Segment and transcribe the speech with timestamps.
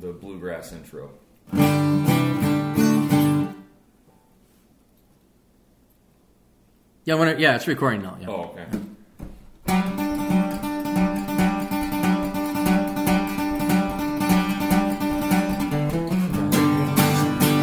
[0.00, 1.10] the bluegrass intro.
[7.04, 8.16] Yeah, when it, yeah, it's recording now.
[8.20, 8.26] Yeah.
[8.28, 8.66] Oh, okay.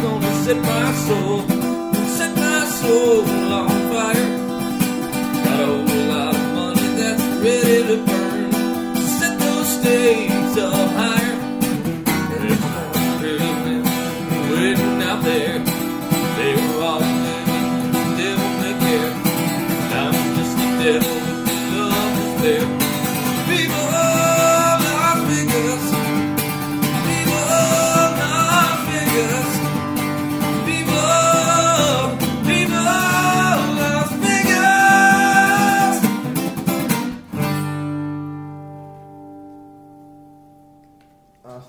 [0.02, 1.40] Gonna set my soul,
[2.06, 3.33] set my soul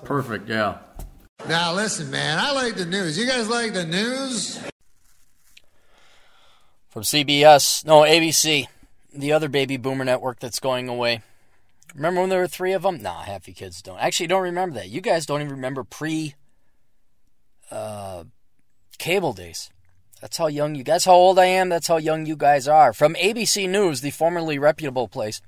[0.06, 0.48] Perfect.
[0.48, 0.78] Yeah.
[1.48, 3.18] Now listen, man, I like the news.
[3.18, 4.60] You guys like the news?
[6.88, 8.66] From CBS, no, ABC,
[9.12, 11.22] the other baby boomer network that's going away.
[11.94, 13.02] Remember when there were three of them?
[13.02, 13.98] Nah, half you kids don't.
[13.98, 14.88] Actually, don't remember that.
[14.88, 16.34] You guys don't even remember pre
[17.70, 18.24] uh,
[18.98, 19.70] cable days.
[20.20, 22.92] That's how young you guys, how old I am, that's how young you guys are.
[22.92, 25.42] From ABC News, the formerly reputable place,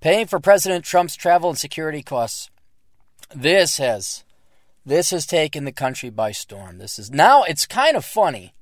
[0.00, 2.50] paying for President Trump's travel and security costs.
[3.34, 4.24] This has
[4.86, 6.78] this has taken the country by storm.
[6.78, 8.54] This is now it's kind of funny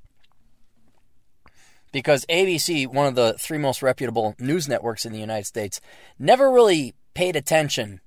[1.92, 5.81] because ABC, one of the three most reputable news networks in the United States,
[6.19, 8.00] never really paid attention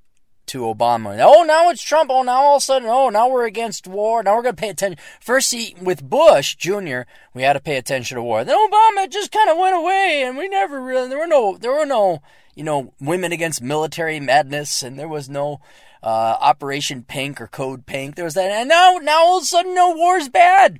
[0.49, 1.17] to Obama.
[1.21, 2.09] Oh, now it's Trump.
[2.11, 4.21] Oh, now all of a sudden, oh, now we're against war.
[4.23, 4.99] Now we're going to pay attention.
[5.21, 7.01] First, see, with Bush Jr.,
[7.33, 8.43] we had to pay attention to war.
[8.43, 11.07] Then Obama just kind of went away, and we never really.
[11.07, 12.21] There were no, there were no,
[12.55, 15.61] you know, women against military madness, and there was no
[16.01, 18.15] uh, Operation Pink or Code Pink.
[18.15, 20.79] There was that, and now, now all of a sudden, no war's bad.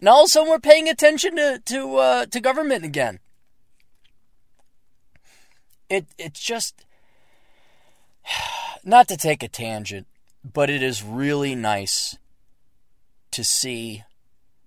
[0.00, 3.20] Now all of a sudden, we're paying attention to to uh, to government again.
[5.88, 6.84] It it's just
[8.84, 10.06] not to take a tangent,
[10.44, 12.18] but it is really nice
[13.30, 14.02] to see.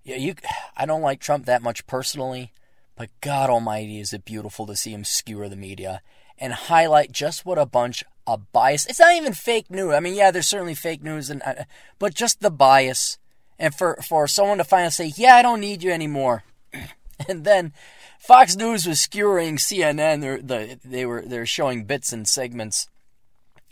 [0.04, 0.34] Yeah, you.
[0.76, 2.52] I don't like Trump that much personally,
[2.96, 6.00] but God Almighty, is it beautiful to see him skewer the media
[6.38, 8.86] and highlight just what a bunch of bias.
[8.86, 9.94] It's not even fake news.
[9.94, 11.64] I mean, yeah, there's certainly fake news, and uh,
[11.98, 13.18] but just the bias,
[13.58, 16.44] and for for someone to finally say, "Yeah, I don't need you anymore,"
[17.28, 17.72] and then
[18.18, 20.20] Fox News was skewering CNN.
[20.20, 22.88] They're, the, they were they're showing bits and segments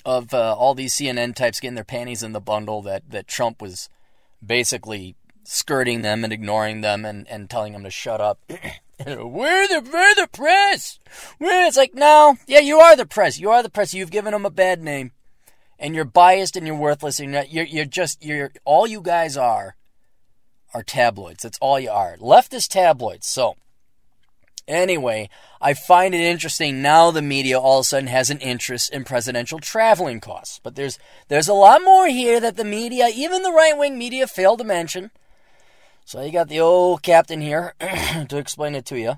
[0.04, 3.62] of uh, all these CNN types getting their panties in the bundle that, that Trump
[3.62, 3.88] was
[4.44, 8.38] basically skirting them and ignoring them and, and telling them to shut up.
[8.48, 10.98] we're the we're the press.
[11.38, 13.38] We're, it's like no, yeah, you are the press.
[13.38, 13.94] You are the press.
[13.94, 15.12] You've given them a bad name,
[15.78, 19.36] and you're biased and you're worthless and you're you're, you're just you're all you guys
[19.36, 19.76] are
[20.72, 21.42] are tabloids.
[21.42, 22.16] That's all you are.
[22.16, 23.26] Leftist tabloids.
[23.26, 23.56] So
[24.66, 25.28] Anyway,
[25.60, 29.04] I find it interesting now the media all of a sudden has an interest in
[29.04, 30.58] presidential traveling costs.
[30.62, 34.26] But there's there's a lot more here that the media, even the right wing media,
[34.26, 35.10] failed to mention.
[36.04, 39.14] So you got the old captain here to explain it to you.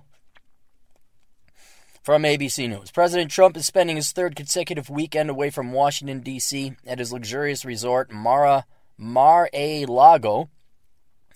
[2.02, 2.92] From ABC News.
[2.92, 6.76] President Trump is spending his third consecutive weekend away from Washington, D.C.
[6.86, 8.64] at his luxurious resort, Mara,
[8.96, 10.48] Mar-a-Lago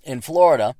[0.05, 0.77] in Florida.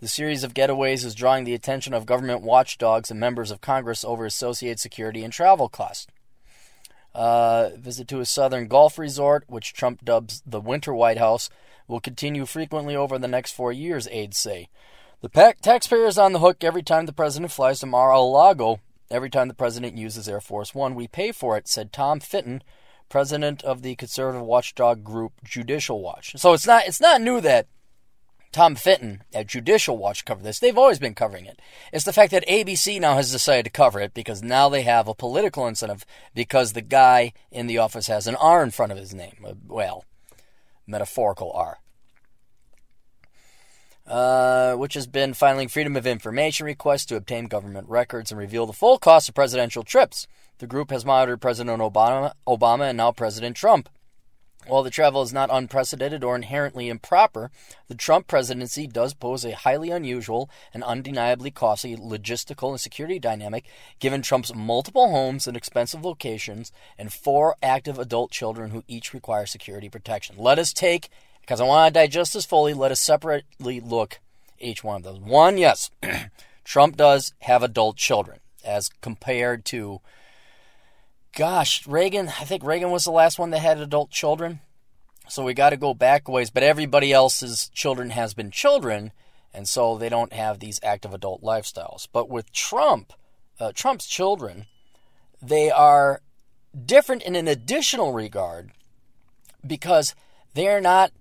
[0.00, 4.04] The series of getaways is drawing the attention of government watchdogs and members of Congress
[4.04, 6.08] over associated security and travel costs.
[7.14, 11.48] Uh, visit to a southern golf resort, which Trump dubs the Winter White House,
[11.88, 14.68] will continue frequently over the next four years, aides say.
[15.20, 18.80] The pa- taxpayer is on the hook every time the president flies to Mar-a-Lago.
[19.10, 22.62] Every time the president uses Air Force One, we pay for it, said Tom Fitton,
[23.08, 26.34] president of the conservative watchdog group Judicial Watch.
[26.36, 27.66] So it's not it's not new that
[28.52, 30.58] Tom Fitton at Judicial Watch covered this.
[30.58, 31.60] They've always been covering it.
[31.92, 35.08] It's the fact that ABC now has decided to cover it because now they have
[35.08, 36.04] a political incentive
[36.34, 39.38] because the guy in the office has an R in front of his name.
[39.44, 40.04] Uh, well,
[40.86, 41.78] metaphorical R.
[44.08, 48.64] Uh, which has been filing Freedom of Information requests to obtain government records and reveal
[48.64, 50.26] the full cost of presidential trips.
[50.60, 53.90] The group has monitored President Obama, Obama and now President Trump.
[54.66, 57.50] While the travel is not unprecedented or inherently improper,
[57.88, 63.66] the Trump presidency does pose a highly unusual and undeniably costly logistical and security dynamic
[63.98, 69.46] given Trump's multiple homes in expensive locations and four active adult children who each require
[69.46, 70.36] security protection.
[70.38, 71.08] Let us take,
[71.48, 74.20] because I want to digest this fully, let us separately look
[74.58, 75.18] each one of those.
[75.18, 75.90] One, yes,
[76.64, 80.02] Trump does have adult children as compared to
[81.34, 84.60] gosh, Reagan, I think Reagan was the last one that had adult children.
[85.30, 89.12] So we got to go back ways, but everybody else's children has been children,
[89.54, 92.06] and so they don't have these active adult lifestyles.
[92.12, 93.14] But with Trump,
[93.58, 94.66] uh, Trump's children,
[95.40, 96.20] they are
[96.84, 98.72] different in an additional regard
[99.66, 100.14] because
[100.52, 101.12] they're not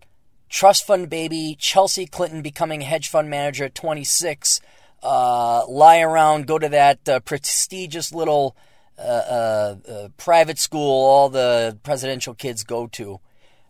[0.49, 4.61] trust fund baby Chelsea Clinton becoming hedge fund manager at 26,
[5.03, 8.55] uh, lie around, go to that uh, prestigious little
[8.97, 13.19] uh, uh, uh, private school all the presidential kids go to.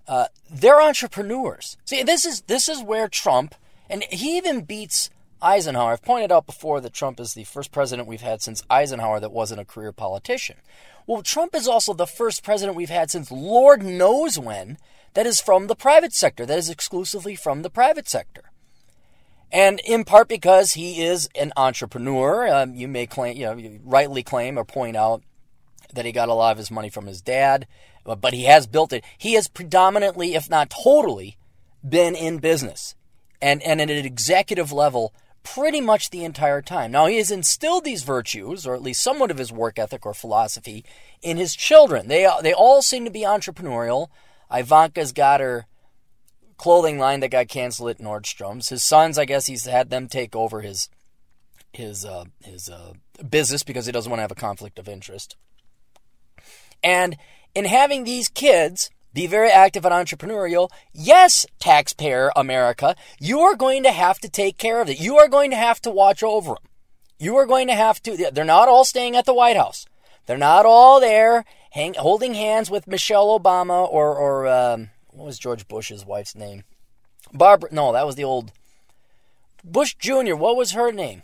[0.08, 1.76] Uh, they're entrepreneurs.
[1.84, 3.54] See, this is this is where Trump
[3.90, 5.10] and he even beats
[5.42, 5.92] Eisenhower.
[5.92, 9.32] I've pointed out before that Trump is the first president we've had since Eisenhower that
[9.32, 10.58] wasn't a career politician.
[11.06, 14.78] Well, Trump is also the first president we've had since Lord knows when
[15.18, 18.52] that is from the private sector, that is exclusively from the private sector.
[19.52, 23.80] And in part because he is an entrepreneur, um, you may claim, you know, you
[23.84, 25.24] rightly claim or point out
[25.92, 27.66] that he got a lot of his money from his dad,
[28.04, 29.04] but he has built it.
[29.18, 31.36] He has predominantly, if not totally,
[31.84, 32.94] been in business
[33.42, 36.92] and, and at an executive level pretty much the entire time.
[36.92, 40.14] Now, he has instilled these virtues, or at least somewhat of his work ethic or
[40.14, 40.86] philosophy,
[41.24, 42.08] in his children.
[42.08, 44.10] They, they all seem to be entrepreneurial.
[44.52, 45.66] Ivanka's got her
[46.58, 48.70] clothing line that got canceled at Nordstrom's.
[48.70, 50.90] His sons, I guess, he's had them take over his
[51.74, 52.94] his uh, his uh,
[53.30, 55.36] business because he doesn't want to have a conflict of interest.
[56.84, 57.18] And
[57.54, 63.84] in having these kids be very active and entrepreneurial, yes, taxpayer America, you are going
[63.84, 65.00] to have to take care of it.
[65.00, 66.64] You are going to have to watch over them.
[67.20, 68.30] You are going to have to.
[68.32, 69.86] They're not all staying at the White House.
[70.26, 75.40] They're not all there hang, holding hands with Michelle Obama or or um, what was
[75.40, 76.64] George Bush's wife's name?
[77.34, 77.70] Barbara.
[77.72, 78.52] No, that was the old
[79.64, 80.36] Bush Jr.
[80.36, 81.24] What was her name?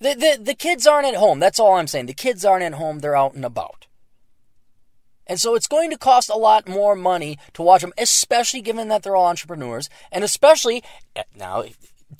[0.00, 1.38] The, the, the kids aren't at home.
[1.38, 2.06] That's all I'm saying.
[2.06, 2.98] The kids aren't at home.
[2.98, 3.86] They're out and about.
[5.28, 8.88] And so it's going to cost a lot more money to watch them, especially given
[8.88, 9.88] that they're all entrepreneurs.
[10.10, 10.82] And especially,
[11.36, 11.64] now,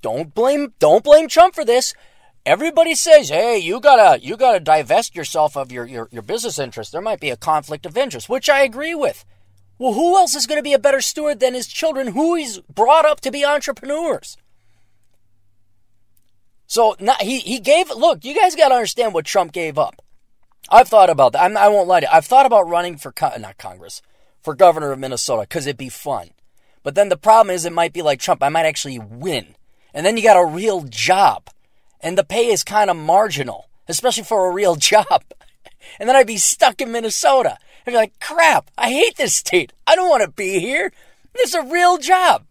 [0.01, 1.95] don't blame, don't blame Trump for this.
[2.45, 6.93] Everybody says, hey, you gotta, you gotta divest yourself of your, your, your business interests.
[6.93, 9.25] There might be a conflict of interest, which I agree with.
[9.79, 12.59] Well, who else is going to be a better steward than his children, who he's
[12.61, 14.37] brought up to be entrepreneurs?
[16.69, 17.91] So he he gave.
[17.91, 20.01] Look, you guys got to understand what Trump gave up.
[20.71, 21.43] I've thought about that.
[21.43, 22.13] I'm, I will not lie to you.
[22.13, 24.03] I've thought about running for not Congress
[24.41, 26.31] for governor of Minnesota because it'd be fun.
[26.83, 28.43] But then the problem is, it might be like Trump.
[28.43, 29.57] I might actually win,
[29.93, 31.51] and then you got a real job,
[32.03, 35.25] and the pay is kind of marginal, especially for a real job.
[35.99, 37.59] And then I'd be stuck in Minnesota.
[37.87, 39.73] I'd be like, crap, I hate this state.
[39.87, 40.93] I don't want to be here.
[41.35, 42.45] This is a real job.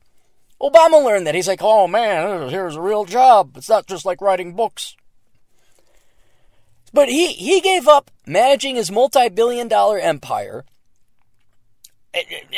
[0.61, 1.35] Obama learned that.
[1.35, 3.57] He's like, oh man, here's a real job.
[3.57, 4.95] It's not just like writing books.
[6.93, 10.65] But he, he gave up managing his multi billion dollar empire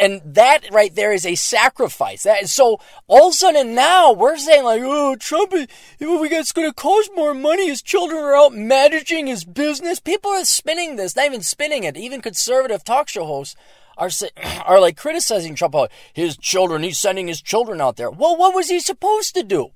[0.02, 2.24] and that right there is a sacrifice.
[2.24, 5.70] That so all of a sudden now we're saying like, oh, Trump, got
[6.00, 7.68] it's going to cost more money.
[7.68, 10.00] His children are out managing his business.
[10.00, 11.98] People are spinning this, not even spinning it.
[11.98, 13.56] Even conservative talk show hosts
[13.98, 14.10] are
[14.66, 15.76] are like criticizing Trump.
[15.76, 18.10] Oh, his children, he's sending his children out there.
[18.10, 19.70] Well, what was he supposed to do?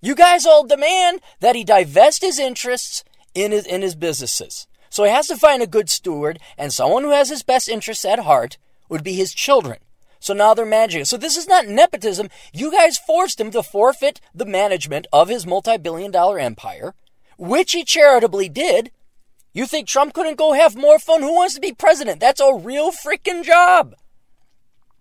[0.00, 3.04] You guys all demand that he divest his interests
[3.34, 4.66] in his in his businesses.
[4.88, 8.04] So he has to find a good steward and someone who has his best interests
[8.04, 8.58] at heart
[8.90, 9.78] would be his children.
[10.18, 11.06] So now they're managing.
[11.06, 12.28] So this is not nepotism.
[12.52, 16.94] You guys forced him to forfeit the management of his multi billion dollar empire,
[17.38, 18.90] which he charitably did.
[19.52, 21.22] You think Trump couldn't go have more fun?
[21.22, 22.20] Who wants to be president?
[22.20, 23.94] That's a real freaking job.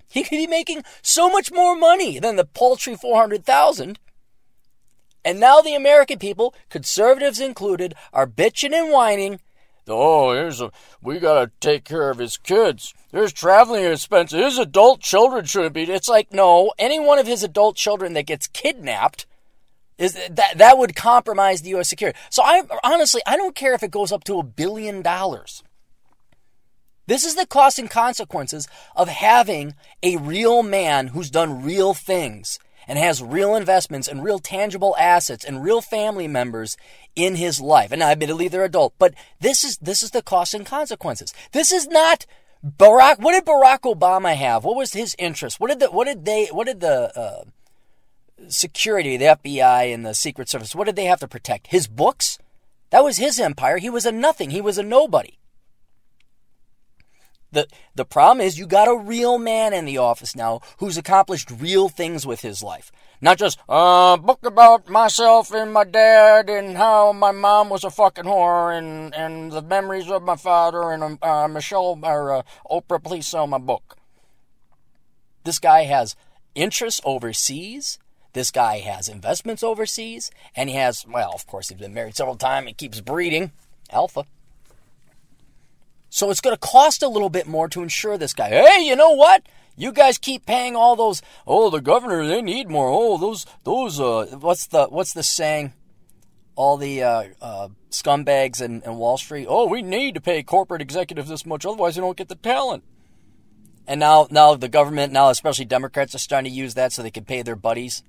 [0.08, 4.00] He could be making so much more money than the paltry 400,000.
[5.24, 9.40] And now the American people, conservatives included, are bitching and whining
[9.92, 12.94] Oh, here's a, we gotta take care of his kids.
[13.12, 14.40] There's traveling expenses.
[14.40, 15.84] His adult children shouldn't be.
[15.84, 19.26] It's like, no, any one of his adult children that gets kidnapped
[19.98, 21.90] is that that would compromise the U.S.
[21.90, 22.18] security.
[22.30, 25.64] So I honestly, I don't care if it goes up to a billion dollars.
[27.06, 32.60] This is the cost and consequences of having a real man who's done real things
[32.90, 36.76] and has real investments and real tangible assets and real family members
[37.16, 37.92] in his life.
[37.92, 41.34] And I admittedly they're adult, but this is this is the cost and consequences.
[41.54, 42.26] This is not
[42.66, 43.20] Barack.
[43.20, 44.66] What did Barack Obama have?
[44.66, 45.60] What was his interest?
[45.60, 47.44] What did the what did they what did the uh,
[48.48, 51.68] security, the FBI and the Secret Service, what did they have to protect?
[51.68, 52.40] His books?
[52.90, 53.78] That was his empire.
[53.78, 54.50] He was a nothing.
[54.50, 55.38] He was a nobody.
[57.52, 61.50] The, the problem is you got a real man in the office now who's accomplished
[61.50, 62.92] real things with his life.
[63.22, 67.84] Not just a uh, book about myself and my dad and how my mom was
[67.84, 72.42] a fucking whore and, and the memories of my father and uh, Michelle or uh,
[72.70, 73.98] Oprah, please sell my book.
[75.44, 76.16] This guy has
[76.56, 77.98] interests overseas.
[78.34, 80.30] This guy has investments overseas.
[80.56, 82.68] And he has, well, of course, he's been married several times.
[82.68, 83.52] He keeps breeding
[83.92, 84.26] alpha.
[86.10, 88.50] So it's going to cost a little bit more to insure this guy.
[88.50, 89.44] Hey, you know what?
[89.78, 91.22] You guys keep paying all those.
[91.48, 92.90] Oh, the governor, they need more.
[92.90, 94.00] Oh, those, those.
[94.00, 95.74] Uh, what's the what's the saying?
[96.56, 99.48] All the uh, uh, scumbags in, in Wall Street.
[99.48, 102.84] Oh, we need to pay corporate executives this much, otherwise they don't get the talent.
[103.88, 107.10] And now, now the government, now especially Democrats, are starting to use that so they
[107.10, 108.04] can pay their buddies,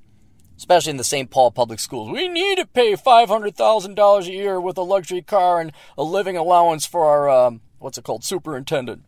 [0.57, 1.31] especially in the St.
[1.31, 2.11] Paul public schools.
[2.11, 5.73] We need to pay five hundred thousand dollars a year with a luxury car and
[5.97, 9.03] a living allowance for our um, what's it called, superintendent.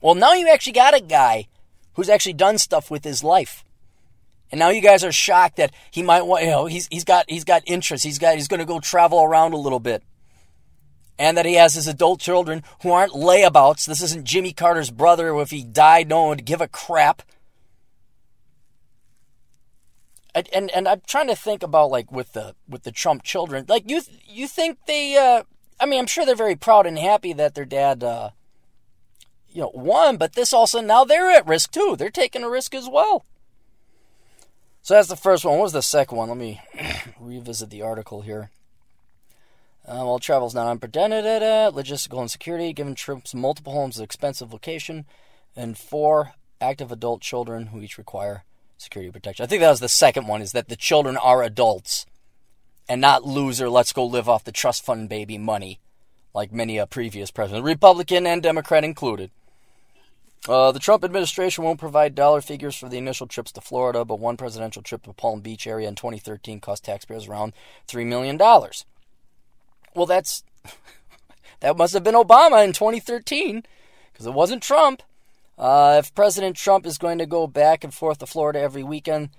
[0.00, 1.48] Well, now you actually got a guy
[1.94, 3.64] who's actually done stuff with his life.
[4.50, 7.24] And now you guys are shocked that he might want, you know, he's, he's got,
[7.28, 8.04] he's got interest.
[8.04, 10.02] He's got, he's going to go travel around a little bit.
[11.18, 13.86] And that he has his adult children who aren't layabouts.
[13.86, 15.34] This isn't Jimmy Carter's brother.
[15.38, 17.22] If he died, no one would give a crap.
[20.34, 23.64] And, and, and I'm trying to think about like with the with the Trump children.
[23.68, 25.44] Like you you think they uh,
[25.78, 28.30] I mean, I'm sure they're very proud and happy that their dad, uh,
[29.48, 30.16] you know, won.
[30.16, 31.96] But this also now they're at risk too.
[31.98, 33.24] They're taking a risk as well.
[34.82, 35.54] So that's the first one.
[35.54, 36.28] What was the second one?
[36.28, 36.60] Let me
[37.20, 38.50] revisit the article here.
[39.86, 41.42] Uh, while travel is not unprecedented,
[41.74, 45.04] logistical insecurity, given trips multiple homes, an expensive location,
[45.54, 48.44] and four active adult children who each require
[48.78, 49.44] security protection.
[49.44, 52.06] I think that was the second one, is that the children are adults
[52.88, 55.80] and not loser, let's go live off the trust fund baby money,
[56.34, 59.30] like many a previous president, Republican and Democrat included.
[60.46, 64.20] Uh, the Trump administration won't provide dollar figures for the initial trips to Florida, but
[64.20, 67.54] one presidential trip to the Palm Beach area in 2013 cost taxpayers around
[67.88, 68.36] $3 million.
[68.38, 70.44] Well, that's
[71.60, 73.62] that must have been Obama in 2013
[74.12, 75.02] because it wasn't Trump.
[75.56, 79.30] Uh, if President Trump is going to go back and forth to Florida every weekend,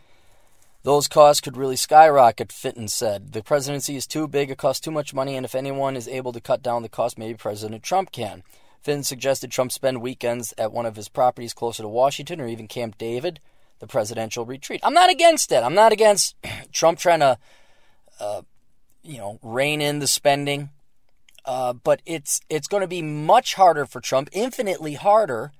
[0.86, 3.34] those costs could really skyrocket, Fitton said.
[3.34, 6.32] The presidency is too big, it costs too much money, and if anyone is able
[6.32, 8.44] to cut down the cost, maybe President Trump can.
[8.84, 12.68] Fitton suggested Trump spend weekends at one of his properties closer to Washington or even
[12.68, 13.40] Camp David,
[13.80, 14.80] the presidential retreat.
[14.84, 15.64] I'm not against it.
[15.64, 16.36] I'm not against
[16.72, 17.40] Trump trying to,
[18.20, 18.44] uh,
[19.02, 20.70] you know, rein in the spending.
[21.46, 25.52] Uh, but it's it's going to be much harder for Trump, infinitely harder,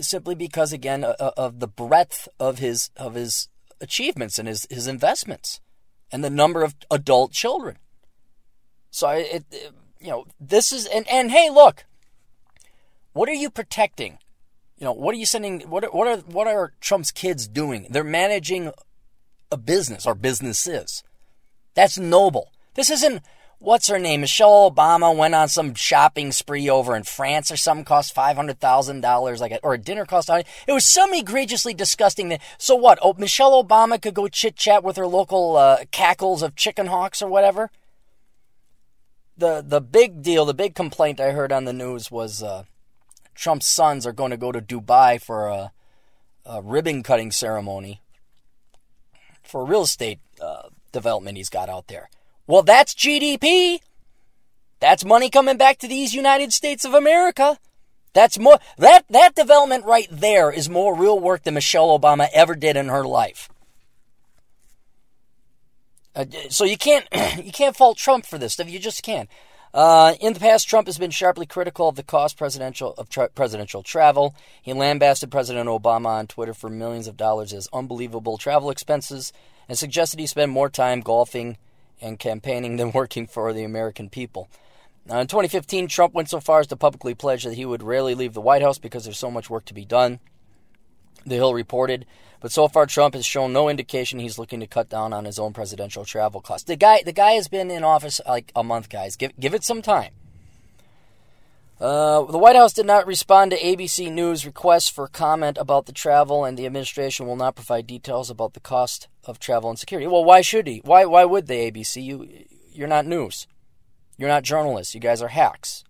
[0.00, 3.48] simply because again of the breadth of his of his
[3.80, 5.60] achievements and his, his investments
[6.10, 7.78] and the number of adult children.
[8.90, 11.84] So it, it, you know, this is and and hey, look,
[13.12, 14.18] what are you protecting?
[14.78, 15.60] You know, what are you sending?
[15.62, 17.86] What are, what are what are Trump's kids doing?
[17.90, 18.72] They're managing
[19.50, 21.02] a business or businesses.
[21.74, 22.52] That's noble.
[22.74, 23.22] This isn't
[23.58, 24.20] what's her name?
[24.20, 28.60] Michelle Obama went on some shopping spree over in France or something, cost five hundred
[28.60, 30.30] thousand dollars, like a, or a dinner cost.
[30.30, 32.28] It was some egregiously disgusting.
[32.28, 32.98] That, so what?
[33.02, 37.22] Oh, Michelle Obama could go chit chat with her local uh, cackles of chicken hawks
[37.22, 37.70] or whatever.
[39.36, 42.64] The the big deal, the big complaint I heard on the news was uh,
[43.34, 45.72] Trump's sons are going to go to Dubai for a,
[46.44, 48.00] a ribbon cutting ceremony
[49.42, 52.10] for real estate uh, development he's got out there.
[52.48, 53.78] Well, that's GDP.
[54.80, 57.58] That's money coming back to these United States of America.
[58.14, 62.54] That's more that that development right there is more real work than Michelle Obama ever
[62.54, 63.50] did in her life.
[66.16, 67.06] Uh, so you can't
[67.44, 68.70] you can't fault Trump for this stuff.
[68.70, 69.28] You just can't.
[69.74, 73.28] Uh, in the past, Trump has been sharply critical of the cost presidential of tra-
[73.28, 74.34] presidential travel.
[74.62, 79.34] He lambasted President Obama on Twitter for millions of dollars as unbelievable travel expenses
[79.68, 81.58] and suggested he spend more time golfing
[82.00, 84.48] and campaigning than working for the American people.
[85.06, 88.14] Now, in 2015, Trump went so far as to publicly pledge that he would rarely
[88.14, 90.20] leave the White House because there's so much work to be done.
[91.24, 92.04] The Hill reported,
[92.40, 95.38] but so far Trump has shown no indication he's looking to cut down on his
[95.38, 96.66] own presidential travel costs.
[96.66, 99.16] The guy, the guy has been in office like a month, guys.
[99.16, 100.12] Give give it some time.
[101.80, 105.92] Uh, the White House did not respond to ABC News' request for comment about the
[105.92, 110.08] travel, and the administration will not provide details about the cost of travel and security.
[110.08, 110.80] Well, why should he?
[110.84, 111.70] Why why would they?
[111.70, 112.28] ABC, you
[112.72, 113.46] you're not news,
[114.16, 114.94] you're not journalists.
[114.94, 115.84] You guys are hacks.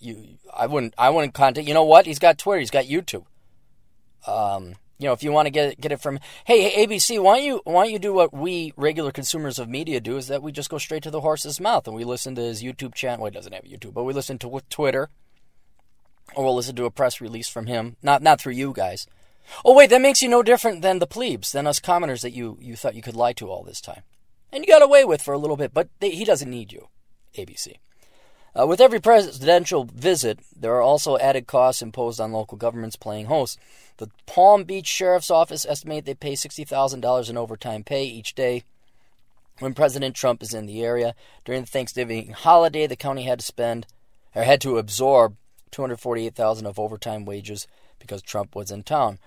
[0.00, 1.68] You, I wouldn't I wouldn't contact.
[1.68, 2.06] You know what?
[2.06, 2.60] He's got Twitter.
[2.60, 3.24] He's got YouTube.
[4.26, 7.36] Um, you know, if you want to get it, get it from, hey, ABC, why
[7.36, 10.16] don't you why don't you do what we regular consumers of media do?
[10.16, 12.60] Is that we just go straight to the horse's mouth and we listen to his
[12.60, 13.22] YouTube channel.
[13.22, 15.10] Well, he doesn't have YouTube, but we listen to Twitter
[16.34, 17.96] or we'll listen to a press release from him.
[18.02, 19.06] Not not through you guys.
[19.64, 22.58] Oh wait, that makes you no different than the plebes, than us commoners that you
[22.60, 24.02] you thought you could lie to all this time,
[24.52, 25.72] and you got away with for a little bit.
[25.72, 26.88] But they, he doesn't need you,
[27.34, 27.76] ABC.
[28.58, 33.26] Uh, with every presidential visit, there are also added costs imposed on local governments playing
[33.26, 33.58] host.
[33.98, 38.64] The Palm Beach Sheriff's Office estimate they pay $60,000 in overtime pay each day
[39.58, 41.14] when President Trump is in the area.
[41.44, 43.86] During the Thanksgiving holiday, the county had to spend
[44.34, 45.36] or had to absorb
[45.70, 47.66] 248,000 of overtime wages
[47.98, 49.18] because Trump was in town.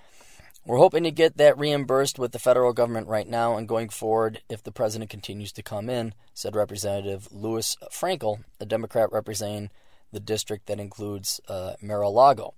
[0.65, 4.41] We're hoping to get that reimbursed with the federal government right now and going forward
[4.47, 9.71] if the president continues to come in, said Representative Lois Frankel, a Democrat representing
[10.11, 12.53] the district that includes uh, Mar-a-Lago.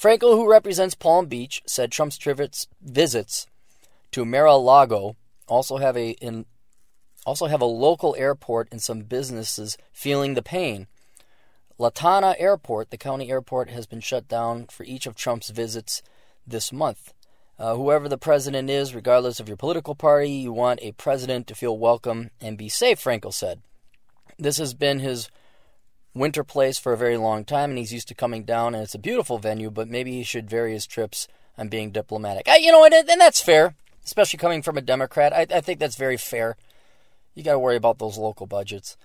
[0.00, 2.18] Frankel, who represents Palm Beach, said Trump's
[2.80, 3.46] visits
[4.12, 5.16] to Mar-a-Lago
[5.46, 6.46] also have a in,
[7.26, 10.86] also have a local airport and some businesses feeling the pain.
[11.82, 16.00] Lantana Airport, the county airport, has been shut down for each of Trump's visits
[16.46, 17.12] this month.
[17.58, 21.56] Uh, whoever the president is, regardless of your political party, you want a president to
[21.56, 23.62] feel welcome and be safe, Frankel said.
[24.38, 25.28] This has been his
[26.14, 28.94] winter place for a very long time, and he's used to coming down, and it's
[28.94, 31.26] a beautiful venue, but maybe he should vary his trips
[31.58, 32.46] on being diplomatic.
[32.48, 33.74] I, you know, and, and that's fair,
[34.04, 35.32] especially coming from a Democrat.
[35.32, 36.56] I, I think that's very fair.
[37.34, 38.96] You got to worry about those local budgets.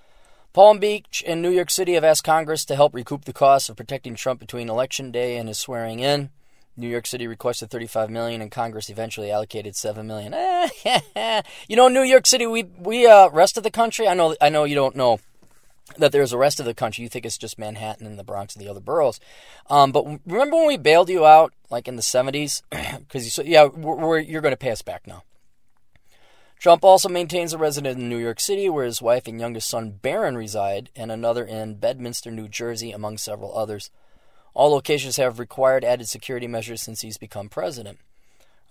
[0.58, 3.78] Palm Beach and New York City have asked Congress to help recoup the costs of
[3.78, 6.32] protecting Trump between Election Day and his swearing in.
[6.76, 10.34] New York City requested 35 million, and Congress eventually allocated 7 million.
[11.68, 14.08] you know, New York City, we we uh, rest of the country.
[14.08, 15.20] I know, I know you don't know
[16.00, 17.04] that there's the rest of the country.
[17.04, 19.20] You think it's just Manhattan and the Bronx and the other boroughs.
[19.70, 23.46] Um, but remember when we bailed you out, like in the 70s, because you said,
[23.46, 25.22] yeah, we're, we're, you're going to pay us back now.
[26.60, 29.92] Trump also maintains a residence in New York City, where his wife and youngest son
[29.92, 33.92] Barron reside, and another in Bedminster, New Jersey, among several others.
[34.56, 38.00] All locations have required added security measures since he's become president.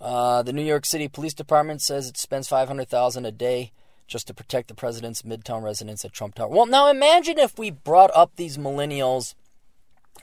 [0.01, 3.71] Uh, the New York City Police Department says it spends 500000 a day
[4.09, 6.49] just to protect the president's midtown residence at Trump Tower.
[6.49, 9.35] Well, now imagine if we brought up these millennials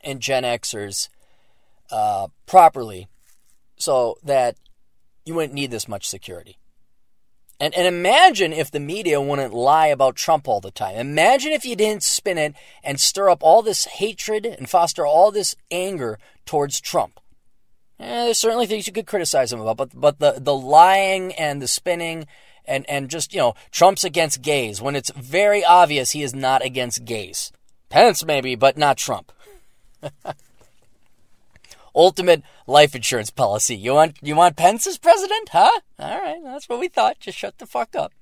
[0.03, 1.09] and Gen Xers
[1.91, 3.07] uh, properly
[3.77, 4.57] so that
[5.25, 6.57] you wouldn't need this much security.
[7.59, 10.95] And, and imagine if the media wouldn't lie about Trump all the time.
[10.95, 15.31] Imagine if you didn't spin it and stir up all this hatred and foster all
[15.31, 17.19] this anger towards Trump.
[17.99, 21.61] Eh, there's certainly things you could criticize him about, but but the, the lying and
[21.61, 22.27] the spinning
[22.65, 26.63] and, and just, you know, Trump's against gays when it's very obvious he is not
[26.63, 27.51] against gays.
[27.89, 29.31] Pence maybe, but not Trump.
[31.95, 33.75] ultimate life insurance policy.
[33.75, 35.79] You want you want Pence as president, huh?
[35.99, 37.19] All right, that's what we thought.
[37.19, 38.13] Just shut the fuck up.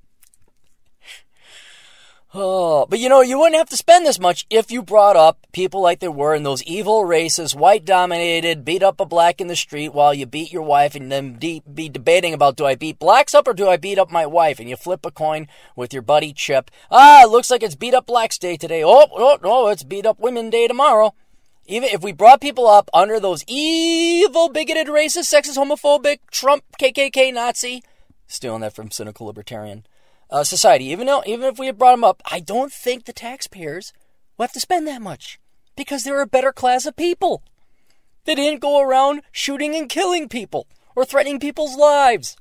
[2.34, 5.46] Oh, but you know, you wouldn't have to spend this much if you brought up
[5.52, 9.48] people like they were in those evil races, white dominated, beat up a black in
[9.48, 12.76] the street while you beat your wife and then de- be debating about do I
[12.76, 14.62] beat blacks up or do I beat up my wife?
[14.62, 16.72] And you flip a coin with your buddy Chip.
[16.90, 18.82] Ah, looks like it's beat up blacks day today.
[18.82, 21.14] Oh, oh, oh, it's beat up women day tomorrow.
[21.72, 27.34] Even if we brought people up under those evil, bigoted, racist, sexist, homophobic, Trump, KKK,
[27.34, 27.82] Nazi,
[28.28, 29.86] stealing that from cynical libertarian
[30.30, 33.14] uh, society, even though even if we had brought them up, I don't think the
[33.14, 33.94] taxpayers
[34.36, 35.40] will have to spend that much
[35.78, 37.42] because they're a better class of people.
[38.26, 42.36] They didn't go around shooting and killing people or threatening people's lives.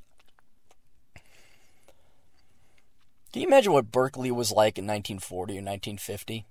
[3.32, 6.46] Can you imagine what Berkeley was like in 1940 or 1950?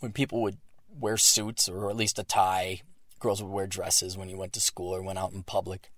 [0.00, 0.56] When people would
[0.98, 2.82] wear suits or at least a tie.
[3.18, 5.90] Girls would wear dresses when you went to school or went out in public.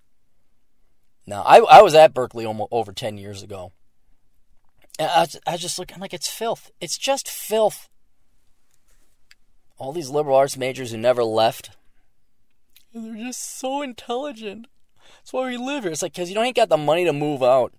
[1.26, 3.72] Now, I, I was at Berkeley almost over 10 years ago.
[4.98, 6.70] And I, was, I was just looking like it's filth.
[6.80, 7.88] It's just filth.
[9.78, 11.70] All these liberal arts majors who never left.
[12.92, 14.66] They're just so intelligent.
[15.18, 15.92] That's why we live here.
[15.92, 17.72] It's like, because you don't ain't got the money to move out.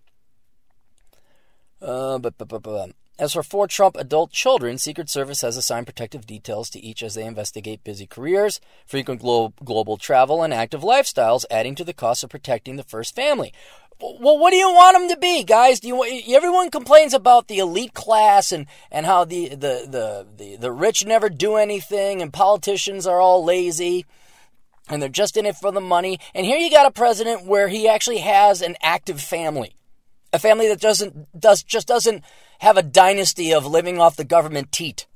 [1.81, 2.91] Uh, but, but, but, but.
[3.17, 7.13] As for four Trump adult children, Secret Service has assigned protective details to each as
[7.13, 12.25] they investigate busy careers, frequent glo- global travel, and active lifestyles, adding to the cost
[12.25, 13.53] of protecting the first family.
[14.01, 15.79] Well, what do you want them to be, guys?
[15.79, 20.55] Do you everyone complains about the elite class and, and how the, the, the, the,
[20.57, 24.05] the rich never do anything and politicians are all lazy
[24.89, 26.19] and they're just in it for the money.
[26.33, 29.77] And here you got a president where he actually has an active family
[30.35, 32.23] a family that doesn't does just doesn't
[32.59, 35.07] have a dynasty of living off the government teat.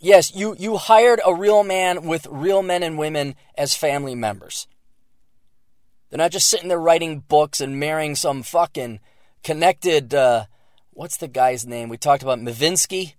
[0.00, 4.66] Yes, you, you hired a real man with real men and women as family members.
[6.10, 9.00] They're not just sitting there writing books and marrying some fucking
[9.42, 10.46] connected, uh,
[10.90, 11.88] what's the guy's name?
[11.88, 13.14] We talked about Mezvinsky,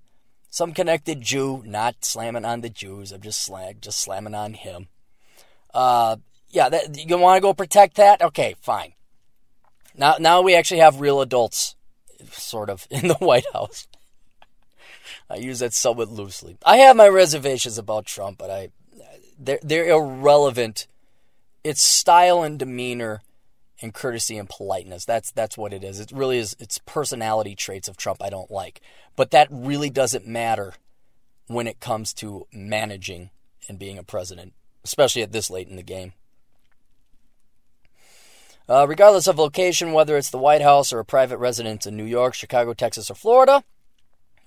[0.49, 3.11] some connected Jew, not slamming on the Jews.
[3.11, 4.89] I'm just slag, just slamming on him.
[5.73, 6.17] Uh,
[6.49, 8.21] yeah, that, you want to go protect that?
[8.21, 8.93] Okay, fine.
[9.95, 11.75] Now, now we actually have real adults,
[12.31, 13.87] sort of, in the White House.
[15.29, 16.57] I use that somewhat loosely.
[16.65, 18.69] I have my reservations about Trump, but I
[19.39, 20.87] they're they're irrelevant.
[21.63, 23.21] It's style and demeanor
[23.81, 25.05] and courtesy and politeness.
[25.05, 25.99] That's that's what it is.
[25.99, 28.81] It really is it's personality traits of Trump I don't like.
[29.15, 30.73] But that really doesn't matter
[31.47, 33.29] when it comes to managing
[33.67, 36.13] and being a president, especially at this late in the game.
[38.67, 42.05] Uh, regardless of location, whether it's the White House or a private residence in New
[42.05, 43.63] York, Chicago, Texas, or Florida,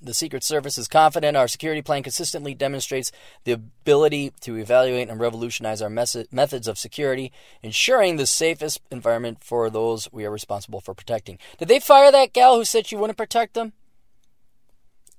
[0.00, 3.12] the Secret Service is confident our security plan consistently demonstrates
[3.44, 9.42] the ability to evaluate and revolutionize our mes- methods of security, ensuring the safest environment
[9.42, 11.38] for those we are responsible for protecting.
[11.58, 13.72] Did they fire that gal who said she wouldn't protect them?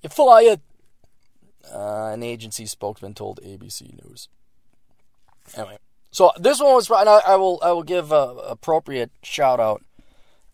[0.02, 0.62] You fired.
[1.74, 4.30] Uh, an agency spokesman told ABC News.
[5.56, 5.78] Anyway,
[6.18, 6.90] so this one was.
[6.90, 7.60] And I, I will.
[7.62, 9.84] I will give a appropriate shout out.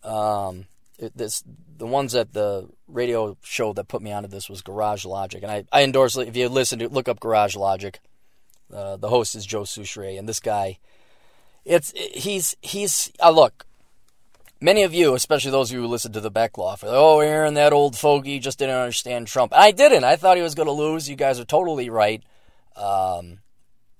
[0.02, 0.66] Um,
[0.98, 1.42] it, this
[1.78, 5.50] the ones that the radio show that put me onto this was Garage Logic, and
[5.50, 6.18] I, I endorse.
[6.18, 7.98] If you listen to look up Garage Logic,
[8.74, 10.80] uh, the host is Joe Soucheray, and this guy,
[11.64, 13.64] it's he's he's uh, look.
[14.60, 17.20] Many of you, especially those of you who listen to the Beckloff, are like, oh,
[17.20, 19.54] Aaron, that old fogey just didn't understand Trump.
[19.54, 20.04] And I didn't.
[20.04, 21.08] I thought he was going to lose.
[21.08, 22.22] You guys are totally right.
[22.76, 23.38] Um,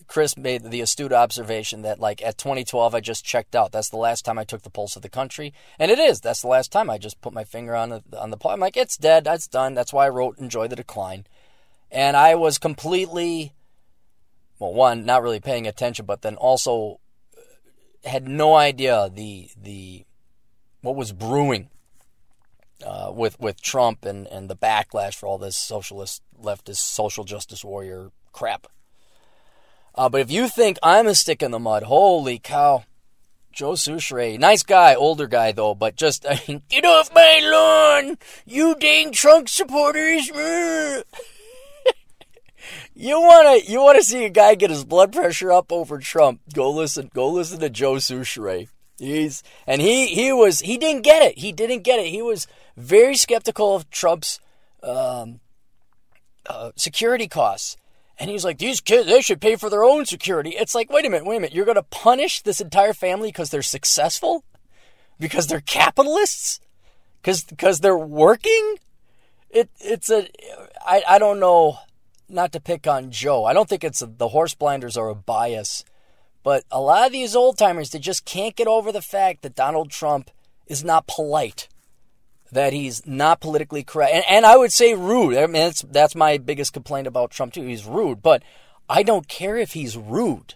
[0.07, 3.73] Chris made the astute observation that, like, at 2012, I just checked out.
[3.73, 5.53] That's the last time I took the pulse of the country.
[5.79, 6.21] And it is.
[6.21, 8.55] That's the last time I just put my finger on the, on the pulse.
[8.55, 9.25] I'm like, it's dead.
[9.25, 9.75] That's done.
[9.75, 11.27] That's why I wrote Enjoy the Decline.
[11.91, 13.53] And I was completely,
[14.59, 17.01] well, one, not really paying attention, but then also
[18.05, 20.05] had no idea the, the,
[20.81, 21.71] what was brewing
[22.85, 27.65] uh, with with Trump and, and the backlash for all this socialist leftist social justice
[27.65, 28.67] warrior crap.
[29.95, 32.85] Uh, but if you think I'm a stick in the mud, holy cow.
[33.53, 38.19] Joe Soucheray, nice guy, older guy though, but just I mean, get off my lawn,
[38.45, 40.27] you dang Trump supporters!
[42.95, 46.41] you wanna you wanna see a guy get his blood pressure up over Trump?
[46.53, 48.67] Go listen, go listen to Joe Soucheray.
[48.99, 51.39] He's and he he was he didn't get it.
[51.39, 52.07] He didn't get it.
[52.07, 54.41] He was very skeptical of Trump's
[54.83, 55.39] um,
[56.47, 57.77] uh, security costs.
[58.19, 60.51] And he's like, these kids, they should pay for their own security.
[60.51, 61.55] It's like, wait a minute, wait a minute.
[61.55, 64.45] You're going to punish this entire family because they're successful?
[65.19, 66.61] Because they're capitalists?
[67.23, 68.77] Because they're working?
[69.51, 70.29] It, it's a,
[70.87, 71.79] I, I don't know,
[72.29, 73.45] not to pick on Joe.
[73.45, 75.85] I don't think it's a, the horse blinders are a bias.
[76.43, 79.55] But a lot of these old timers, they just can't get over the fact that
[79.57, 80.31] Donald Trump
[80.67, 81.69] is not polite
[82.55, 85.37] that he's not politically correct, and, and I would say rude.
[85.37, 87.63] I mean, that's that's my biggest complaint about Trump too.
[87.63, 88.43] He's rude, but
[88.89, 90.55] I don't care if he's rude.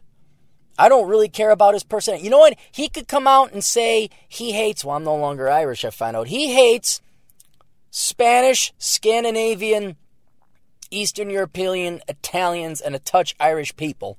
[0.79, 2.25] I don't really care about his personality.
[2.25, 2.57] You know what?
[2.71, 4.85] He could come out and say he hates.
[4.85, 5.85] Well, I'm no longer Irish.
[5.85, 7.01] I find out he hates
[7.91, 9.97] Spanish, Scandinavian,
[10.91, 14.19] Eastern European, Italians, and a touch Irish people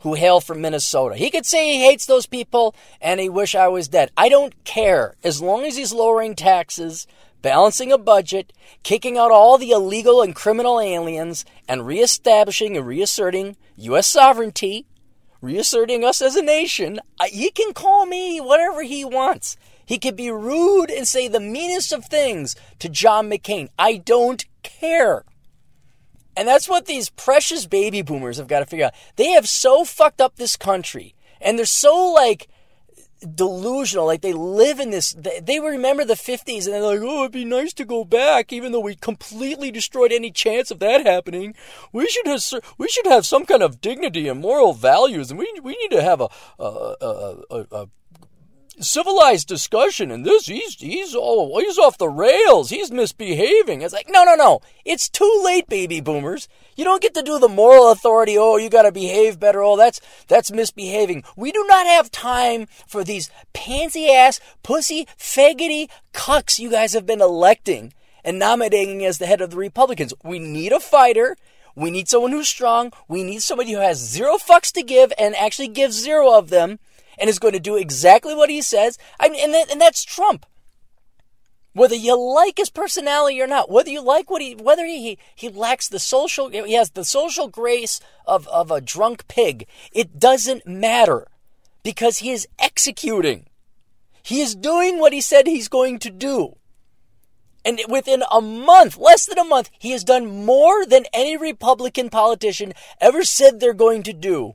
[0.00, 1.16] who hail from Minnesota.
[1.16, 4.10] He could say he hates those people and he wish I was dead.
[4.16, 5.16] I don't care.
[5.24, 7.06] As long as he's lowering taxes,
[7.42, 13.56] balancing a budget, kicking out all the illegal and criminal aliens, and reestablishing and reasserting
[13.76, 14.06] U.S.
[14.06, 14.86] sovereignty,
[15.40, 19.56] reasserting us as a nation, he can call me whatever he wants.
[19.84, 23.68] He could be rude and say the meanest of things to John McCain.
[23.78, 25.24] I don't care.
[26.38, 28.94] And that's what these precious baby boomers have got to figure out.
[29.16, 31.16] They have so fucked up this country.
[31.40, 32.48] And they're so like
[33.34, 34.06] delusional.
[34.06, 35.14] Like they live in this.
[35.14, 38.70] They, remember the 50s and they're like, oh, it'd be nice to go back, even
[38.70, 41.56] though we completely destroyed any chance of that happening.
[41.92, 42.44] We should have,
[42.78, 45.32] we should have some kind of dignity and moral values.
[45.32, 46.28] And we, we need to have a,
[46.60, 47.88] a, a, a, a
[48.80, 52.70] civilized discussion and this he's he's all he's off the rails.
[52.70, 53.82] He's misbehaving.
[53.82, 54.60] It's like no no no.
[54.84, 56.48] It's too late baby boomers.
[56.76, 59.76] You don't get to do the moral authority oh you got to behave better oh
[59.76, 61.24] that's that's misbehaving.
[61.36, 67.06] We do not have time for these pansy ass pussy faggoty cucks you guys have
[67.06, 67.92] been electing
[68.24, 70.12] and nominating as the head of the republicans.
[70.22, 71.36] We need a fighter.
[71.74, 72.92] We need someone who's strong.
[73.06, 76.80] We need somebody who has zero fucks to give and actually gives zero of them
[77.18, 78.98] and is going to do exactly what he says.
[79.18, 80.46] I mean, and, that, and that's Trump.
[81.72, 85.48] Whether you like his personality or not, whether you like what he, whether he, he
[85.48, 90.66] lacks the social, he has the social grace of, of a drunk pig, it doesn't
[90.66, 91.28] matter
[91.82, 93.46] because he is executing.
[94.22, 96.56] He is doing what he said he's going to do.
[97.64, 102.08] And within a month, less than a month, he has done more than any Republican
[102.08, 104.54] politician ever said they're going to do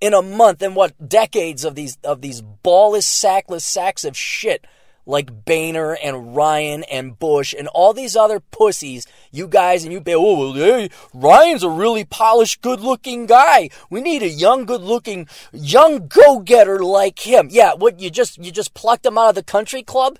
[0.00, 4.66] in a month and what decades of these of these ballless, sackless sacks of shit
[5.06, 10.00] like Boehner and Ryan and Bush and all these other pussies, you guys and you
[10.00, 13.70] be, oh, well, hey, Ryan's a really polished, good looking guy.
[13.90, 17.48] We need a young, good looking, young go getter like him.
[17.50, 20.18] Yeah, what, you just, you just plucked him out of the country club?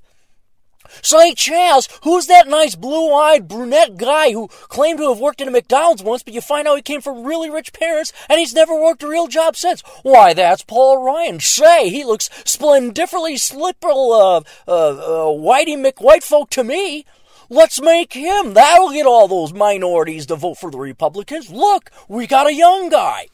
[1.02, 5.48] Say, Chaz, who's that nice blue eyed brunette guy who claimed to have worked in
[5.48, 8.54] a McDonald's once, but you find out he came from really rich parents and he's
[8.54, 9.82] never worked a real job since?
[10.02, 11.40] Why, that's Paul Ryan.
[11.40, 17.04] Say, he looks splendiferally slippery, uh, uh, uh, whitey McWhite folk to me.
[17.48, 18.54] Let's make him.
[18.54, 21.50] That'll get all those minorities to vote for the Republicans.
[21.50, 23.26] Look, we got a young guy.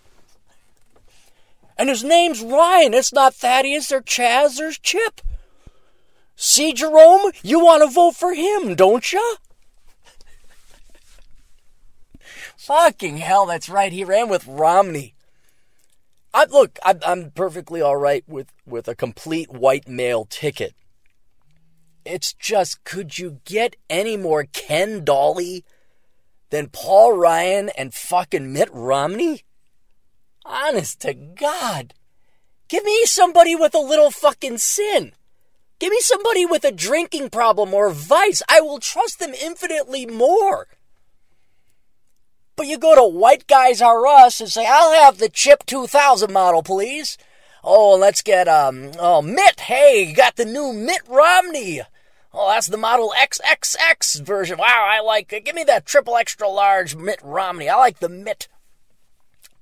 [1.77, 2.95] And his name's Ryan.
[2.95, 5.21] It's not Thaddeus or Chaz or Chip.
[6.37, 9.37] See, Jerome, you want to vote for him, don't you?
[12.59, 13.93] Fucking hell, that's right.
[13.93, 15.15] He ran with Romney.
[16.35, 20.75] I, look, I, I'm perfectly all right with, with a complete white male ticket.
[22.05, 25.65] It's just, could you get any more Ken Dolly
[26.51, 29.45] than Paul Ryan and fucking Mitt Romney?
[30.45, 31.95] Honest to God.
[32.69, 35.13] Give me somebody with a little fucking sin.
[35.79, 38.43] Give me somebody with a drinking problem or vice.
[38.49, 40.69] I will trust them infinitely more.
[42.57, 46.33] But you go to White Guys R Us and say, I'll have the Chip 2000
[46.33, 47.19] model, please.
[47.63, 49.61] Oh, let's get, um, oh, Mitt.
[49.61, 51.83] Hey, you got the new Mitt Romney.
[52.33, 54.59] Oh, that's the Model XXX version.
[54.59, 55.45] Wow, I like it.
[55.45, 57.69] Give me that triple extra large Mitt Romney.
[57.69, 58.49] I like the Mitt.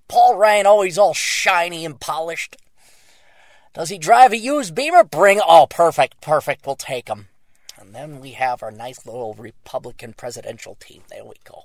[0.06, 2.56] Paul Ryan always all shiny and polished.
[3.74, 5.04] Does he drive a used Beamer?
[5.04, 6.64] Bring oh perfect, perfect.
[6.64, 7.28] We'll take him.
[7.78, 11.02] And then we have our nice little Republican presidential team.
[11.10, 11.64] There we go.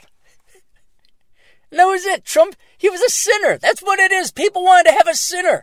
[1.70, 2.24] that was it.
[2.24, 3.58] Trump, he was a sinner.
[3.58, 4.32] That's what it is.
[4.32, 5.62] People wanted to have a sinner.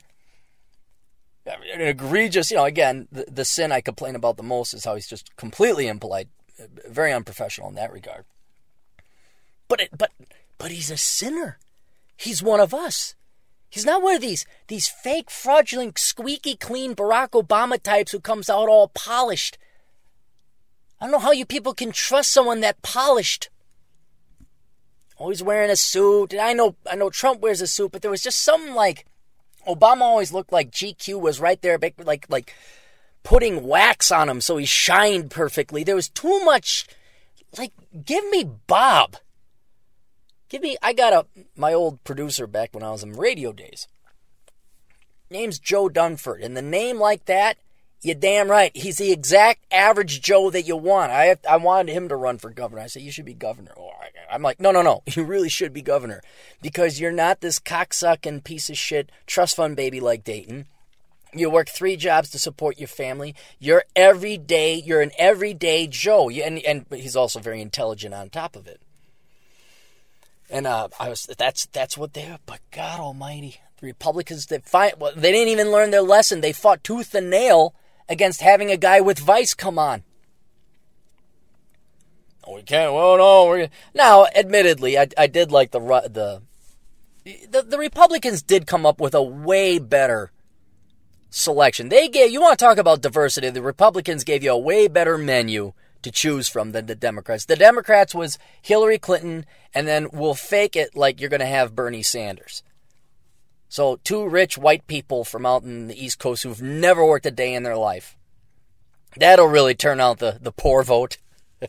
[1.46, 4.96] An egregious, you know, again, the, the sin I complain about the most is how
[4.96, 6.28] he's just completely impolite,
[6.88, 8.26] very unprofessional in that regard.
[9.68, 10.12] But it, but
[10.58, 11.58] but he's a sinner.
[12.16, 13.16] He's one of us.
[13.70, 18.50] He's not one of these these fake, fraudulent, squeaky clean Barack Obama types who comes
[18.50, 19.58] out all polished.
[21.00, 23.50] I don't know how you people can trust someone that polished.
[25.18, 26.34] Always wearing a suit.
[26.34, 29.06] And I know I know Trump wears a suit, but there was just something like
[29.68, 32.54] Obama always looked like GQ was right there like like
[33.24, 35.84] putting wax on him so he shined perfectly.
[35.84, 36.88] There was too much
[37.58, 37.74] like
[38.06, 39.18] give me Bob.
[40.50, 43.88] Give me, I got a, my old producer back when I was in radio days.
[45.30, 46.44] Name's Joe Dunford.
[46.44, 47.58] And the name like that,
[48.02, 48.72] you're damn right.
[48.76, 51.12] He's the exact average Joe that you want.
[51.12, 52.82] I have, I wanted him to run for governor.
[52.82, 53.74] I said, you should be governor.
[53.78, 53.90] Oh,
[54.32, 55.04] I'm like, no, no, no.
[55.16, 56.22] You really should be governor.
[56.62, 60.68] Because you're not this cocksucking piece of shit trust fund baby like Dayton.
[61.34, 63.36] You work three jobs to support your family.
[63.60, 66.30] You're everyday, you're an everyday Joe.
[66.30, 68.82] And, and he's also very intelligent on top of it.
[70.50, 72.38] And uh, I was that's that's what they.
[72.46, 76.42] But God Almighty, the Republicans that fight well, they didn't even learn their lesson.
[76.42, 77.76] They fought tooth and nail
[78.08, 80.04] against having a guy with vice come on.
[82.52, 82.94] We can't.
[82.94, 83.46] Well, no.
[83.48, 86.42] We're, now, admittedly, I, I did like the, the
[87.50, 90.32] the the Republicans did come up with a way better
[91.30, 91.90] selection.
[91.90, 93.50] They gave you want to talk about diversity.
[93.50, 95.74] The Republicans gave you a way better menu
[96.08, 97.46] to choose from than the Democrats.
[97.46, 101.76] The Democrats was Hillary Clinton, and then we'll fake it like you're going to have
[101.76, 102.64] Bernie Sanders.
[103.70, 107.32] So, two rich white people from out in the East Coast who've never worked a
[107.32, 108.18] day in their life.
[109.18, 111.18] That'll really turn out the, the poor vote.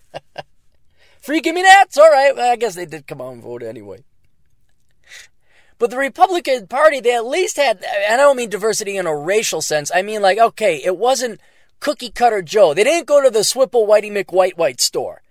[1.20, 1.86] Free give me that.
[1.98, 2.38] All right.
[2.38, 4.04] I guess they did come out and vote anyway.
[5.78, 9.62] But the Republican Party, they at least had, I don't mean diversity in a racial
[9.62, 9.90] sense.
[9.94, 11.40] I mean, like, okay, it wasn't
[11.80, 12.74] cookie cutter Joe.
[12.74, 15.22] They didn't go to the Swipple Whitey McWhite White store.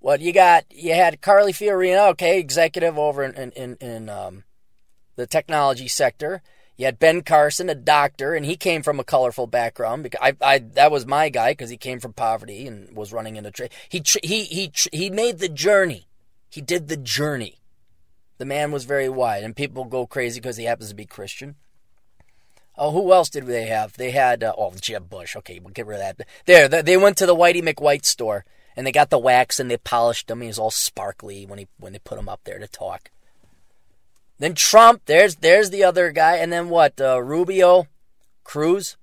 [0.00, 0.64] What you got?
[0.70, 4.44] You had Carly Fiorina, okay, executive over in in in um,
[5.16, 6.42] the technology sector.
[6.76, 10.04] You had Ben Carson, a doctor, and he came from a colorful background.
[10.04, 13.34] Because I, I that was my guy because he came from poverty and was running
[13.34, 13.72] in a trade.
[13.88, 16.06] He he he he made the journey.
[16.48, 17.58] He did the journey.
[18.38, 21.56] The man was very wide, and people go crazy because he happens to be Christian.
[22.78, 23.94] Oh, who else did they have?
[23.94, 25.34] They had uh, oh Jeb Bush.
[25.36, 26.28] Okay, we'll get rid of that.
[26.46, 28.44] There, they went to the Whitey McWhite store
[28.76, 30.40] and they got the wax and they polished him.
[30.40, 33.10] He was all sparkly when he when they put him up there to talk.
[34.38, 35.02] Then Trump.
[35.06, 37.00] There's there's the other guy, and then what?
[37.00, 37.88] Uh, Rubio,
[38.44, 38.96] Cruz.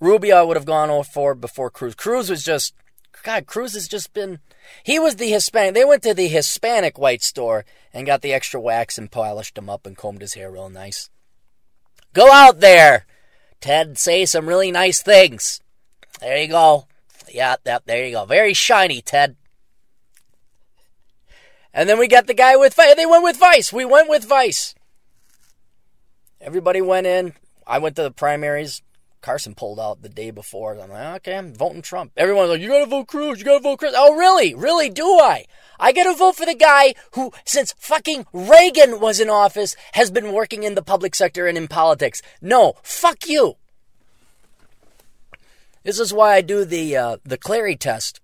[0.00, 1.94] Rubio I would have gone for before Cruz.
[1.94, 2.74] Cruz was just
[3.22, 3.46] God.
[3.46, 4.40] Cruz has just been.
[4.82, 5.74] He was the Hispanic.
[5.74, 9.70] They went to the Hispanic white store and got the extra wax and polished him
[9.70, 11.10] up and combed his hair real nice.
[12.14, 13.06] Go out there,
[13.60, 15.60] Ted, say some really nice things.
[16.20, 16.86] There you go.
[17.30, 18.24] Yeah, yeah, there you go.
[18.24, 19.36] Very shiny, Ted.
[21.74, 22.94] And then we got the guy with Vice.
[22.94, 23.72] They went with Vice.
[23.72, 24.76] We went with Vice.
[26.40, 27.34] Everybody went in.
[27.66, 28.80] I went to the primaries.
[29.20, 30.78] Carson pulled out the day before.
[30.78, 32.12] I'm like, okay, I'm voting Trump.
[32.16, 33.40] Everyone's like, you gotta vote Cruz.
[33.40, 33.94] You gotta vote Cruz.
[33.96, 34.54] Oh, really?
[34.54, 34.88] Really?
[34.88, 35.46] Do I?
[35.78, 40.32] I gotta vote for the guy who, since fucking Reagan was in office, has been
[40.32, 42.22] working in the public sector and in politics.
[42.40, 43.56] No, fuck you.
[45.82, 48.20] This is why I do the uh, the Clarey test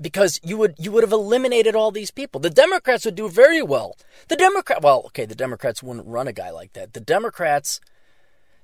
[0.00, 2.40] because you would you would have eliminated all these people.
[2.40, 3.96] The Democrats would do very well.
[4.28, 6.92] The Democrat well, okay, the Democrats wouldn't run a guy like that.
[6.92, 7.80] The Democrats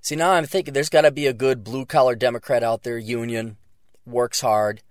[0.05, 2.99] See now I'm thinking there's got to be a good blue collar Democrat out there,
[2.99, 3.57] union,
[4.05, 4.83] works hard.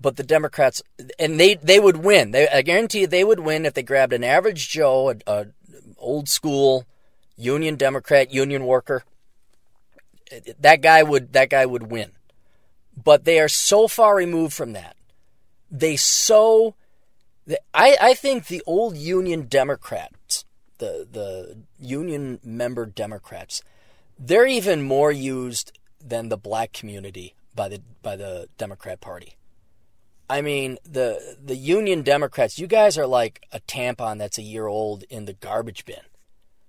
[0.00, 0.82] But the Democrats
[1.18, 2.30] and they they would win.
[2.30, 5.46] They, I guarantee you they would win if they grabbed an average Joe, a, a
[5.98, 6.86] old school
[7.36, 9.04] union Democrat, union worker.
[10.60, 12.12] That guy would that guy would win.
[13.02, 14.96] But they are so far removed from that
[15.70, 16.74] they so
[17.72, 20.44] I, I think the old union Democrats,
[20.78, 23.62] the the union member Democrats,
[24.18, 29.36] they're even more used than the black community by the by the Democrat Party.
[30.30, 34.68] I mean, the the union Democrats, you guys are like a tampon that's a year
[34.68, 36.06] old in the garbage bin.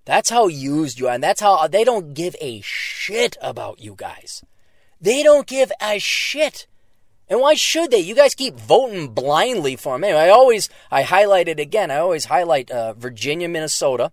[0.04, 3.94] That's how used you are, and that's how they don't give a shit about you
[3.96, 4.44] guys.
[5.00, 6.66] They don't give a shit.
[7.30, 8.00] And why should they?
[8.00, 10.06] You guys keep voting blindly for them.
[10.06, 11.92] Anyway, I always, I highlight it again.
[11.92, 14.12] I always highlight uh, Virginia, Minnesota.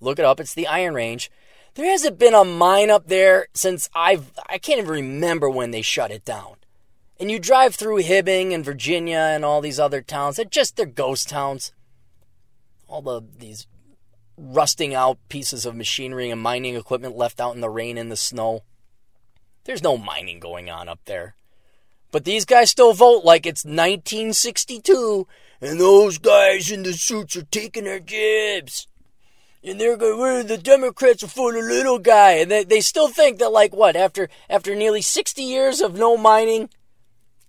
[0.00, 0.40] Look it up.
[0.40, 1.30] It's the Iron Range.
[1.74, 5.82] There hasn't been a mine up there since I've, I can't even remember when they
[5.82, 6.56] shut it down.
[7.20, 10.36] And you drive through Hibbing and Virginia and all these other towns.
[10.36, 11.72] They're just, they're ghost towns.
[12.88, 13.66] All the, these
[14.38, 18.16] rusting out pieces of machinery and mining equipment left out in the rain and the
[18.16, 18.62] snow.
[19.64, 21.34] There's no mining going on up there.
[22.10, 25.28] But these guys still vote like it's 1962,
[25.60, 28.88] and those guys in the suits are taking their jibs.
[29.62, 32.32] And they're going, we're the Democrats are for the little guy.
[32.32, 36.16] And they, they still think that, like, what, after after nearly 60 years of no
[36.16, 36.70] mining?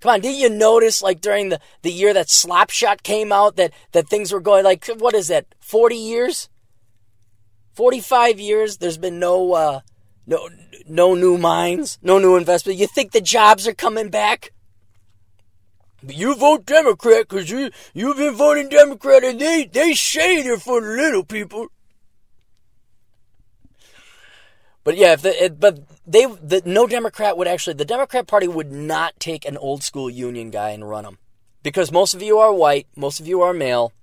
[0.01, 3.71] Come on, didn't you notice, like, during the, the year that Slapshot came out, that,
[3.91, 6.49] that things were going, like, what is that, 40 years?
[7.73, 9.79] 45 years, there's been no, uh,
[10.25, 10.49] no,
[10.87, 12.79] no new mines, no new investment.
[12.79, 14.51] You think the jobs are coming back?
[16.07, 20.81] You vote Democrat because you, you've been voting Democrat and they, they say they're for
[20.81, 21.67] the little people.
[24.83, 28.47] But yeah, if the, it, but they, the, no Democrat would actually, the Democrat Party
[28.47, 31.17] would not take an old school union guy and run him.
[31.63, 33.93] Because most of you are white, most of you are male,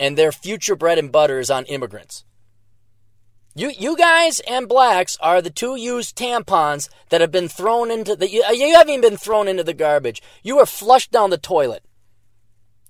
[0.00, 2.24] and their future bread and butter is on immigrants.
[3.54, 8.14] You, you guys and blacks are the two used tampons that have been thrown into
[8.14, 8.28] the.
[8.28, 10.20] You, you haven't even been thrown into the garbage.
[10.42, 11.82] You were flushed down the toilet.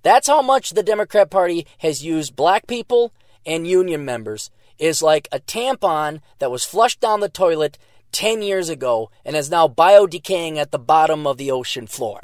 [0.03, 3.13] That's how much the Democrat Party has used black people
[3.45, 4.51] and union members.
[4.77, 7.79] Is like a tampon that was flushed down the toilet
[8.13, 12.23] 10 years ago and is now biodecaying at the bottom of the ocean floor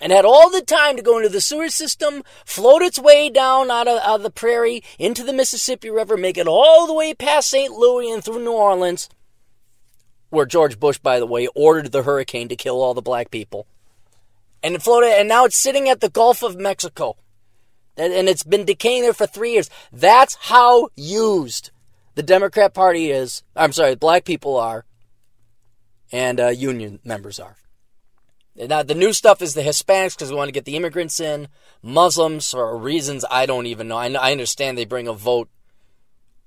[0.00, 3.70] and had all the time to go into the sewer system, float its way down
[3.70, 7.14] out of, out of, the prairie into the Mississippi River, make it all the way
[7.14, 7.72] past St.
[7.72, 9.08] Louis and through New Orleans,
[10.30, 13.66] where George Bush, by the way, ordered the hurricane to kill all the black people.
[14.62, 17.16] And it floated, and now it's sitting at the Gulf of Mexico.
[17.96, 19.70] And it's been decaying there for three years.
[19.92, 21.70] That's how used
[22.14, 23.42] the Democrat Party is.
[23.54, 24.84] I'm sorry, black people are,
[26.12, 27.56] and uh, union members are.
[28.56, 31.48] Now, the new stuff is the Hispanics because we want to get the immigrants in.
[31.82, 33.96] Muslims for reasons I don't even know.
[33.96, 35.48] I, I understand they bring a vote.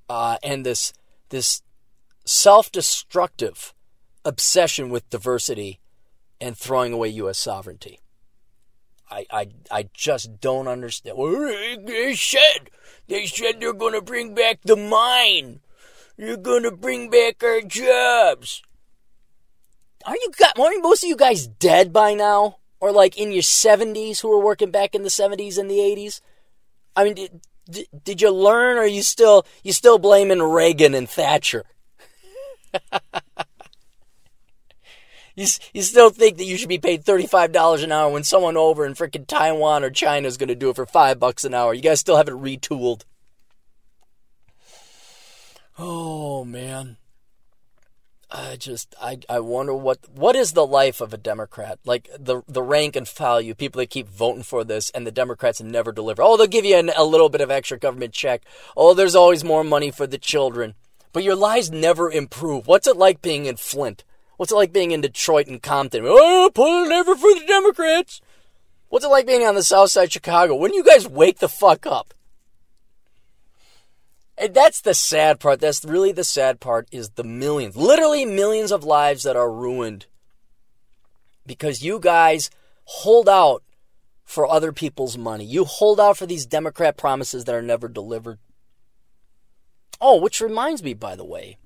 [0.09, 0.93] Uh, and this
[1.29, 1.61] this
[2.23, 3.73] self-destructive
[4.23, 5.81] obsession with diversity
[6.39, 7.37] and throwing away U.S.
[7.37, 7.99] sovereignty.
[9.09, 11.17] I, I, I just don't understand.
[11.85, 12.69] They said
[13.07, 15.61] they said they're going to bring back the mine.
[16.17, 18.63] You're going to bring back our jobs
[20.07, 22.57] aren't you got aren't most of you guys dead by now?
[22.79, 26.21] Or like in your 70s who were working back in the 70s and the 80s?
[26.95, 27.15] I mean,
[27.69, 31.65] did, did you learn or are you still you still blaming Reagan and Thatcher?
[35.37, 38.85] you, you still think that you should be paid $35 an hour when someone over
[38.85, 41.75] in freaking Taiwan or China is going to do it for 5 bucks an hour.
[41.75, 43.03] You guys still haven't retooled.
[45.77, 46.97] Oh man.
[48.31, 52.41] I just I, I wonder what what is the life of a Democrat like the
[52.47, 55.93] the rank and file you people that keep voting for this and the Democrats never
[55.93, 58.43] deliver oh they'll give you an, a little bit of extra government check
[58.75, 60.73] oh there's always more money for the children
[61.13, 64.03] but your lives never improve what's it like being in Flint
[64.37, 66.03] What's it like being in Detroit and Compton?
[66.05, 68.21] Oh, pulling ever for the Democrats.
[68.89, 70.55] What's it like being on the south side of Chicago?
[70.55, 72.13] When you guys wake the fuck up?
[74.37, 75.59] And that's the sad part.
[75.59, 80.05] That's really the sad part is the millions, literally millions of lives that are ruined
[81.45, 82.51] because you guys
[82.83, 83.63] hold out
[84.23, 85.45] for other people's money.
[85.45, 88.37] You hold out for these Democrat promises that are never delivered.
[89.99, 91.57] Oh, which reminds me, by the way,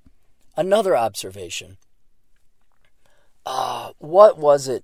[0.55, 1.78] another observation.
[3.45, 4.83] Uh, what was it?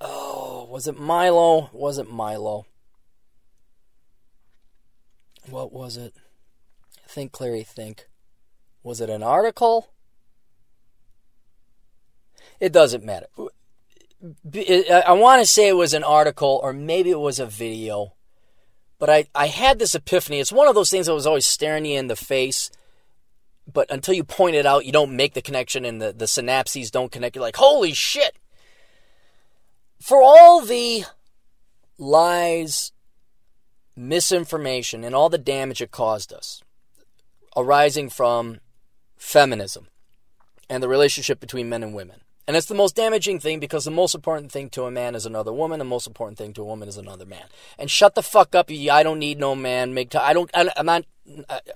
[0.00, 1.70] Oh, was it Milo?
[1.72, 2.66] Was it Milo?
[5.48, 6.14] What was it?
[7.06, 8.06] Think, Clarey, think.
[8.82, 9.88] Was it an article?
[12.60, 13.26] It doesn't matter.
[14.20, 18.14] I want to say it was an article or maybe it was a video.
[18.98, 20.40] But I, I had this epiphany.
[20.40, 22.70] It's one of those things that was always staring you in the face.
[23.70, 26.90] But until you point it out, you don't make the connection and the, the synapses
[26.90, 27.36] don't connect.
[27.36, 28.36] You're like, holy shit.
[30.00, 31.04] For all the
[31.98, 32.92] lies,
[33.94, 36.62] misinformation, and all the damage it caused us,
[37.56, 38.60] arising from
[39.16, 39.88] feminism
[40.70, 42.20] and the relationship between men and women.
[42.46, 45.26] And it's the most damaging thing because the most important thing to a man is
[45.26, 45.78] another woman.
[45.78, 47.44] The most important thing to a woman is another man.
[47.78, 48.70] And shut the fuck up.
[48.70, 49.92] you I don't need no man.
[49.92, 50.50] Make t- I don't.
[50.54, 51.04] I'm not.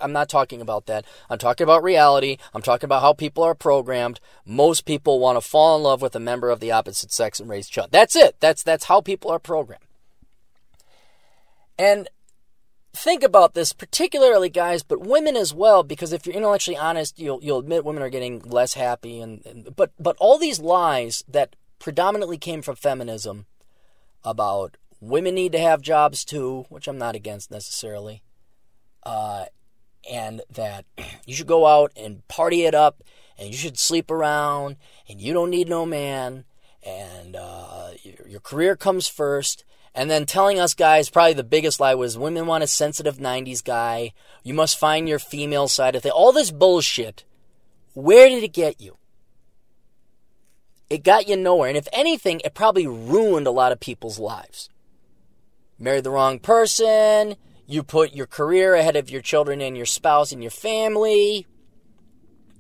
[0.01, 1.05] I'm not talking about that.
[1.29, 2.39] I'm talking about reality.
[2.55, 4.21] I'm talking about how people are programmed.
[4.45, 7.49] Most people want to fall in love with a member of the opposite sex and
[7.49, 7.91] raise children.
[7.93, 8.37] That's it.
[8.41, 9.85] That's that's how people are programmed.
[11.79, 12.09] And
[12.93, 17.43] think about this, particularly guys, but women as well, because if you're intellectually honest, you'll
[17.43, 21.57] you'll admit women are getting less happy, and, and but but all these lies that
[21.79, 23.47] predominantly came from feminism
[24.25, 28.23] about women need to have jobs too, which I'm not against necessarily,
[29.03, 29.47] uh,
[30.11, 30.85] and that
[31.27, 33.03] you should go out and party it up,
[33.39, 34.77] and you should sleep around,
[35.09, 36.45] and you don't need no man,
[36.83, 41.79] and uh, your, your career comes first and then telling us guys, probably the biggest
[41.79, 44.13] lie was women want a sensitive 90s guy.
[44.43, 46.13] You must find your female side of it.
[46.13, 47.25] All this bullshit.
[47.93, 48.97] Where did it get you?
[50.89, 51.69] It got you nowhere.
[51.69, 54.71] And if anything, it probably ruined a lot of people's lives.
[55.79, 57.37] Married the wrong person.
[57.73, 61.47] You put your career ahead of your children and your spouse and your family.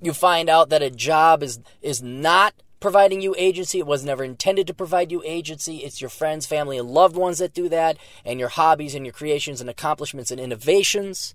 [0.00, 3.78] You find out that a job is, is not providing you agency.
[3.78, 5.84] It was never intended to provide you agency.
[5.84, 9.12] It's your friends, family, and loved ones that do that, and your hobbies and your
[9.12, 11.34] creations and accomplishments and innovations.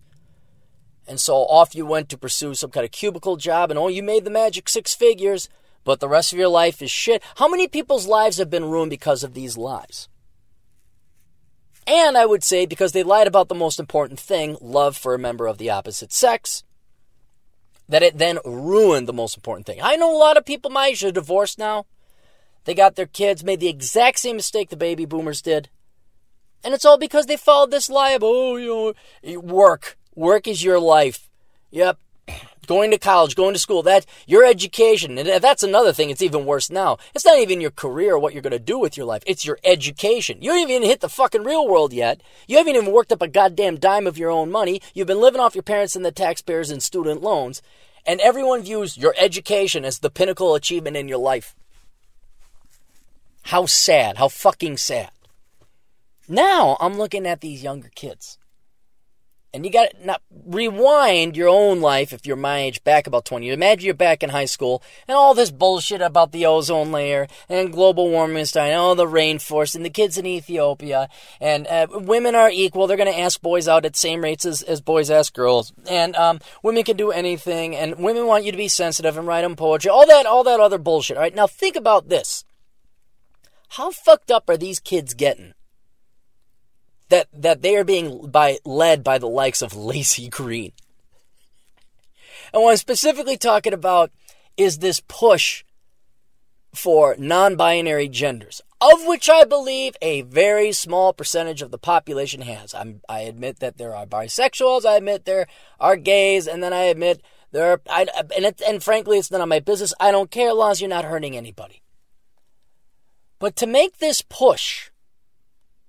[1.07, 4.01] And so off you went to pursue some kind of cubicle job, and oh, you
[4.01, 5.49] made the magic six figures,
[5.83, 7.21] but the rest of your life is shit.
[7.35, 10.09] How many people's lives have been ruined because of these lies?
[11.87, 15.19] And I would say because they lied about the most important thing love for a
[15.19, 16.63] member of the opposite sex
[17.87, 19.79] that it then ruined the most important thing.
[19.81, 21.85] I know a lot of people my age are divorced now.
[22.65, 25.69] They got their kids, made the exact same mistake the baby boomers did.
[26.65, 29.97] And it's all because they followed this lie of, oh, you know, work.
[30.15, 31.29] Work is your life.
[31.71, 31.97] Yep.
[32.67, 35.17] Going to college, going to school, that your education.
[35.17, 36.97] And that's another thing, it's even worse now.
[37.15, 39.23] It's not even your career or what you're going to do with your life.
[39.25, 40.41] It's your education.
[40.41, 42.21] You haven't even hit the fucking real world yet.
[42.47, 44.81] You haven't even worked up a goddamn dime of your own money.
[44.93, 47.61] You've been living off your parents and the taxpayers and student loans.
[48.05, 51.55] And everyone views your education as the pinnacle achievement in your life.
[53.43, 54.17] How sad.
[54.17, 55.09] How fucking sad.
[56.27, 58.36] Now I'm looking at these younger kids.
[59.53, 63.25] And you got to not rewind your own life if you're my age back about
[63.25, 63.49] 20.
[63.49, 67.71] Imagine you're back in high school and all this bullshit about the ozone layer and
[67.71, 71.07] global warming is and all the rainforest and the kids in Ethiopia
[71.39, 72.87] and uh, women are equal.
[72.87, 75.71] They're going to ask boys out at same rates as, as boys ask girls.
[75.89, 79.41] And um, women can do anything and women want you to be sensitive and write
[79.41, 79.89] them poetry.
[79.89, 81.17] All that, all that other bullshit.
[81.17, 81.33] All right.
[81.33, 82.43] Now think about this.
[83.69, 85.53] How fucked up are these kids getting?
[87.09, 90.71] That that they are being by led by the likes of Laci Green.
[92.53, 94.11] And what I'm specifically talking about
[94.55, 95.63] is this push
[96.73, 102.73] for non-binary genders, of which I believe a very small percentage of the population has.
[102.73, 104.85] I'm, i admit that there are bisexuals.
[104.85, 105.47] I admit there
[105.79, 107.81] are gays, and then I admit there are.
[107.89, 109.93] I, and it, and frankly, it's none of my business.
[109.99, 111.81] I don't care as long as you're not hurting anybody.
[113.39, 114.89] But to make this push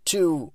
[0.07, 0.53] to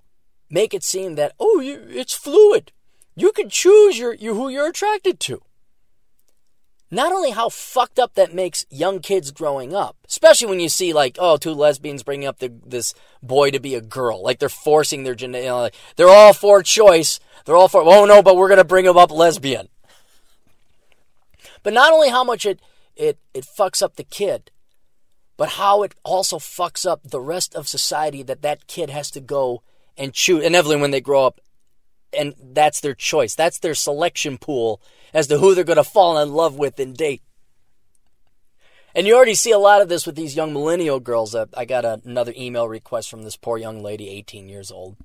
[0.50, 2.72] make it seem that oh, you, it's fluid.
[3.16, 5.42] You can choose your, your who you're attracted to.
[6.90, 10.92] Not only how fucked up that makes young kids growing up, especially when you see
[10.92, 14.48] like oh two lesbians bringing up the, this boy to be a girl, like they're
[14.48, 15.16] forcing their.
[15.18, 17.18] You know, like, they're all for choice.
[17.44, 19.68] They're all for oh no, but we're gonna bring him up lesbian.
[21.64, 22.60] But not only how much it
[22.94, 24.52] it it fucks up the kid,
[25.36, 29.20] but how it also fucks up the rest of society that that kid has to
[29.20, 29.62] go
[29.96, 30.44] and choose.
[30.44, 31.40] Inevitably, when they grow up,
[32.16, 33.34] and that's their choice.
[33.34, 34.80] That's their selection pool
[35.12, 37.22] as to who they're going to fall in love with and date.
[38.94, 41.34] And you already see a lot of this with these young millennial girls.
[41.34, 44.96] Uh, I got a, another email request from this poor young lady, 18 years old.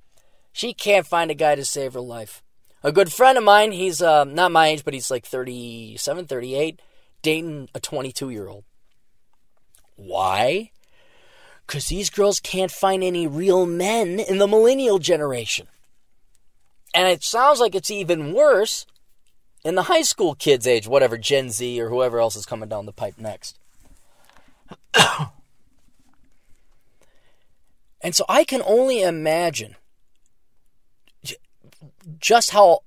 [0.52, 2.42] She can't find a guy to save her life.
[2.82, 6.80] A good friend of mine, he's uh, not my age, but he's like 37, 38,
[7.22, 8.64] dating a 22 year old.
[9.96, 10.70] Why?
[11.70, 15.68] Because these girls can't find any real men in the millennial generation.
[16.92, 18.86] And it sounds like it's even worse
[19.64, 22.86] in the high school kids' age, whatever, Gen Z or whoever else is coming down
[22.86, 23.56] the pipe next.
[28.00, 29.76] and so I can only imagine
[32.18, 32.80] just how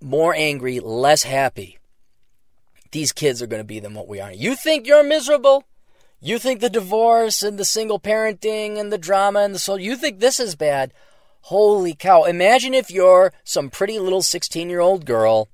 [0.00, 1.80] more angry, less happy
[2.92, 4.30] these kids are going to be than what we are.
[4.30, 5.64] You think you're miserable?
[6.20, 9.96] You think the divorce and the single parenting and the drama and the so you
[9.96, 10.92] think this is bad?
[11.42, 12.24] Holy cow.
[12.24, 15.48] Imagine if you're some pretty little 16 year old girl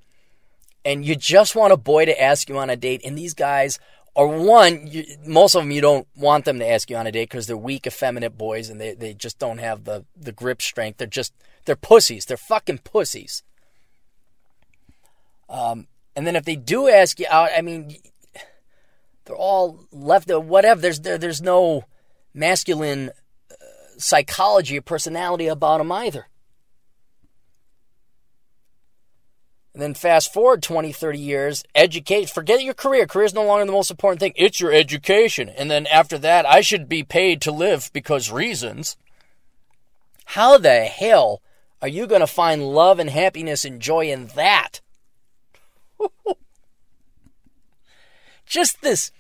[0.85, 3.81] and you just want a boy to ask you on a date, and these guys
[4.15, 7.13] are one, you, most of them you don't want them to ask you on a
[7.13, 10.63] date because they're weak, effeminate boys and they, they just don't have the, the grip
[10.63, 10.99] strength.
[10.99, 11.33] They're just,
[11.65, 12.25] they're pussies.
[12.25, 13.43] They're fucking pussies.
[15.49, 17.97] Um, and then if they do ask you out, I mean,
[19.27, 20.81] they're all left, whatever.
[20.81, 21.85] There's, there, there's no
[22.33, 23.11] masculine
[23.51, 23.55] uh,
[23.99, 26.27] psychology or personality about them either.
[29.75, 33.07] And then fast forward 20, 30 years, educate, forget your career.
[33.07, 34.33] Career is no longer the most important thing.
[34.35, 35.51] It's your education.
[35.51, 38.97] And then after that, I should be paid to live because reasons.
[40.25, 41.43] How the hell
[41.83, 44.81] are you going to find love and happiness and joy in that?
[48.57, 49.13] Just this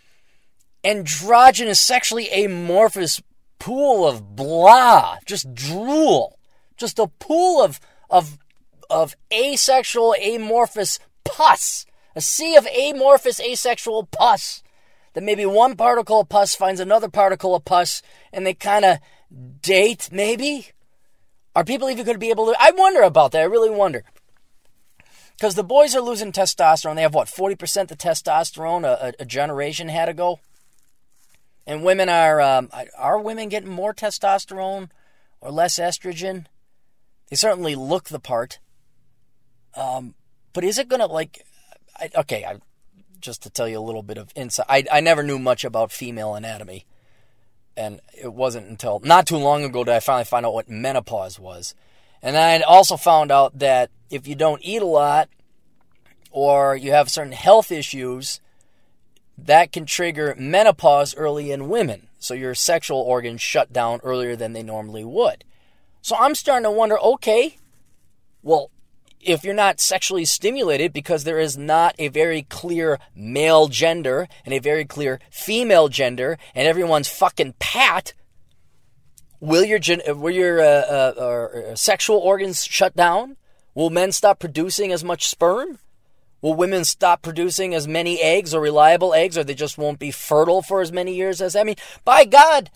[0.82, 3.20] androgynous, sexually amorphous
[3.58, 6.38] pool of blah, just drool,
[6.78, 7.78] just a pool of
[8.08, 8.38] of
[8.88, 11.84] of asexual, amorphous pus,
[12.14, 14.62] a sea of amorphous, asexual pus.
[15.12, 18.00] That maybe one particle of pus finds another particle of pus,
[18.32, 19.00] and they kind of
[19.60, 20.08] date.
[20.10, 20.68] Maybe
[21.54, 22.56] are people even going to be able to?
[22.58, 23.42] I wonder about that.
[23.42, 24.02] I really wonder.
[25.36, 26.94] Because the boys are losing testosterone.
[26.94, 30.40] They have what, 40% the testosterone a, a generation had ago?
[31.66, 34.90] And women are um, are women getting more testosterone
[35.40, 36.46] or less estrogen?
[37.28, 38.60] They certainly look the part.
[39.74, 40.14] Um,
[40.52, 41.44] but is it going to like?
[41.98, 42.58] I, okay, I,
[43.20, 44.66] just to tell you a little bit of insight.
[44.68, 46.86] I I never knew much about female anatomy,
[47.76, 51.40] and it wasn't until not too long ago that I finally found out what menopause
[51.40, 51.74] was.
[52.26, 55.28] And I also found out that if you don't eat a lot,
[56.32, 58.40] or you have certain health issues,
[59.38, 62.08] that can trigger menopause early in women.
[62.18, 65.44] So your sexual organs shut down earlier than they normally would.
[66.02, 67.58] So I'm starting to wonder okay,
[68.42, 68.72] well,
[69.20, 74.52] if you're not sexually stimulated because there is not a very clear male gender and
[74.52, 78.14] a very clear female gender and everyone's fucking pat,
[79.46, 79.80] will your,
[80.14, 83.36] will your uh, uh, uh, sexual organs shut down?
[83.74, 85.78] Will men stop producing as much sperm?
[86.42, 90.10] Will women stop producing as many eggs or reliable eggs, or they just won't be
[90.10, 91.76] fertile for as many years as I mean?
[92.04, 92.70] By God,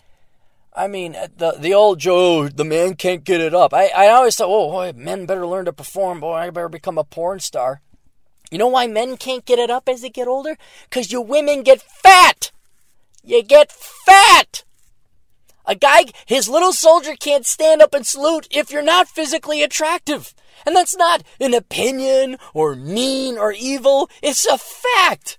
[0.75, 3.73] I mean the the old Joe, the man can't get it up.
[3.73, 6.19] I, I always thought, oh, boy, men better learn to perform.
[6.19, 7.81] Boy, I better become a porn star.
[8.49, 10.57] You know why men can't get it up as they get older?
[10.89, 12.51] Because you women get fat.
[13.23, 14.63] You get fat.
[15.65, 20.33] A guy, his little soldier can't stand up and salute if you're not physically attractive.
[20.65, 25.37] And that's not an opinion or mean or evil, it's a fact.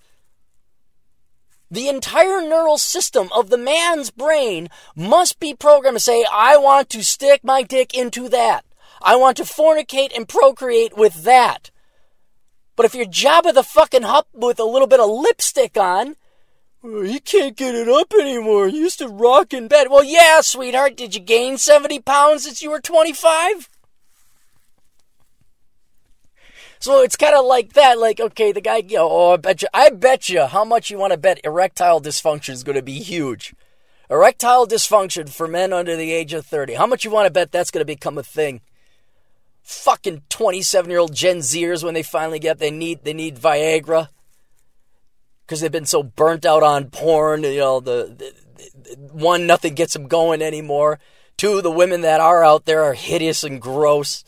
[1.70, 6.91] The entire neural system of the man's brain must be programmed to say, I want
[6.91, 8.64] to stick my dick into that.
[9.01, 11.70] I want to fornicate and procreate with that.
[12.77, 16.16] But if you're Jabba the fucking Hutt with a little bit of lipstick on,
[16.85, 18.68] Uh, well, you can't get it up anymore.
[18.68, 19.89] You used to rock in bed.
[19.91, 20.97] Well, yeah, sweetheart.
[20.97, 23.68] Did you gain 70 pounds since you were 25?
[26.80, 27.99] So it's kind of like that.
[27.99, 30.91] Like, okay, the guy, you know, oh, I bet you, I bet you how much
[30.91, 33.55] you want to bet erectile dysfunction is going to be huge.
[34.11, 36.74] Erectile dysfunction for men under the age of 30.
[36.74, 38.61] How much you want to bet that's going to become a thing?
[39.62, 44.09] Fucking 27 year old Gen Zers, when they finally get, they need, they need Viagra.
[45.45, 48.34] Because they've been so burnt out on porn, you know, the, the,
[48.74, 50.99] the one, nothing gets them going anymore.
[51.36, 54.24] Two, the women that are out there are hideous and gross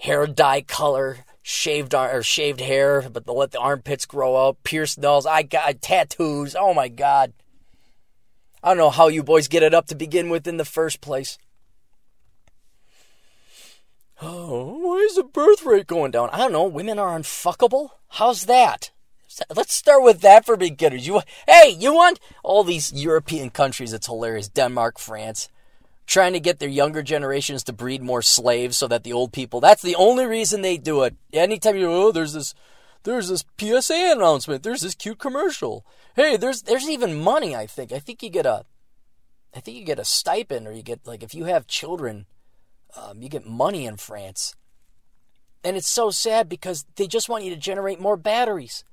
[0.00, 4.98] hair dye color, shaved or shaved hair, but they'll let the armpits grow out, pierced
[4.98, 5.26] nose.
[5.26, 6.56] I got tattoos.
[6.58, 7.32] Oh my god.
[8.62, 11.00] I don't know how you boys get it up to begin with in the first
[11.00, 11.38] place.
[14.22, 16.28] Oh, why is the birth rate going down?
[16.30, 16.64] I don't know.
[16.64, 17.90] Women are unfuckable.
[18.08, 18.90] How's that?
[19.54, 21.06] Let's start with that for beginners.
[21.06, 23.92] You, hey, you want all these European countries?
[23.92, 24.48] It's hilarious.
[24.48, 25.48] Denmark, France,
[26.06, 29.60] trying to get their younger generations to breed more slaves so that the old people.
[29.60, 31.14] That's the only reason they do it.
[31.32, 32.54] Anytime you, oh, there's this,
[33.04, 34.62] there's this PSA announcement.
[34.62, 35.84] There's this cute commercial.
[36.16, 37.54] Hey, there's there's even money.
[37.54, 37.92] I think.
[37.92, 38.64] I think you get a,
[39.54, 42.26] I think you get a stipend, or you get like if you have children
[42.96, 44.54] um, you get money in France.
[45.62, 48.84] And it's so sad because they just want you to generate more batteries.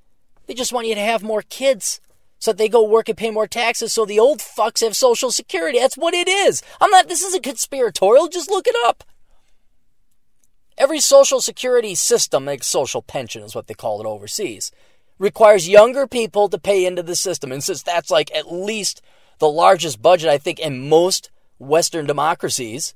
[0.47, 1.99] They just want you to have more kids
[2.39, 5.31] so that they go work and pay more taxes so the old fucks have social
[5.31, 5.79] security.
[5.79, 6.61] That's what it is.
[6.79, 8.27] I'm not, this isn't conspiratorial.
[8.27, 9.03] Just look it up.
[10.77, 14.71] Every social security system, like social pension is what they call it overseas,
[15.17, 17.51] requires younger people to pay into the system.
[17.51, 19.01] And since that's like at least
[19.39, 22.93] the largest budget, I think, in most Western democracies,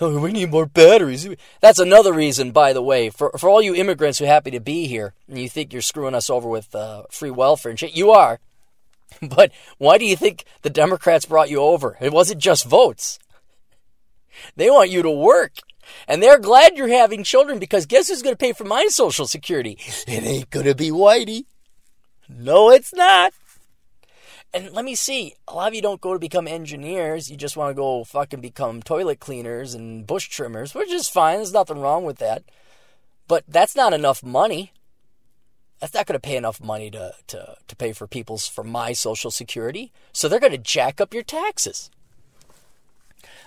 [0.00, 1.28] Oh, we need more batteries.
[1.60, 4.60] That's another reason, by the way, for, for all you immigrants who are happy to
[4.60, 7.96] be here and you think you're screwing us over with uh, free welfare and shit.
[7.96, 8.38] You are.
[9.20, 11.98] But why do you think the Democrats brought you over?
[12.00, 13.18] It wasn't just votes.
[14.56, 15.52] They want you to work.
[16.08, 19.26] And they're glad you're having children because guess who's going to pay for my Social
[19.26, 19.78] Security?
[20.06, 21.44] It ain't going to be Whitey.
[22.28, 23.32] No, it's not.
[24.54, 27.30] And let me see, a lot of you don't go to become engineers.
[27.30, 31.36] You just want to go fucking become toilet cleaners and bush trimmers, which is fine.
[31.36, 32.42] There's nothing wrong with that.
[33.28, 34.72] But that's not enough money.
[35.80, 38.92] That's not going to pay enough money to, to, to pay for people's, for my
[38.92, 39.90] social security.
[40.12, 41.90] So they're going to jack up your taxes.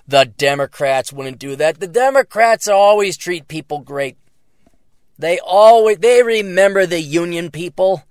[0.07, 1.79] The Democrats wouldn't do that.
[1.79, 4.17] The Democrats always treat people great.
[5.17, 8.03] They always, they remember the union people.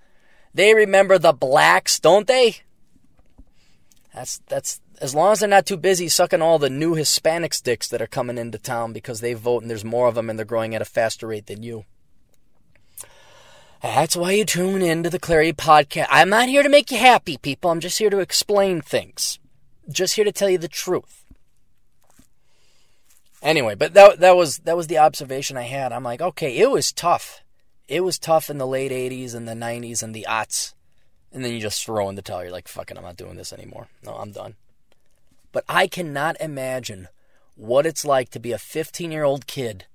[0.54, 2.58] They remember the blacks, don't they?
[4.14, 7.88] That's that's as long as they're not too busy sucking all the new Hispanic dicks
[7.88, 10.46] that are coming into town because they vote and there's more of them and they're
[10.46, 11.84] growing at a faster rate than you.
[13.82, 16.06] That's why you tune in to the Clarity Podcast.
[16.08, 17.70] I'm not here to make you happy, people.
[17.70, 19.38] I'm just here to explain things.
[19.90, 21.24] Just here to tell you the truth.
[23.42, 25.92] Anyway, but that that was that was the observation I had.
[25.92, 27.42] I'm like, okay, it was tough.
[27.88, 30.73] It was tough in the late 80s and the 90s and the aughts
[31.34, 32.44] and then you just throw in the towel.
[32.44, 33.88] You're like, fuck it, I'm not doing this anymore.
[34.04, 34.54] No, I'm done.
[35.50, 37.08] But I cannot imagine
[37.56, 39.86] what it's like to be a 15 year old kid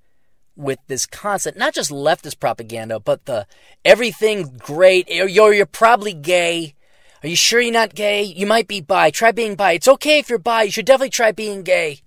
[0.55, 3.47] with this constant, not just leftist propaganda, but the
[3.85, 5.09] everything great.
[5.09, 6.75] You're, you're probably gay.
[7.23, 8.23] Are you sure you're not gay?
[8.23, 9.09] You might be bi.
[9.09, 9.73] Try being bi.
[9.73, 10.63] It's okay if you're bi.
[10.63, 12.01] You should definitely try being gay.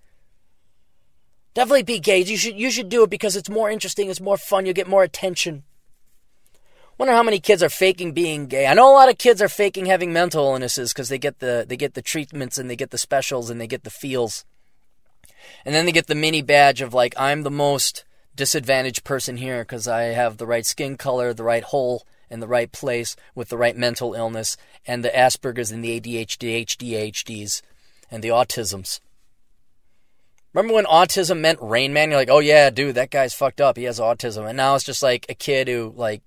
[1.54, 2.20] Definitely be gay.
[2.20, 4.10] You should you should do it because it's more interesting.
[4.10, 4.64] It's more fun.
[4.66, 5.64] you'll get more attention.
[6.98, 8.66] Wonder how many kids are faking being gay.
[8.66, 11.64] I know a lot of kids are faking having mental illnesses because they get the
[11.66, 14.44] they get the treatments and they get the specials and they get the feels.
[15.64, 19.62] And then they get the mini badge of like I'm the most disadvantaged person here
[19.62, 23.48] because I have the right skin color, the right hole in the right place with
[23.48, 27.62] the right mental illness and the Asperger's and the ADHD, HDHDs
[28.10, 29.00] and the autisms.
[30.54, 32.10] Remember when autism meant Rain Man?
[32.10, 33.76] You're like, oh yeah, dude, that guy's fucked up.
[33.76, 34.46] He has autism.
[34.46, 36.22] And now it's just like a kid who like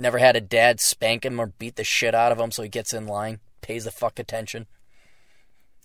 [0.00, 2.70] Never had a dad spank him or beat the shit out of him so he
[2.70, 4.66] gets in line, pays the fuck attention.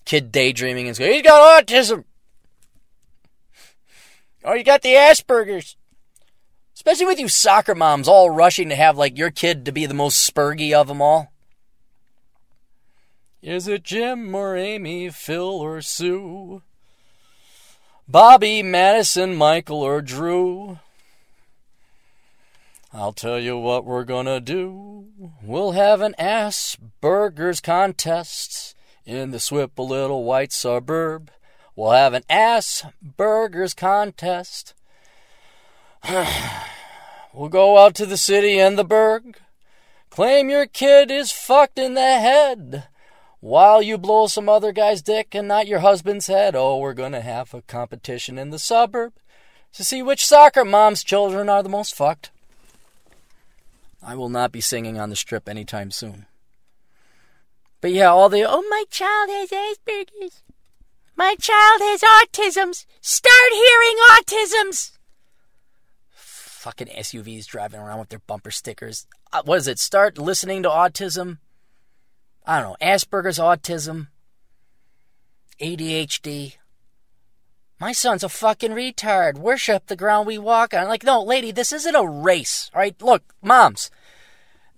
[0.06, 2.04] Kid daydreaming and goes, he's got autism.
[4.42, 5.76] Oh, you got the Asperger's.
[6.74, 9.92] Especially with you soccer moms all rushing to have like your kid to be the
[9.92, 11.30] most spurgy of them all.
[13.42, 16.62] Is it Jim or Amy, Phil or Sue?
[18.08, 20.78] Bobby, Madison, Michael, or Drew?
[22.98, 25.08] I'll tell you what we're gonna do.
[25.42, 28.74] We'll have an Asperger's contest
[29.04, 31.30] in the Swipple little white suburb.
[31.74, 34.72] We'll have an Asperger's contest.
[37.34, 39.40] we'll go out to the city and the burg.
[40.08, 42.88] Claim your kid is fucked in the head
[43.40, 46.56] while you blow some other guy's dick and not your husband's head.
[46.56, 49.12] Oh, we're gonna have a competition in the suburb
[49.74, 52.30] to see which soccer mom's children are the most fucked.
[54.06, 56.26] I will not be singing on the strip anytime soon.
[57.80, 60.44] But yeah, all the, oh, my child has Asperger's.
[61.16, 62.86] My child has autisms.
[63.00, 64.92] Start hearing autisms.
[66.10, 69.08] Fucking SUVs driving around with their bumper stickers.
[69.32, 69.80] Uh, what is it?
[69.80, 71.38] Start listening to autism.
[72.46, 72.86] I don't know.
[72.86, 74.06] Asperger's autism.
[75.60, 76.56] ADHD.
[77.80, 79.36] My son's a fucking retard.
[79.36, 80.86] Worship the ground we walk on.
[80.86, 82.70] Like, no, lady, this isn't a race.
[82.72, 83.90] All right, look, moms,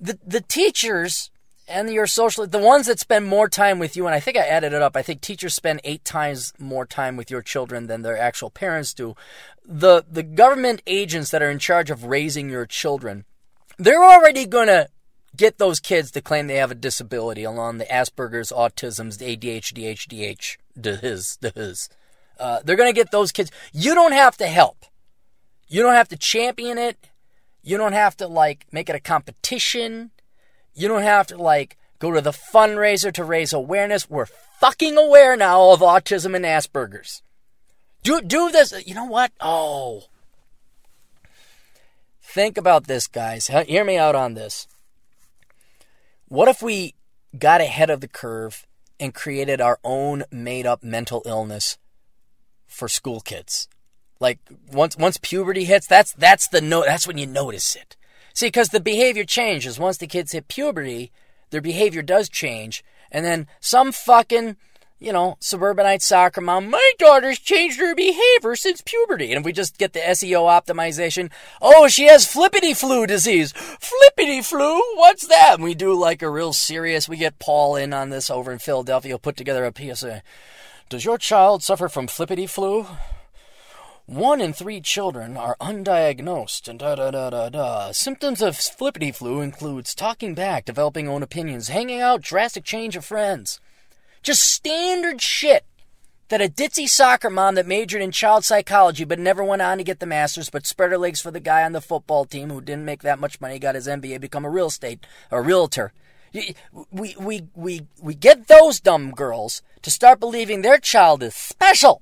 [0.01, 1.31] the the teachers
[1.69, 4.47] and your social the ones that spend more time with you and i think i
[4.47, 8.03] added it up i think teachers spend eight times more time with your children than
[8.03, 9.15] their actual parents do.
[9.65, 13.25] The the government agents that are in charge of raising your children
[13.79, 14.89] they're already going to
[15.37, 19.79] get those kids to claim they have a disability along the asperger's autism's the adhd
[19.79, 21.89] hdh the his the his.
[22.39, 23.51] Uh, they're going to get those kids.
[23.73, 24.85] You don't have to help.
[25.67, 26.97] You don't have to champion it
[27.69, 30.11] you don't have to like make it a competition
[30.79, 34.09] you don't have to like go to the fundraiser to raise awareness.
[34.09, 37.21] We're fucking aware now of autism and Asperger's.
[38.05, 38.73] Do do this.
[38.87, 39.33] You know what?
[39.41, 40.05] Oh.
[42.23, 43.49] Think about this, guys.
[43.49, 44.69] Hear me out on this.
[46.29, 46.95] What if we
[47.37, 48.65] got ahead of the curve
[49.01, 51.77] and created our own made up mental illness
[52.69, 53.67] for school kids?
[54.21, 54.39] Like
[54.73, 57.97] once once puberty hits, that's that's the no that's when you notice it.
[58.35, 59.79] See, because the behavior changes.
[59.79, 61.11] Once the kids hit puberty,
[61.51, 62.85] their behavior does change.
[63.11, 64.57] And then some fucking,
[64.99, 69.33] you know, suburbanite soccer mom, my daughter's changed her behavior since puberty.
[69.33, 73.53] And if we just get the SEO optimization, oh, she has flippity flu disease.
[73.53, 74.81] Flippity flu?
[74.97, 75.55] What's that?
[75.55, 78.59] And we do like a real serious, we get Paul in on this over in
[78.59, 80.23] Philadelphia, put together a PSA.
[80.89, 82.87] Does your child suffer from flippity flu?
[84.09, 87.93] One in three children are undiagnosed and da da da da da.
[87.93, 93.05] Symptoms of flippity flu includes talking back, developing own opinions, hanging out, drastic change of
[93.05, 93.61] friends.
[94.23, 95.67] Just standard shit
[96.31, 99.85] that a ditzy soccer mom that majored in child psychology but never went on to
[99.85, 102.63] get the master's but spread her legs for the guy on the football team who
[102.63, 105.93] didn't make that much money, got his MBA, become a real estate, a realtor.
[106.91, 112.01] We, we, we, we get those dumb girls to start believing their child is special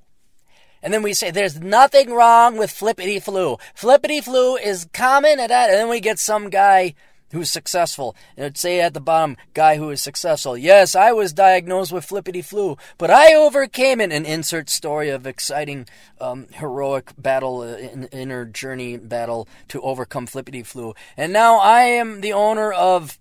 [0.82, 3.58] and then we say there's nothing wrong with flippity flu.
[3.74, 6.94] Flippity flu is common, and then we get some guy
[7.32, 8.16] who's successful.
[8.36, 10.56] And it'd say at the bottom, guy who is successful.
[10.56, 14.12] Yes, I was diagnosed with flippity flu, but I overcame it.
[14.12, 15.86] An insert story of exciting,
[16.20, 20.94] um, heroic battle, uh, inner journey battle to overcome flippity flu.
[21.16, 23.18] And now I am the owner of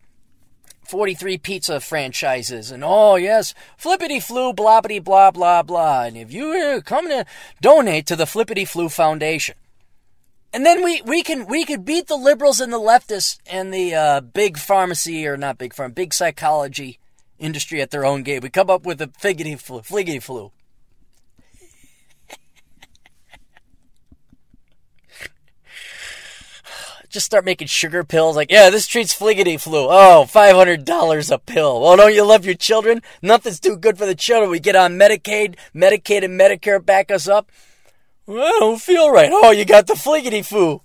[0.87, 6.53] 43 pizza franchises and oh yes flippity flu bloppity blah blah blah and if you
[6.53, 7.25] uh, come to
[7.61, 9.55] donate to the flippity flu foundation.
[10.53, 13.93] And then we, we can we could beat the liberals and the leftists and the
[13.93, 16.99] uh, big pharmacy or not big farm big psychology
[17.37, 20.51] industry at their own game we come up with a figgity flu fliggity flu
[27.15, 28.35] just start making sugar pills.
[28.35, 29.87] Like, yeah, this treats fliggity flu.
[29.89, 31.81] Oh, $500 a pill.
[31.81, 33.01] Well, don't you love your children?
[33.21, 34.51] Nothing's too good for the children.
[34.51, 37.51] We get on Medicaid, Medicaid and Medicare back us up.
[38.27, 39.29] Well, I don't feel right.
[39.31, 40.81] Oh, you got the fliggity flu.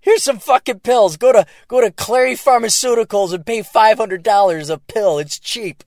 [0.00, 1.16] Here's some fucking pills.
[1.16, 5.18] Go to go to Clarey Pharmaceuticals and pay $500 a pill.
[5.18, 5.84] It's cheap.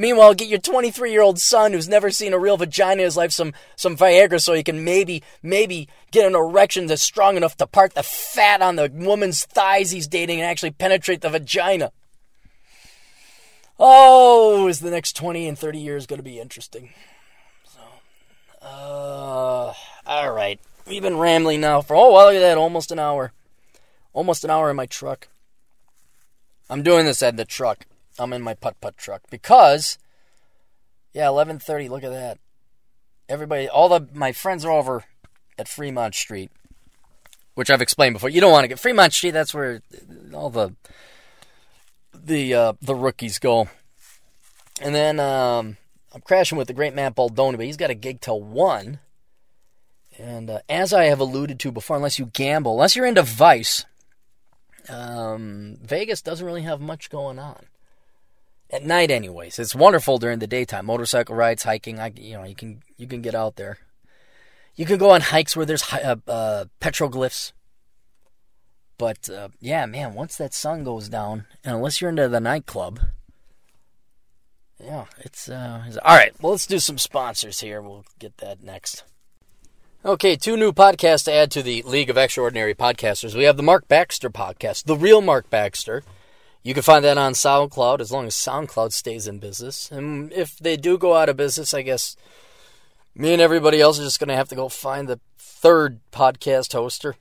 [0.00, 3.16] Meanwhile, get your 23 year old son who's never seen a real vagina in his
[3.16, 7.56] life some, some Viagra so he can maybe, maybe get an erection that's strong enough
[7.56, 11.90] to part the fat on the woman's thighs he's dating and actually penetrate the vagina.
[13.80, 16.90] Oh, is the next 20 and 30 years going to be interesting?
[17.64, 17.80] So,
[18.62, 19.72] uh,
[20.06, 20.60] all right.
[20.86, 23.32] We've been rambling now for, oh, well, look at that, almost an hour.
[24.12, 25.26] Almost an hour in my truck.
[26.70, 27.84] I'm doing this at the truck.
[28.18, 29.98] I'm in my putt putt truck because,
[31.12, 31.88] yeah, 11:30.
[31.88, 32.38] Look at that.
[33.28, 35.04] Everybody, all the my friends are over
[35.58, 36.50] at Fremont Street,
[37.54, 38.30] which I've explained before.
[38.30, 39.32] You don't want to get Fremont Street.
[39.32, 39.82] That's where
[40.32, 40.74] all the
[42.14, 43.68] the uh, the rookies go.
[44.80, 45.76] And then um,
[46.14, 49.00] I'm crashing with the great Matt Baldoni, but he's got a gig till one.
[50.18, 53.84] And uh, as I have alluded to before, unless you gamble, unless you're into Vice,
[54.88, 57.66] um, Vegas doesn't really have much going on
[58.70, 59.58] at night anyways.
[59.58, 60.86] It's wonderful during the daytime.
[60.86, 63.78] Motorcycle rides hiking I, you know you can you can get out there.
[64.74, 67.52] You can go on hikes where there's uh, uh, petroglyphs
[68.98, 73.00] but uh, yeah man once that sun goes down and unless you're into the nightclub
[74.82, 77.80] yeah it's, uh, it's all right well let's do some sponsors here.
[77.80, 79.04] We'll get that next.
[80.04, 83.34] Okay, two new podcasts to add to the League of Extraordinary Podcasters.
[83.34, 86.04] We have the Mark Baxter podcast, The Real Mark Baxter.
[86.62, 89.90] You can find that on SoundCloud as long as SoundCloud stays in business.
[89.90, 92.16] And if they do go out of business, I guess
[93.14, 96.74] me and everybody else are just going to have to go find the third podcast
[96.74, 97.14] hoster.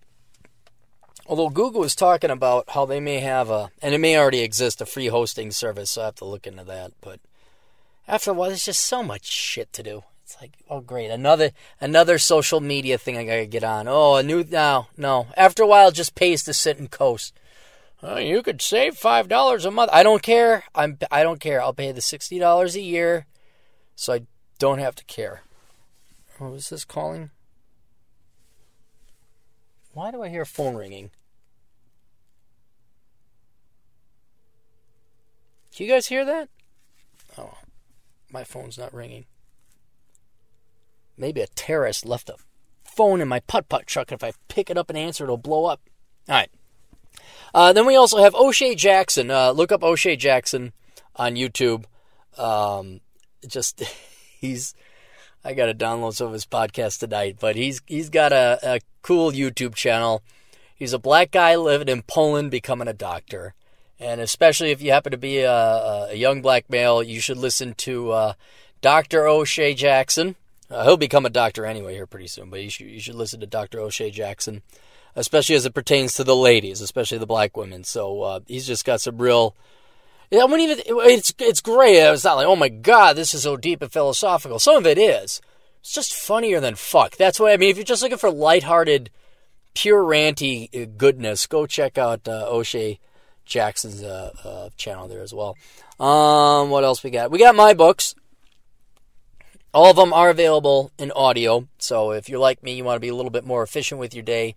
[1.26, 4.80] Although Google is talking about how they may have a, and it may already exist,
[4.80, 6.94] a free hosting service, so I have to look into that.
[7.02, 7.20] But
[8.08, 10.04] after a while, there's just so much shit to do.
[10.24, 13.88] It's like, oh great, another another social media thing I gotta get on.
[13.88, 15.28] Oh, a new now, no.
[15.38, 17.34] After a while, just pays to sit and coast.
[18.04, 19.90] Oh, you could save five dollars a month.
[19.92, 20.64] I don't care.
[20.76, 21.62] I'm I don't care.
[21.62, 23.26] I'll pay the sixty dollars a year,
[23.96, 24.22] so I
[24.60, 25.42] don't have to care.
[26.40, 27.32] Oh, is this calling?
[29.94, 31.10] Why do I hear a phone ringing?
[35.72, 36.50] Do you guys hear that?
[37.38, 37.58] Oh,
[38.32, 39.26] my phone's not ringing.
[41.18, 42.36] Maybe a terrorist left a
[42.84, 44.12] phone in my putt putt truck.
[44.12, 45.82] And if I pick it up and answer, it'll blow up.
[46.30, 46.50] All right.
[47.54, 49.32] Uh, then we also have O'Shea Jackson.
[49.32, 50.74] Uh, look up O'Shea Jackson
[51.16, 51.86] on YouTube.
[52.38, 53.02] Um,
[53.48, 53.84] just
[54.40, 54.74] he's
[55.44, 58.80] I got to download some of his podcast tonight, but he's he's got a, a
[59.02, 60.22] cool YouTube channel.
[60.76, 63.54] He's a black guy living in Poland, becoming a doctor,
[64.00, 67.74] and especially if you happen to be a, a young black male, you should listen
[67.76, 68.34] to uh,
[68.82, 70.36] Doctor O'Shea Jackson.
[70.70, 73.40] Uh, he'll become a doctor anyway here pretty soon, but you should you should listen
[73.40, 74.62] to Doctor O'Shea Jackson,
[75.18, 77.84] especially as it pertains to the ladies, especially the black women.
[77.84, 79.54] So uh, he's just got some real
[80.32, 80.84] I wouldn't even.
[81.10, 81.96] It's it's great.
[81.96, 84.60] It's not like, oh my god, this is so deep and philosophical.
[84.60, 85.42] Some of it is.
[85.80, 87.16] It's just funnier than fuck.
[87.16, 89.10] That's why I mean, if you're just looking for lighthearted,
[89.74, 93.00] pure ranty uh, goodness, go check out uh, O'Shea
[93.46, 95.56] Jackson's uh, uh, channel there as well.
[95.98, 97.32] Um, what else we got?
[97.32, 98.14] We got my books.
[99.74, 101.68] All of them are available in audio.
[101.78, 104.14] So if you're like me, you want to be a little bit more efficient with
[104.14, 104.56] your day,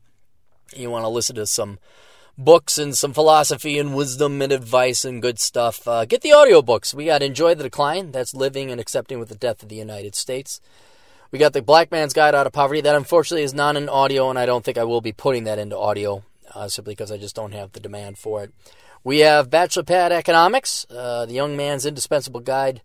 [0.77, 1.79] you want to listen to some
[2.39, 6.95] books and some philosophy and wisdom and advice and good stuff, uh, get the audiobooks.
[6.95, 10.15] We got Enjoy the Decline, that's Living and Accepting with the Death of the United
[10.15, 10.61] States.
[11.31, 12.81] We got The Black Man's Guide Out of Poverty.
[12.81, 15.61] That unfortunately is not in audio, and I don't think I will be putting that
[15.61, 18.53] into audio uh, simply because I just don't have the demand for it.
[19.05, 22.83] We have Bachelor Pad Economics, uh, The Young Man's Indispensable Guide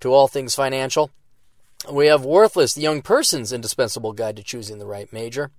[0.00, 1.10] to All Things Financial.
[1.90, 5.50] We have Worthless, The Young Person's Indispensable Guide to Choosing the Right Major.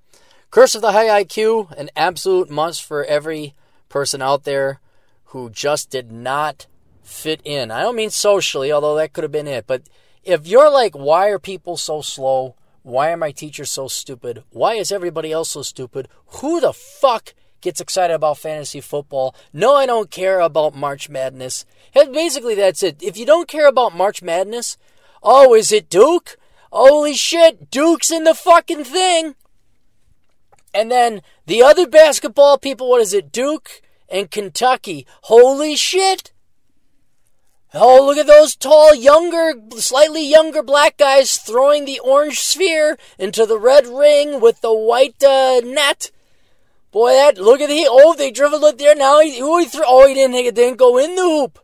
[0.51, 3.53] Curse of the High IQ, an absolute must for every
[3.87, 4.79] person out there
[5.25, 6.65] who just did not
[7.03, 7.69] fit in.
[7.69, 9.83] I don't mean socially, although that could have been it, but
[10.23, 12.55] if you're like, why are people so slow?
[12.81, 14.43] Why are my teachers so stupid?
[14.49, 16.07] Why is everybody else so stupid?
[16.39, 19.35] Who the fuck gets excited about fantasy football?
[19.53, 21.63] No, I don't care about March Madness.
[21.93, 23.03] And basically, that's it.
[23.03, 24.77] If you don't care about March Madness,
[25.21, 26.37] oh, is it Duke?
[26.71, 29.35] Holy shit, Duke's in the fucking thing.
[30.73, 33.31] And then the other basketball people, what is it?
[33.31, 35.05] Duke and Kentucky.
[35.23, 36.31] Holy shit!
[37.71, 43.45] Oh, look at those tall, younger, slightly younger black guys throwing the orange sphere into
[43.45, 46.09] the red ring with the white uh, net.
[46.91, 48.95] Boy, that look at the oh they dribbled it there.
[48.95, 51.59] Now he who he threw oh he didn't it didn't go in the hoop.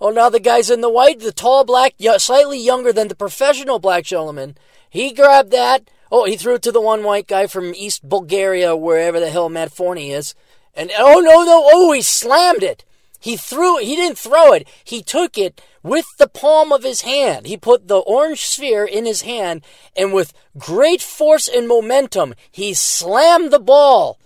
[0.00, 3.78] Oh now the guy's in the white, the tall black, slightly younger than the professional
[3.78, 4.56] black gentleman.
[4.88, 5.90] He grabbed that.
[6.10, 9.48] Oh, he threw it to the one white guy from East Bulgaria, wherever the hell
[9.48, 10.34] Matt Forney is.
[10.74, 12.84] And oh no, no, oh, he slammed it.
[13.20, 13.84] He threw it.
[13.84, 14.66] He didn't throw it.
[14.82, 17.46] He took it with the palm of his hand.
[17.46, 19.62] He put the orange sphere in his hand,
[19.94, 24.18] and with great force and momentum, he slammed the ball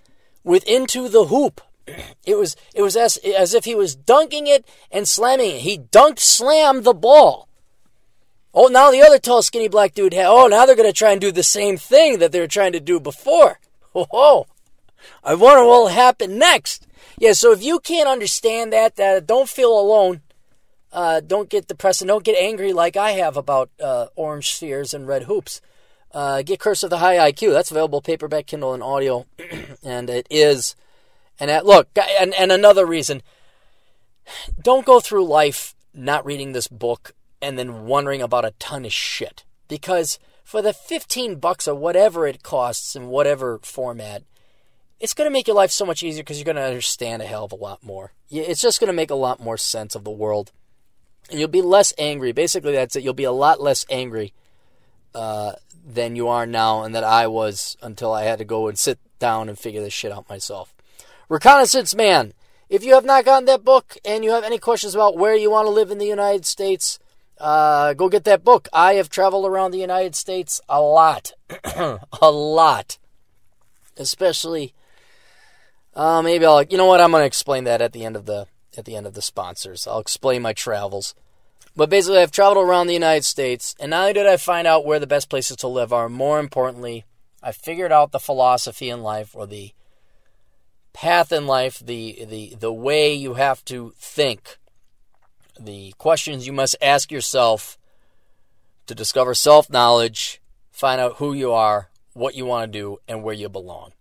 [0.43, 1.61] with into the hoop.
[2.25, 5.61] It was it was as as if he was dunking it and slamming it.
[5.61, 7.44] He dunked slammed the ball.
[8.57, 10.13] Oh, now the other tall, skinny black dude.
[10.13, 12.71] Oh, now they're going to try and do the same thing that they were trying
[12.71, 13.59] to do before.
[13.97, 14.45] Oh,
[15.23, 16.85] I wonder what will happen next.
[17.17, 20.19] Yeah, so if you can't understand that, that don't feel alone.
[20.91, 24.93] Uh, don't get depressed and don't get angry like I have about uh, orange spheres
[24.93, 25.61] and red hoops.
[26.11, 27.53] Uh, get Curse of the High IQ.
[27.53, 29.25] That's available paperback, Kindle, and audio,
[29.83, 30.75] and it is.
[31.39, 31.87] And that, look,
[32.19, 33.21] and and another reason.
[34.61, 38.93] Don't go through life not reading this book and then wondering about a ton of
[38.93, 39.43] shit.
[39.67, 44.23] Because for the 15 bucks or whatever it costs in whatever format,
[44.99, 47.25] it's going to make your life so much easier because you're going to understand a
[47.25, 48.13] hell of a lot more.
[48.29, 50.51] It's just going to make a lot more sense of the world.
[51.29, 52.31] And you'll be less angry.
[52.31, 53.03] Basically, that's it.
[53.03, 54.33] You'll be a lot less angry
[55.13, 55.53] uh,
[55.85, 58.99] than you are now, and that I was until I had to go and sit
[59.17, 60.73] down and figure this shit out myself.
[61.29, 62.33] Reconnaissance Man.
[62.67, 65.51] If you have not gotten that book and you have any questions about where you
[65.51, 66.97] want to live in the United States,
[67.37, 68.67] uh, go get that book.
[68.71, 71.33] I have traveled around the United States a lot,
[71.75, 72.97] a lot,
[73.97, 74.73] especially.
[75.93, 76.63] Uh, maybe I'll.
[76.63, 77.01] You know what?
[77.01, 79.21] I'm going to explain that at the end of the at the end of the
[79.21, 79.87] sponsors.
[79.87, 81.15] I'll explain my travels.
[81.75, 84.85] But basically, I've traveled around the United States, and not only did I find out
[84.85, 87.03] where the best places to live are, more importantly,
[87.43, 89.73] I figured out the philosophy in life or the
[90.93, 94.57] path in life, the the the way you have to think
[95.59, 97.77] the questions you must ask yourself
[98.87, 100.41] to discover self knowledge,
[100.71, 103.91] find out who you are, what you want to do, and where you belong.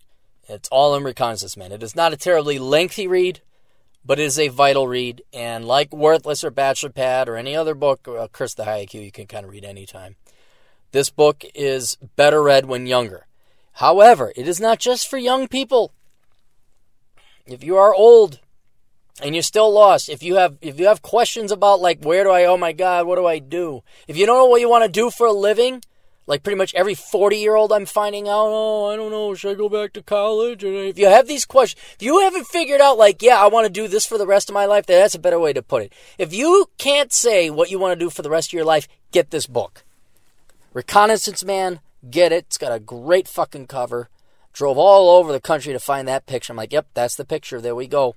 [0.49, 1.73] It's all in Reconnaissance Man.
[1.73, 3.41] It is not a terribly lengthy read,
[4.05, 5.23] but it is a vital read.
[5.33, 9.05] And like Worthless or Bachelor Pad or any other book, uh, Curse the High IQ,
[9.05, 10.17] you can kind of read anytime.
[10.93, 13.27] This book is better read when younger.
[13.73, 15.93] However, it is not just for young people.
[17.47, 18.41] If you are old
[19.23, 22.31] and you're still lost, if you have if you have questions about like where do
[22.31, 23.83] I oh my god, what do I do?
[24.09, 25.83] If you don't know what you want to do for a living,
[26.27, 29.53] like pretty much every 40 year old I'm finding out, oh, I don't know, should
[29.53, 30.65] I go back to college?
[30.65, 33.67] And if you have these questions, if you haven't figured out, like, yeah, I want
[33.67, 35.83] to do this for the rest of my life, that's a better way to put
[35.83, 35.93] it.
[36.19, 38.89] If you can't say what you want to do for the rest of your life,
[39.13, 39.85] get this book.
[40.73, 42.47] Reconnaissance Man, get it.
[42.47, 44.09] It's got a great fucking cover.
[44.53, 46.53] Drove all over the country to find that picture.
[46.53, 47.61] I'm like, yep, that's the picture.
[47.61, 48.17] There we go.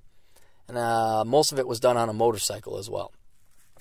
[0.68, 3.12] And uh, most of it was done on a motorcycle as well.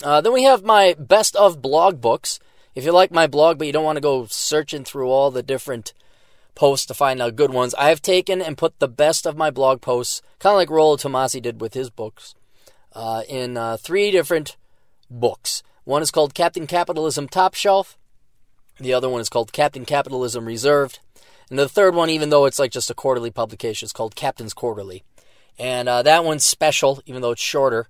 [0.03, 2.39] Uh, then we have my best of blog books.
[2.75, 5.43] If you like my blog, but you don't want to go searching through all the
[5.43, 5.95] different
[6.55, 9.51] posts to find out good ones, I have taken and put the best of my
[9.51, 12.35] blog posts, kind of like Rollo Tomasi did with his books,
[12.93, 14.57] uh, in uh, three different
[15.11, 15.63] books.
[15.85, 17.97] One is called Captain Capitalism Top Shelf.
[18.79, 21.01] The other one is called Captain Capitalism Reserved.
[21.49, 24.53] And the third one, even though it's like just a quarterly publication, is called Captain's
[24.53, 25.05] Quarterly.
[25.59, 27.89] And uh, that one's special, even though it's shorter.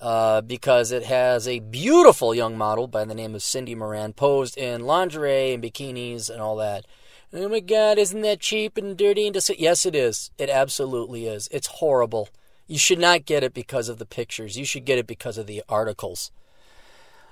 [0.00, 4.58] Uh, because it has a beautiful young model by the name of Cindy Moran posed
[4.58, 6.84] in lingerie and bikinis and all that.
[7.32, 10.30] Oh my God, isn't that cheap and dirty and dis- Yes, it is.
[10.36, 11.48] It absolutely is.
[11.50, 12.28] It's horrible.
[12.66, 14.58] You should not get it because of the pictures.
[14.58, 16.30] You should get it because of the articles.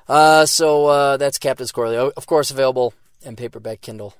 [0.09, 2.13] Uh, so uh, that's Captain's Quarterly.
[2.17, 4.15] Of course, available in paperback Kindle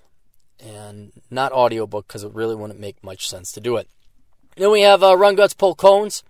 [0.61, 3.89] and not audiobook because it really wouldn't make much sense to do it.
[4.57, 6.23] Then we have uh, Run Guts Pull Cones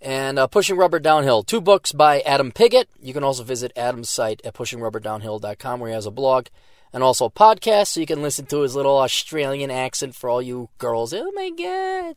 [0.00, 1.42] and uh, Pushing Rubber Downhill.
[1.42, 2.88] Two books by Adam Piggott.
[3.02, 6.46] You can also visit Adam's site at pushingrubberdownhill.com where he has a blog
[6.92, 10.40] and also a podcast so you can listen to his little Australian accent for all
[10.40, 11.12] you girls.
[11.12, 12.16] Oh my god.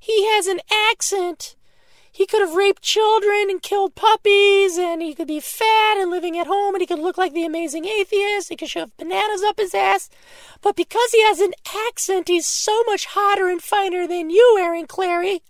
[0.00, 0.60] He has an
[0.90, 1.56] accent.
[2.14, 6.38] He could have raped children and killed puppies, and he could be fat and living
[6.38, 8.50] at home, and he could look like the amazing atheist.
[8.50, 10.08] He could shove bananas up his ass.
[10.62, 11.54] But because he has an
[11.88, 15.40] accent, he's so much hotter and finer than you, Aaron Clarey,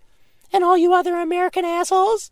[0.51, 2.31] and all you other American assholes.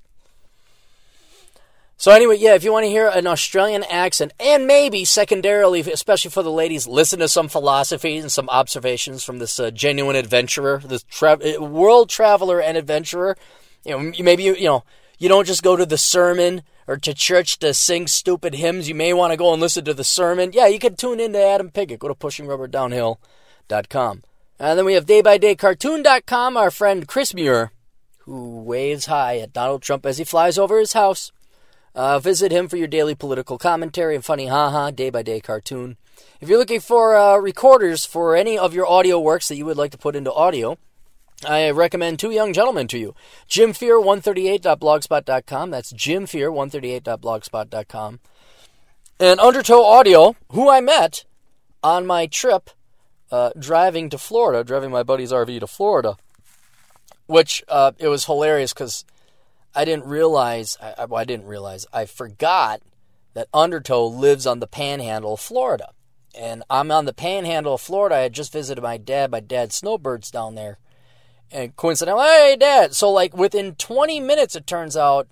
[1.95, 6.31] So anyway, yeah, if you want to hear an Australian accent, and maybe secondarily, especially
[6.31, 10.81] for the ladies, listen to some philosophy and some observations from this uh, genuine adventurer,
[10.83, 13.37] this tra- uh, world traveler and adventurer.
[13.83, 14.83] You know, maybe you, know
[15.19, 18.89] you don't just go to the sermon or to church to sing stupid hymns.
[18.89, 20.51] You may want to go and listen to the sermon.
[20.53, 21.99] Yeah, you can tune in to Adam Piggott.
[21.99, 24.23] Go to pushingrubberdownhill.com.
[24.59, 26.57] And then we have daybydaycartoon.com.
[26.57, 27.71] Our friend Chris Muir
[28.25, 31.31] who waves high at Donald Trump as he flies over his house.
[31.95, 35.97] Uh, visit him for your daily political commentary and funny haha day by day cartoon.
[36.39, 39.77] If you're looking for uh, recorders for any of your audio works that you would
[39.77, 40.77] like to put into audio,
[41.45, 43.15] I recommend two young gentlemen to you.
[43.49, 45.69] JimFear138.blogspot.com.
[45.69, 48.19] That's JimFear138.blogspot.com.
[49.19, 51.23] And Undertow Audio, who I met
[51.81, 52.69] on my trip
[53.31, 56.17] uh, driving to Florida, driving my buddy's RV to Florida
[57.27, 59.05] which uh, it was hilarious because
[59.75, 60.77] I didn't realize.
[60.81, 61.85] I, I didn't realize.
[61.93, 62.81] I forgot
[63.33, 65.91] that Undertow lives on the Panhandle of Florida,
[66.37, 68.15] and I'm on the Panhandle of Florida.
[68.15, 69.31] I had just visited my dad.
[69.31, 70.77] My dad's snowbirds down there,
[71.53, 72.93] and coincidentally, hey, Dad.
[72.95, 75.27] So like within 20 minutes, it turns out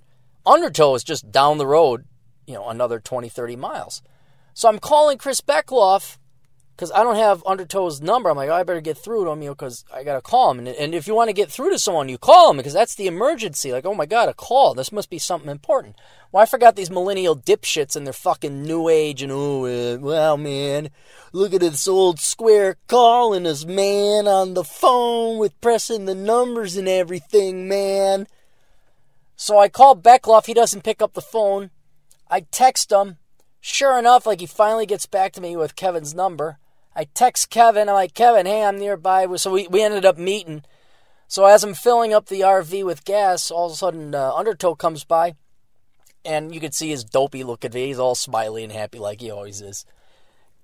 [0.46, 2.06] Undertow is just down the road.
[2.46, 4.02] You know, another 20, 30 miles.
[4.54, 6.18] So I'm calling Chris Beckloff
[6.82, 8.28] because I don't have Undertow's number.
[8.28, 10.22] I'm like, oh, I better get through to him, you know, because I got to
[10.22, 10.58] call him.
[10.58, 12.96] And, and if you want to get through to someone, you call him because that's
[12.96, 13.72] the emergency.
[13.72, 14.74] Like, oh my God, a call.
[14.74, 15.96] This must be something important.
[16.32, 20.90] Well, I forgot these millennial dipshits and their fucking new age and, oh, well, man,
[21.34, 26.78] look at this old square calling us, man, on the phone with pressing the numbers
[26.78, 28.26] and everything, man.
[29.36, 30.48] So I call Beckloff.
[30.48, 31.70] He doesn't pick up the phone.
[32.28, 33.18] I text him.
[33.60, 36.58] Sure enough, like he finally gets back to me with Kevin's number.
[36.96, 37.90] I text Kevin.
[37.90, 39.28] I'm like, Kevin, hey, I'm nearby.
[39.36, 40.64] So we, we ended up meeting.
[41.28, 44.76] So as I'm filling up the RV with gas, all of a sudden uh, Undertow
[44.76, 45.36] comes by,
[46.26, 47.88] and you can see his dopey look at me.
[47.88, 49.86] He's all smiley and happy like he always is.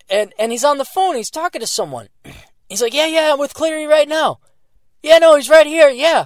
[0.10, 1.16] And and he's on the phone.
[1.16, 2.10] He's talking to someone.
[2.70, 4.40] He's like, yeah, yeah, I'm with Clarey right now.
[5.02, 5.88] Yeah, no, he's right here.
[5.88, 6.26] Yeah.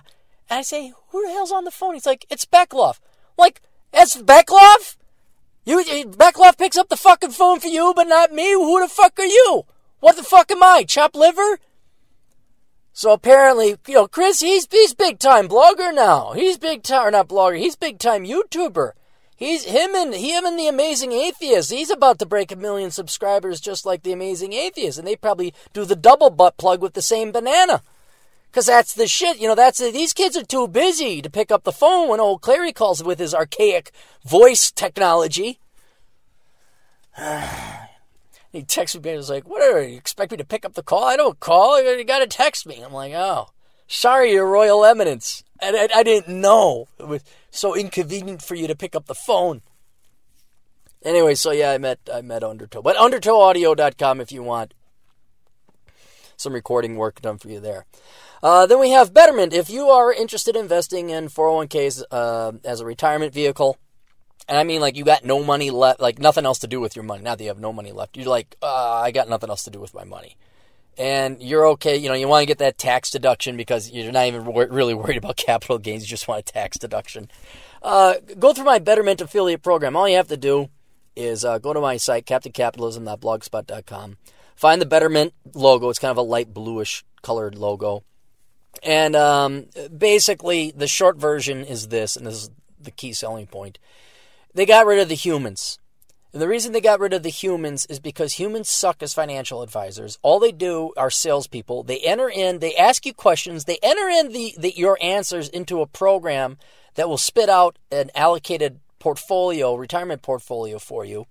[0.50, 1.94] And I say, who the hell's on the phone?
[1.94, 3.00] He's like, it's Beckloff.
[3.38, 3.62] I'm like,
[3.94, 4.98] it's Beckloff?
[5.66, 8.54] You, Beckloff picks up the fucking phone for you, but not me.
[8.54, 9.66] Who the fuck are you?
[10.02, 10.84] What the fuck am I?
[10.84, 11.60] Chop liver?
[12.92, 16.34] So apparently, you know, Chris, he's he's big time blogger now.
[16.34, 17.58] He's big time, or not blogger.
[17.58, 18.92] He's big time YouTuber.
[19.36, 21.72] He's him and him and the Amazing Atheist.
[21.72, 25.54] He's about to break a million subscribers, just like the Amazing Atheist, and they probably
[25.72, 27.82] do the double butt plug with the same banana.
[28.52, 29.56] Cause that's the shit, you know.
[29.56, 33.04] That's these kids are too busy to pick up the phone when old Clarey calls
[33.04, 33.92] with his archaic
[34.26, 35.60] voice technology.
[38.52, 40.84] he texts me and was like, "What are you expect me to pick up the
[40.84, 41.04] call?
[41.04, 41.82] I don't call.
[41.82, 43.50] You got to text me." I'm like, "Oh,
[43.88, 45.44] sorry, Your Royal Eminence.
[45.62, 49.16] I, I, I didn't know it was so inconvenient for you to pick up the
[49.16, 49.62] phone."
[51.04, 54.74] Anyway, so yeah, I met I met Undertow, but undertowaudio.com if you want
[56.38, 57.86] some recording work done for you there.
[58.44, 59.54] Uh, then we have Betterment.
[59.54, 63.78] If you are interested in investing in 401ks uh, as a retirement vehicle,
[64.52, 66.94] and I mean like you got no money left, like nothing else to do with
[66.94, 67.24] your money.
[67.24, 68.18] Not that you have no money left.
[68.18, 70.36] You're like, uh, I got nothing else to do with my money.
[70.98, 74.28] And you're okay, you know, you want to get that tax deduction because you're not
[74.28, 76.04] even really worried about capital gains.
[76.04, 77.32] You just want a tax deduction.
[77.82, 79.96] Uh, go through my Betterment affiliate program.
[79.96, 80.68] All you have to do
[81.16, 84.18] is uh, go to my site, captaincapitalism.blogspot.com.
[84.58, 85.88] Find the Betterment logo.
[85.88, 88.04] It's kind of a light bluish colored logo.
[88.84, 92.50] And um, basically, the short version is this, and this is
[92.82, 93.80] the key selling point.
[94.54, 95.80] They got rid of the humans.
[96.34, 99.62] And the reason they got rid of the humans is because humans suck as financial
[99.62, 100.18] advisors.
[100.22, 101.84] All they do are salespeople.
[101.84, 105.82] They enter in, they ask you questions, they enter in the, the your answers into
[105.82, 106.58] a program
[106.96, 111.26] that will spit out an allocated portfolio, retirement portfolio for you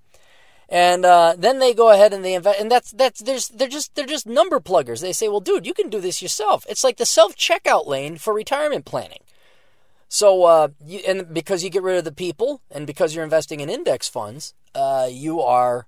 [0.71, 3.95] and uh, then they go ahead and they invest, and that's that's there's they're just
[3.97, 5.01] they're just number pluggers.
[5.01, 6.65] They say, well, dude, you can do this yourself.
[6.69, 9.19] It's like the self checkout lane for retirement planning.
[10.13, 13.61] So, uh, you, and because you get rid of the people, and because you're investing
[13.61, 15.87] in index funds, uh, you are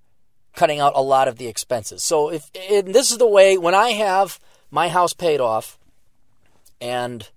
[0.55, 2.05] cutting out a lot of the expenses.
[2.05, 4.39] So, if this is the way when I have
[4.71, 5.77] my house paid off,
[6.81, 7.29] and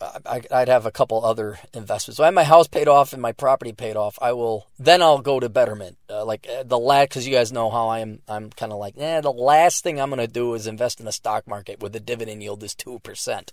[0.00, 2.16] I, would have a couple other investments.
[2.16, 4.18] So I have my house paid off and my property paid off.
[4.20, 5.98] I will then I'll go to Betterment.
[6.08, 8.20] Uh, like uh, the last, because you guys know how I am.
[8.26, 9.20] I'm kind of like, eh.
[9.20, 12.00] The last thing I'm going to do is invest in the stock market where the
[12.00, 13.52] dividend yield is two percent.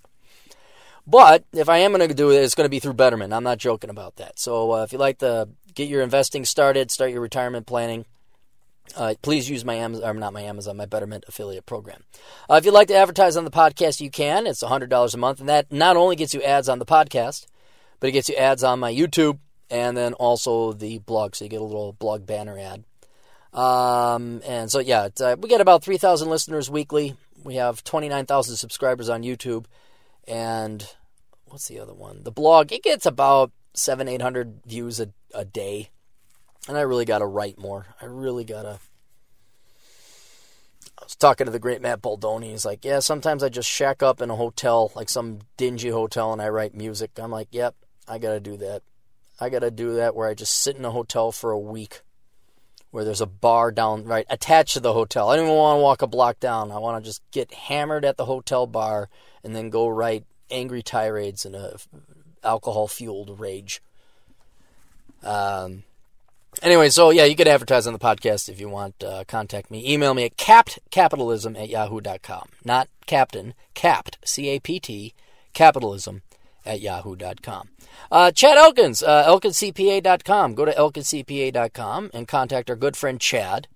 [1.07, 3.31] But if I am going to do it, it's going to be through Betterment.
[3.33, 4.37] I'm not joking about that.
[4.37, 8.05] So uh, if you like to get your investing started, start your retirement planning,
[8.95, 12.03] uh, please use my Amazon, or not my Amazon, my Betterment affiliate program.
[12.49, 14.45] Uh, if you'd like to advertise on the podcast, you can.
[14.45, 17.47] It's $100 a month, and that not only gets you ads on the podcast,
[17.99, 19.39] but it gets you ads on my YouTube
[19.69, 22.83] and then also the blog, so you get a little blog banner ad.
[23.53, 27.15] Um, and so, yeah, uh, we get about 3,000 listeners weekly.
[27.43, 29.65] We have 29,000 subscribers on YouTube.
[30.27, 30.87] And
[31.49, 32.23] what's the other one?
[32.23, 35.89] The blog, it gets about seven, 800 views a, a day.
[36.67, 37.87] And I really got to write more.
[38.01, 38.79] I really got to.
[40.99, 42.51] I was talking to the great Matt Baldoni.
[42.51, 46.33] He's like, Yeah, sometimes I just shack up in a hotel, like some dingy hotel,
[46.33, 47.11] and I write music.
[47.17, 47.75] I'm like, Yep,
[48.07, 48.81] I got to do that.
[49.39, 52.01] I got to do that where I just sit in a hotel for a week
[52.91, 55.29] where there's a bar down right attached to the hotel.
[55.29, 56.71] I don't even want to walk a block down.
[56.71, 59.09] I want to just get hammered at the hotel bar
[59.43, 61.77] and then go write angry tirades and a
[62.43, 63.81] alcohol fueled rage.
[65.23, 65.83] Um,
[66.61, 69.03] Anyway, so yeah, you could advertise on the podcast if you want.
[69.03, 69.93] Uh, contact me.
[69.93, 72.49] Email me at captcapitalism at yahoo.com.
[72.65, 75.13] Not captain, capt, C A P T,
[75.53, 76.23] capitalism
[76.65, 77.69] at yahoo.com.
[78.11, 80.55] Uh, Chad Elkins, uh, elkinscpa.com.
[80.55, 83.67] Go to elkinscpa.com and contact our good friend Chad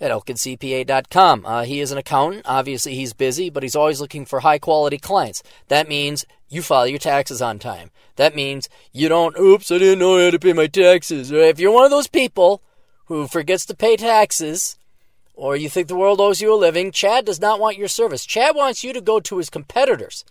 [0.00, 1.46] at elkincpa.com.
[1.46, 2.42] Uh, he is an accountant.
[2.46, 5.42] Obviously, he's busy, but he's always looking for high quality clients.
[5.68, 7.90] That means you file your taxes on time.
[8.16, 11.30] That means you don't, oops, I didn't know I had to pay my taxes.
[11.30, 12.62] If you're one of those people
[13.06, 14.78] who forgets to pay taxes,
[15.34, 18.26] or you think the world owes you a living, Chad does not want your service.
[18.26, 20.24] Chad wants you to go to his competitors.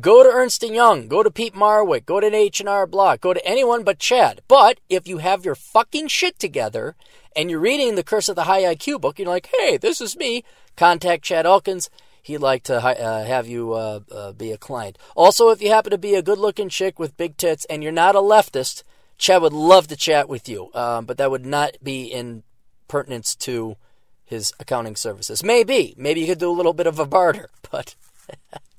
[0.00, 3.46] Go to Ernst & Young, go to Peat Marwick, go to H&R Block, go to
[3.46, 4.40] anyone but Chad.
[4.48, 6.96] But if you have your fucking shit together
[7.36, 10.16] and you're reading the Curse of the High IQ book, you're like, hey, this is
[10.16, 10.44] me.
[10.76, 11.90] Contact Chad Elkins.
[12.22, 14.96] He'd like to uh, have you uh, uh, be a client.
[15.14, 17.92] Also, if you happen to be a good looking chick with big tits and you're
[17.92, 18.84] not a leftist,
[19.18, 20.70] Chad would love to chat with you.
[20.72, 22.44] Um, but that would not be in
[22.88, 23.76] pertinence to
[24.24, 25.44] his accounting services.
[25.44, 25.94] Maybe.
[25.98, 27.50] Maybe you could do a little bit of a barter.
[27.70, 27.94] But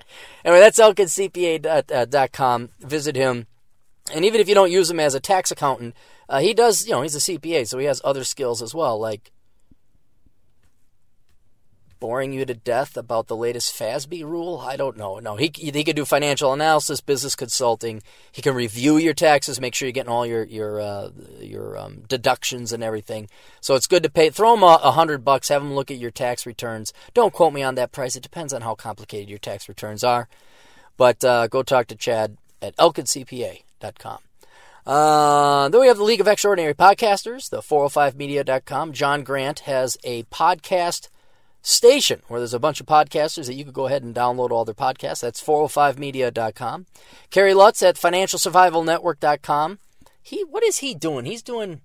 [0.45, 2.69] anyway, that's elkincpa.com.
[2.79, 3.47] Visit him.
[4.13, 5.95] And even if you don't use him as a tax accountant,
[6.29, 8.99] uh, he does, you know, he's a CPA, so he has other skills as well,
[8.99, 9.31] like
[12.03, 14.59] boring you to death about the latest FASB rule.
[14.59, 15.19] I don't know.
[15.19, 18.03] No, he he can do financial analysis, business consulting.
[18.29, 22.03] He can review your taxes, make sure you're getting all your your uh, your um,
[22.09, 23.29] deductions and everything.
[23.61, 24.29] So it's good to pay.
[24.29, 25.47] Throw him a, a hundred bucks.
[25.47, 26.91] Have him look at your tax returns.
[27.13, 28.17] Don't quote me on that price.
[28.17, 30.27] It depends on how complicated your tax returns are.
[30.97, 34.17] But uh, go talk to Chad at elkincpa.com.
[34.85, 38.91] Uh, then we have the League of Extraordinary Podcasters, the 405media.com.
[38.91, 41.07] John Grant has a podcast
[41.63, 44.65] station where there's a bunch of podcasters that you could go ahead and download all
[44.65, 45.21] their podcasts.
[45.21, 46.85] That's 405media.com.
[47.31, 49.79] Kerry Lutz at financialsurvivalnetwork.com.
[50.21, 51.25] He, what is he doing?
[51.25, 51.81] He's doing,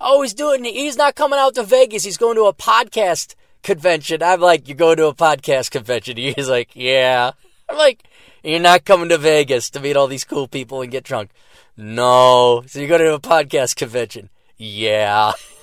[0.00, 2.04] oh, he's doing, he's not coming out to Vegas.
[2.04, 4.22] He's going to a podcast convention.
[4.22, 6.16] I'm like, you go to a podcast convention.
[6.36, 7.32] He's like, yeah.
[7.68, 8.04] I'm like,
[8.44, 11.30] you're not coming to Vegas to meet all these cool people and get drunk.
[11.76, 12.62] No.
[12.66, 14.28] So you go to a podcast convention.
[14.56, 15.32] Yeah.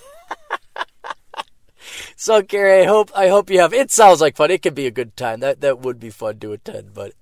[2.15, 3.73] so Gary, I hope I hope you have.
[3.73, 4.51] It sounds like fun.
[4.51, 5.39] It could be a good time.
[5.39, 6.93] That that would be fun to attend.
[6.93, 7.13] But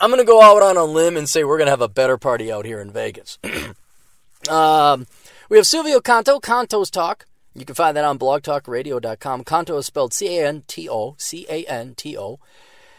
[0.00, 2.52] I'm gonna go out on a limb and say we're gonna have a better party
[2.52, 3.38] out here in Vegas.
[4.48, 5.06] um,
[5.48, 7.26] we have Silvio Canto, Canto's Talk.
[7.54, 9.44] You can find that on blogtalkradio.com.
[9.44, 12.38] Canto is spelled C A N T O, C A N T O.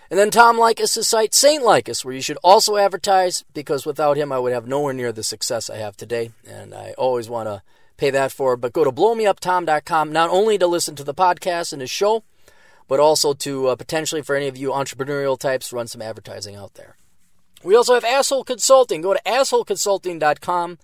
[0.09, 1.63] And then Tom Leykis' site, St.
[1.63, 5.21] Leykis, where you should also advertise because without him, I would have nowhere near the
[5.21, 6.31] success I have today.
[6.47, 7.61] And I always want to
[7.99, 8.55] pay that for.
[8.57, 12.23] But go to blowmeuptom.com not only to listen to the podcast and his show,
[12.87, 16.73] but also to uh, potentially, for any of you entrepreneurial types, run some advertising out
[16.73, 16.95] there.
[17.63, 19.01] We also have Asshole Consulting.
[19.01, 20.79] Go to assholeconsulting.com.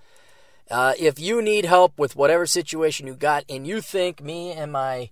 [0.69, 4.71] Uh, if you need help with whatever situation you got and you think me and
[4.71, 5.09] my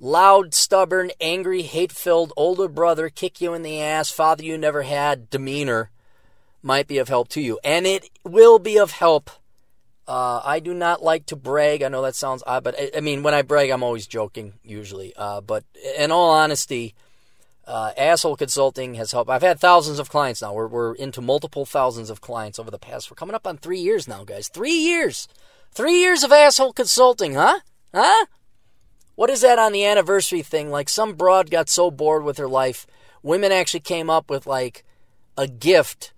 [0.00, 4.82] loud, stubborn, angry, hate filled older brother, kick you in the ass, father you never
[4.82, 5.90] had demeanor
[6.62, 7.60] might be of help to you.
[7.62, 9.30] And it will be of help.
[10.06, 11.82] Uh, I do not like to brag.
[11.82, 14.54] I know that sounds odd, but I, I mean, when I brag, I'm always joking,
[14.62, 15.14] usually.
[15.16, 15.64] Uh, but
[15.98, 16.94] in all honesty,
[17.66, 19.30] uh, Asshole Consulting has helped.
[19.30, 20.52] I've had thousands of clients now.
[20.52, 23.10] We're, we're into multiple thousands of clients over the past.
[23.10, 24.48] We're coming up on three years now, guys.
[24.48, 25.26] Three years.
[25.72, 27.60] Three years of Asshole Consulting, huh?
[27.94, 28.26] Huh?
[29.14, 30.70] What is that on the anniversary thing?
[30.70, 32.86] Like some broad got so bored with her life,
[33.22, 34.84] women actually came up with like
[35.36, 36.12] a gift.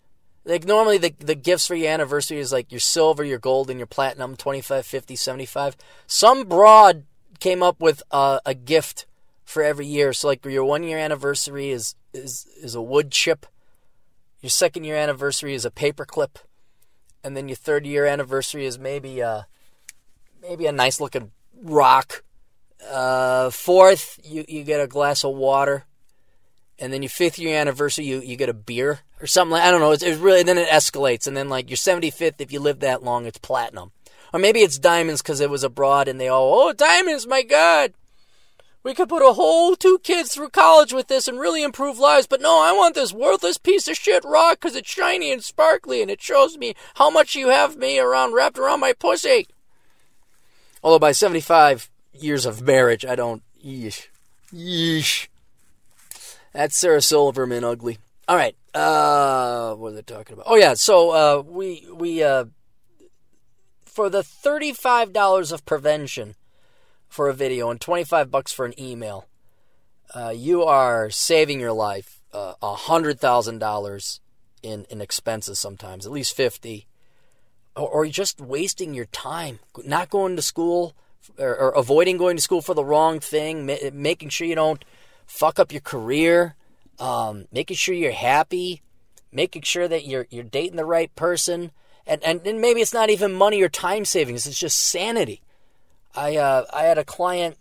[0.47, 3.79] Like normally the, the gifts for your anniversary is like your silver, your gold, and
[3.79, 5.77] your platinum, 25, 50, 75.
[6.07, 7.05] Some broad
[7.41, 9.07] came up with a, a gift
[9.45, 10.13] for every year.
[10.13, 13.45] So like your one year anniversary is, is, is a wood chip.
[14.41, 16.39] Your second year anniversary is a paper clip.
[17.25, 19.49] And then your third year anniversary is maybe a,
[20.41, 22.23] maybe a nice looking rock
[22.91, 25.85] uh, fourth, you, you get a glass of water.
[26.79, 29.71] And then your fifth year anniversary, you, you get a beer or something like I
[29.71, 29.93] don't know.
[29.93, 32.81] It's, it's really then it escalates, and then like your seventy fifth, if you live
[32.81, 33.93] that long, it's platinum,
[34.33, 37.95] or maybe it's diamonds because it was abroad, and they all oh diamonds, my god,
[38.83, 42.27] we could put a whole two kids through college with this and really improve lives.
[42.27, 46.03] But no, I want this worthless piece of shit rock because it's shiny and sparkly,
[46.03, 49.49] and it shows me how much you have me around wrapped around my pussy.
[50.85, 53.05] Although by seventy five, years of marriage.
[53.05, 53.43] I don't.
[53.65, 54.07] Yeesh.
[54.53, 55.29] Yeesh.
[56.57, 57.99] That's Sarah Silverman ugly.
[58.27, 58.57] All right.
[58.73, 60.47] Uh, what are they talking about?
[60.49, 60.73] Oh yeah.
[60.73, 62.47] So uh, we we uh,
[63.85, 66.35] for the thirty five dollars of prevention
[67.09, 69.27] for a video and twenty five bucks for an email,
[70.15, 74.21] uh, you are saving your life uh, a hundred thousand dollars
[74.63, 76.87] in in expenses sometimes, at least fifty,
[77.77, 80.95] or, or just wasting your time, not going to school
[81.39, 84.85] or, or avoiding going to school for the wrong thing, ma- making sure you don't
[85.27, 86.55] fuck up your career,
[86.99, 88.83] um, making sure you're happy,
[89.33, 91.73] making sure that you're you're dating the right person,
[92.07, 95.43] and and, and maybe it's not even money or time savings; it's just sanity.
[96.15, 97.57] I uh, I had a client.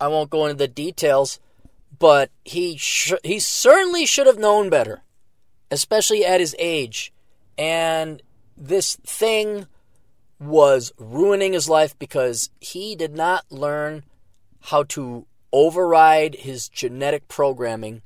[0.00, 1.40] I won't go into the details,
[1.98, 5.02] but he sh- he certainly should have known better,
[5.70, 7.12] especially at his age,
[7.58, 8.22] and
[8.56, 9.66] this thing
[10.38, 14.02] was ruining his life because he did not learn
[14.60, 18.02] how to override his genetic programming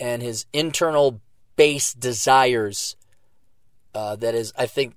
[0.00, 1.20] and his internal
[1.56, 2.96] base desires.
[3.94, 4.94] Uh, that is, I think,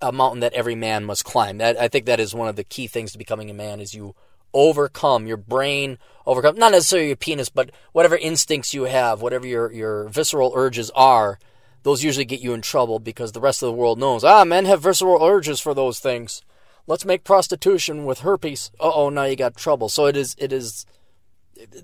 [0.00, 1.58] a mountain that every man must climb.
[1.58, 3.94] That I think that is one of the key things to becoming a man is
[3.94, 4.14] you
[4.54, 9.72] overcome your brain, overcome not necessarily your penis, but whatever instincts you have, whatever your
[9.72, 11.38] your visceral urges are
[11.82, 14.64] those usually get you in trouble because the rest of the world knows, ah, men
[14.64, 16.42] have visceral urges for those things.
[16.86, 18.70] Let's make prostitution with herpes.
[18.80, 19.88] Uh oh, now you got trouble.
[19.88, 20.86] So it is, it is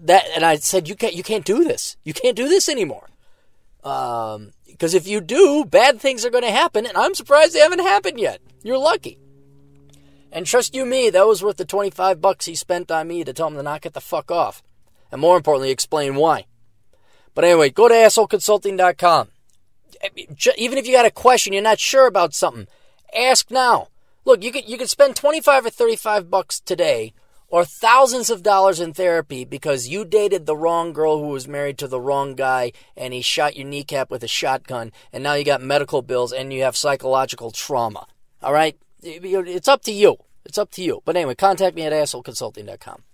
[0.01, 1.97] that, and I said, you can't, you can't do this.
[2.05, 3.09] You can't do this anymore.
[3.85, 7.61] Um, because if you do, bad things are going to happen, and I'm surprised they
[7.61, 8.41] haven't happened yet.
[8.63, 9.19] You're lucky.
[10.33, 13.33] And trust you me, that was worth the 25 bucks he spent on me to
[13.33, 14.63] tell him to knock it the fuck off.
[15.11, 16.45] And more importantly, explain why.
[17.35, 19.29] But anyway, go to assholeconsulting.com
[20.57, 22.67] even if you got a question, you're not sure about something,
[23.17, 23.89] ask now.
[24.29, 27.15] Look, you could you could spend 25 or 35 bucks today
[27.49, 31.79] or thousands of dollars in therapy because you dated the wrong girl who was married
[31.79, 35.45] to the wrong guy and he shot your kneecap with a shotgun and now you
[35.45, 38.07] got medical bills and you have psychological trauma.
[38.43, 38.77] All right?
[39.03, 40.19] It's up to you.
[40.45, 41.01] It's up to you.
[41.07, 43.05] But anyway, contact me at assholeconsulting.com.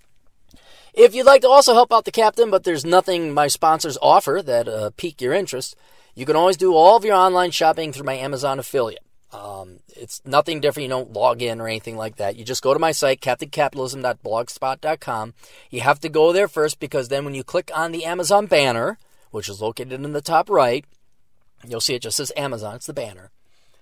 [0.94, 4.42] If you'd like to also help out the captain, but there's nothing my sponsors offer
[4.44, 5.76] that uh, pique your interest,
[6.16, 9.04] you can always do all of your online shopping through my Amazon affiliate.
[9.34, 10.84] Um, it's nothing different.
[10.84, 12.36] You don't log in or anything like that.
[12.36, 15.34] You just go to my site, captaincapitalism.blogspot.com.
[15.70, 18.96] You have to go there first because then when you click on the Amazon banner,
[19.32, 20.84] which is located in the top right,
[21.66, 22.76] you'll see it just says Amazon.
[22.76, 23.32] It's the banner.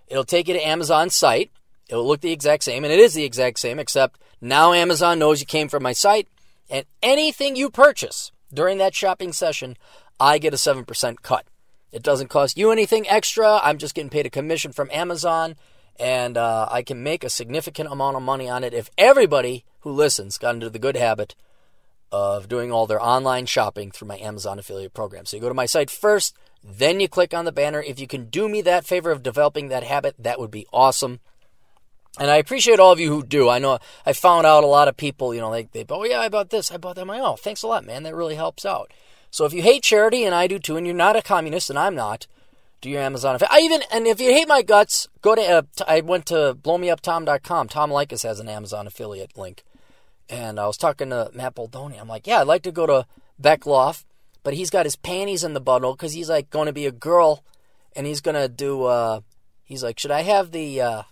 [0.07, 1.51] It'll take you to Amazon's site.
[1.89, 5.41] It'll look the exact same, and it is the exact same, except now Amazon knows
[5.41, 6.29] you came from my site,
[6.71, 9.77] and anything you purchase during that shopping session,
[10.19, 11.45] I get a 7% cut.
[11.93, 13.61] It doesn't cost you anything extra.
[13.63, 15.57] I'm just getting paid a commission from Amazon,
[16.01, 19.93] and uh, I can make a significant amount of money on it if everybody who
[19.93, 21.35] listens got into the good habit
[22.11, 25.27] of doing all their online shopping through my Amazon affiliate program.
[25.27, 27.83] So you go to my site first, then you click on the banner.
[27.83, 31.21] If you can do me that favor of developing that habit, that would be awesome.
[32.19, 33.49] And I appreciate all of you who do.
[33.49, 36.21] I know I found out a lot of people, you know, they, they oh yeah,
[36.21, 37.07] I bought this, I bought that.
[37.07, 38.03] Like, oh, thanks a lot, man.
[38.03, 38.93] That really helps out.
[39.33, 41.79] So if you hate charity, and I do too, and you're not a communist, and
[41.79, 42.27] I'm not,
[42.83, 43.39] do your Amazon.
[43.51, 45.41] I even and if you hate my guts, go to.
[45.41, 47.69] Uh, I went to blowmeuptom.com.
[47.69, 49.65] Tom Leykis has an Amazon affiliate link,
[50.29, 51.99] and I was talking to Matt Boldoni.
[51.99, 53.07] I'm like, yeah, I'd like to go to
[53.41, 54.05] Beckloff,
[54.43, 56.93] but he's got his panties in the bundle because he's like going to be a
[56.93, 57.43] girl,
[57.97, 58.85] and he's gonna do.
[58.85, 59.21] Uh,
[59.65, 60.79] he's like, should I have the?
[60.79, 61.03] Uh,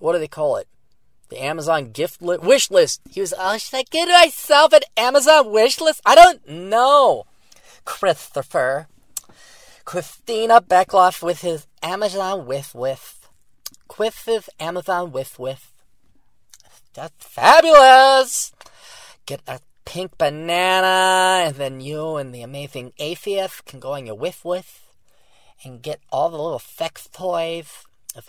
[0.00, 0.66] what do they call it?
[1.28, 3.00] The Amazon gift li- wish list.
[3.10, 6.00] He was, oh, should I get myself an Amazon wish list?
[6.04, 7.24] I don't know.
[7.84, 8.88] Christopher.
[9.84, 13.28] Christina Beckloff with his Amazon with with.
[13.88, 15.72] Quiff Amazon with with.
[16.94, 18.52] That's fabulous.
[19.26, 24.16] Get a pink banana, and then you and the amazing atheist can go on your
[24.16, 24.82] whiff with
[25.62, 27.84] and get all the little sex toys.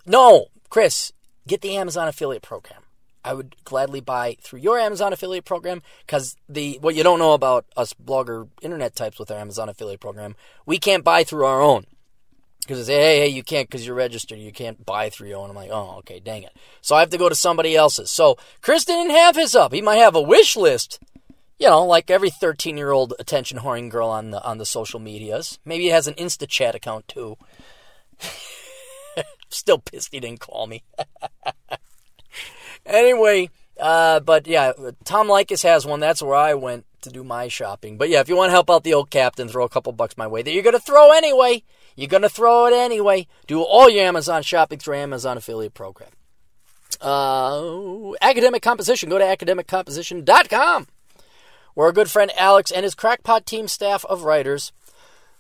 [0.06, 1.12] No, Chris,
[1.48, 2.84] get the Amazon affiliate program.
[3.28, 7.34] I would gladly buy through your Amazon affiliate program because the what you don't know
[7.34, 10.36] about us blogger internet types with our Amazon affiliate program,
[10.66, 11.86] we can't buy through our own.
[12.62, 14.40] Because they say, hey, hey, you can't because you're registered.
[14.40, 15.50] You can't buy through your own.
[15.50, 16.52] I'm like, oh, okay, dang it.
[16.82, 18.10] So I have to go to somebody else's.
[18.10, 19.74] So Chris didn't have his up.
[19.74, 21.00] He might have a wish list,
[21.60, 25.02] you know, like every 13 year old attention whoring girl on the on the social
[25.02, 25.60] medias.
[25.66, 27.38] Maybe he has an InstaChat account too.
[29.50, 30.84] Still pissed he didn't call me.
[32.88, 33.50] Anyway,
[33.80, 34.72] uh, but yeah,
[35.04, 36.00] Tom Leykis has one.
[36.00, 37.98] That's where I went to do my shopping.
[37.98, 40.18] But yeah, if you want to help out the old captain, throw a couple bucks
[40.18, 41.64] my way that you're going to throw anyway.
[41.96, 43.28] You're going to throw it anyway.
[43.46, 46.10] Do all your Amazon shopping through Amazon affiliate program.
[47.02, 49.10] Uh, academic composition.
[49.10, 50.88] Go to academiccomposition.com,
[51.74, 54.72] where our good friend Alex and his crackpot team staff of writers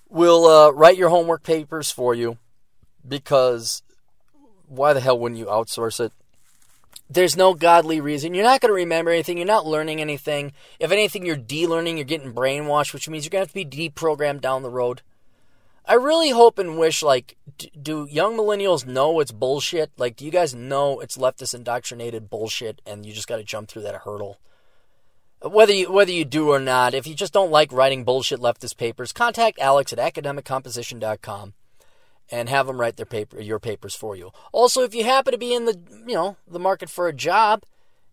[0.09, 2.37] will uh, write your homework papers for you.
[3.07, 3.83] Because
[4.67, 6.11] why the hell wouldn't you outsource it?
[7.09, 8.33] There's no godly reason.
[8.33, 9.37] You're not going to remember anything.
[9.37, 10.51] You're not learning anything.
[10.79, 11.97] If anything, you're de learning.
[11.97, 15.01] You're getting brainwashed, which means you're going to have to be deprogrammed down the road.
[15.85, 17.37] I really hope and wish, like,
[17.81, 19.91] do young millennials know it's bullshit?
[19.97, 23.69] Like, do you guys know it's leftist indoctrinated bullshit and you just got to jump
[23.69, 24.37] through that hurdle?
[25.41, 28.75] Whether you, whether you do or not, if you just don't like writing bullshit leftist
[28.75, 31.53] papers, contact Alex at academiccomposition.com
[32.31, 34.31] and have them write their paper your papers for you.
[34.51, 37.63] Also, if you happen to be in the you know the market for a job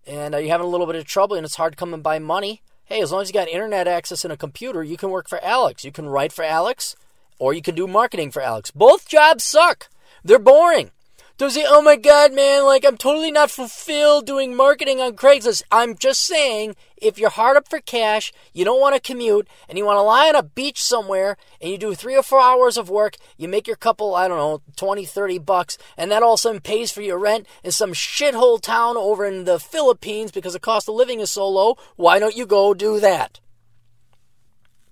[0.07, 2.62] and uh, you're having a little bit of trouble and it's hard coming by money,
[2.85, 5.43] hey, as long as you got internet access and a computer, you can work for
[5.43, 5.85] Alex.
[5.85, 6.97] You can write for Alex,
[7.39, 8.70] or you can do marketing for Alex.
[8.70, 9.89] Both jobs suck.
[10.23, 10.91] They're boring.
[11.36, 15.65] Don't say, oh my god, man, like I'm totally not fulfilled doing marketing on Craigslist.
[15.73, 19.77] I'm just saying, if you're hard up for cash, you don't want to commute, and
[19.77, 22.77] you want to lie on a beach somewhere, and you do three or four hours
[22.77, 26.35] of work, you make your couple, I don't know, 20, 30 bucks, and that all
[26.35, 30.31] of a sudden pays for your rent in some shithole town over in the Philippines
[30.31, 33.40] because the cost of living is so low, why don't you go do that?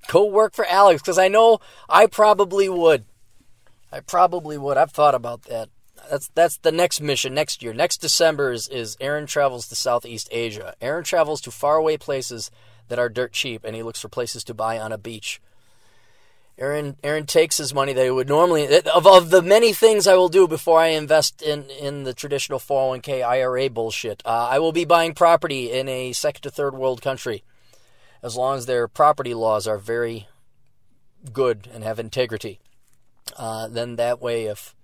[0.09, 3.05] Go work for Alex, because I know I probably would.
[3.93, 4.77] I probably would.
[4.77, 5.69] I've thought about that
[6.13, 7.73] that's that's the next mission next year.
[7.73, 10.75] Next December is, is Aaron travels to Southeast Asia.
[10.83, 12.51] Aaron travels to faraway places
[12.89, 15.41] that are dirt cheap, and he looks for places to buy on a beach.
[16.59, 20.15] Aaron Aaron takes his money that he would normally of of the many things I
[20.15, 24.21] will do before I invest in in the traditional 401k IRA bullshit.
[24.27, 27.43] Uh, I will be buying property in a second to third world country,
[28.23, 30.29] as long as their property laws are very
[31.33, 32.61] good and have integrity.
[33.35, 34.75] Uh, then that way, if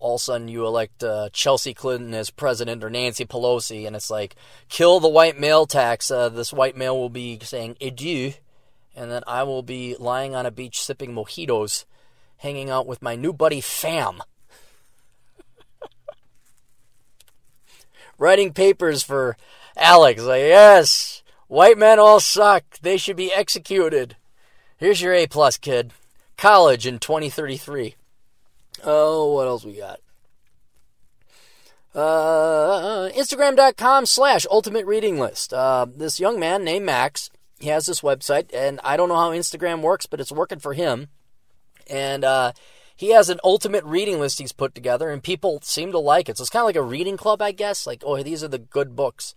[0.00, 3.94] all of a sudden you elect uh, Chelsea Clinton as president or Nancy Pelosi, and
[3.94, 4.34] it's like
[4.68, 6.10] kill the white male tax.
[6.10, 8.32] Uh, this white male will be saying adieu,
[8.96, 11.84] and then I will be lying on a beach sipping mojitos,
[12.38, 14.22] hanging out with my new buddy Fam.
[18.18, 19.36] Writing papers for
[19.76, 22.64] Alex, like yes, white men all suck.
[22.80, 24.16] They should be executed.
[24.78, 25.92] Here's your A plus, kid.
[26.38, 27.96] College in 2033.
[28.84, 30.00] Oh, what else we got?
[31.94, 35.52] Uh, Instagram.com slash ultimate reading list.
[35.52, 39.32] Uh, this young man named Max, he has this website, and I don't know how
[39.32, 41.08] Instagram works, but it's working for him.
[41.88, 42.52] And uh,
[42.94, 46.38] he has an ultimate reading list he's put together, and people seem to like it.
[46.38, 47.86] So it's kind of like a reading club, I guess.
[47.86, 49.34] Like, oh, these are the good books.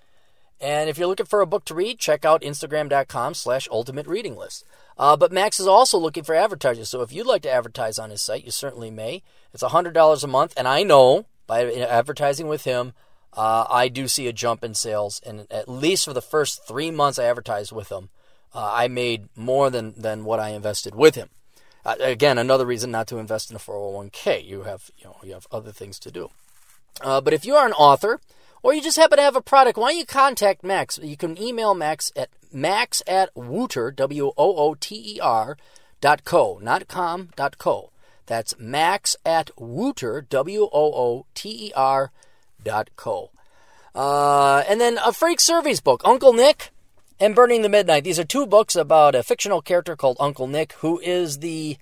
[0.62, 4.38] And if you're looking for a book to read, check out Instagram.com slash ultimate reading
[4.38, 4.64] list.
[4.98, 6.90] Uh, but Max is also looking for advertisers.
[6.90, 9.24] So if you'd like to advertise on his site, you certainly may.
[9.54, 10.54] It's $100 a month.
[10.56, 12.94] And I know by advertising with him,
[13.36, 15.22] uh, I do see a jump in sales.
[15.26, 18.10] And at least for the first three months I advertised with him,
[18.54, 21.30] uh, I made more than, than what I invested with him.
[21.86, 24.46] Uh, again, another reason not to invest in a 401k.
[24.46, 26.30] You have, you know, you have other things to do.
[27.02, 28.22] Uh, but if you are an author,
[28.64, 30.98] or you just happen to have a product, why don't you contact Max?
[31.04, 35.58] You can email Max at max at wooter, W O O T E R,
[36.02, 37.92] dot co, not com, dot co.
[38.26, 42.12] That's max at wooter, W O O T E R,
[42.64, 43.32] dot co.
[43.94, 46.72] Uh, and then a Freak Surveys book, Uncle Nick
[47.20, 48.04] and Burning the Midnight.
[48.04, 51.78] These are two books about a fictional character called Uncle Nick, who is the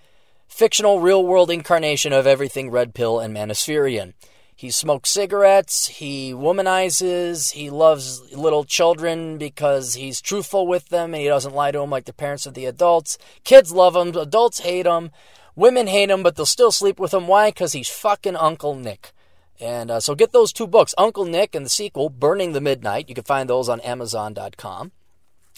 [0.48, 4.14] fictional real world incarnation of everything Red Pill and Manispherian.
[4.62, 11.22] He smokes cigarettes, he womanizes, he loves little children because he's truthful with them and
[11.24, 13.18] he doesn't lie to them like the parents of the adults.
[13.44, 15.10] Kids love him, adults hate him,
[15.56, 17.28] women hate him, but they'll still sleep with him.
[17.28, 17.50] Why?
[17.50, 19.14] Because he's fucking Uncle Nick.
[19.60, 23.10] And uh, so get those two books, Uncle Nick and the sequel, Burning the Midnight.
[23.10, 24.92] You can find those on Amazon.com.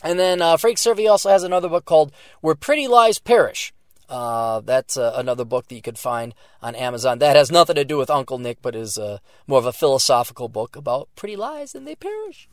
[0.02, 3.74] And then uh, Freak Survey also has another book called Where Pretty Lies Perish.
[4.14, 7.18] Uh, that's uh, another book that you could find on Amazon.
[7.18, 9.18] That has nothing to do with Uncle Nick, but is uh,
[9.48, 12.48] more of a philosophical book about pretty lies and they perish.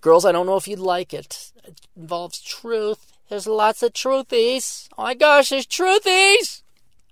[0.00, 1.52] Girls, I don't know if you'd like it.
[1.62, 3.12] It involves truth.
[3.28, 4.88] There's lots of truthies.
[4.98, 6.62] Oh my gosh, there's truthies!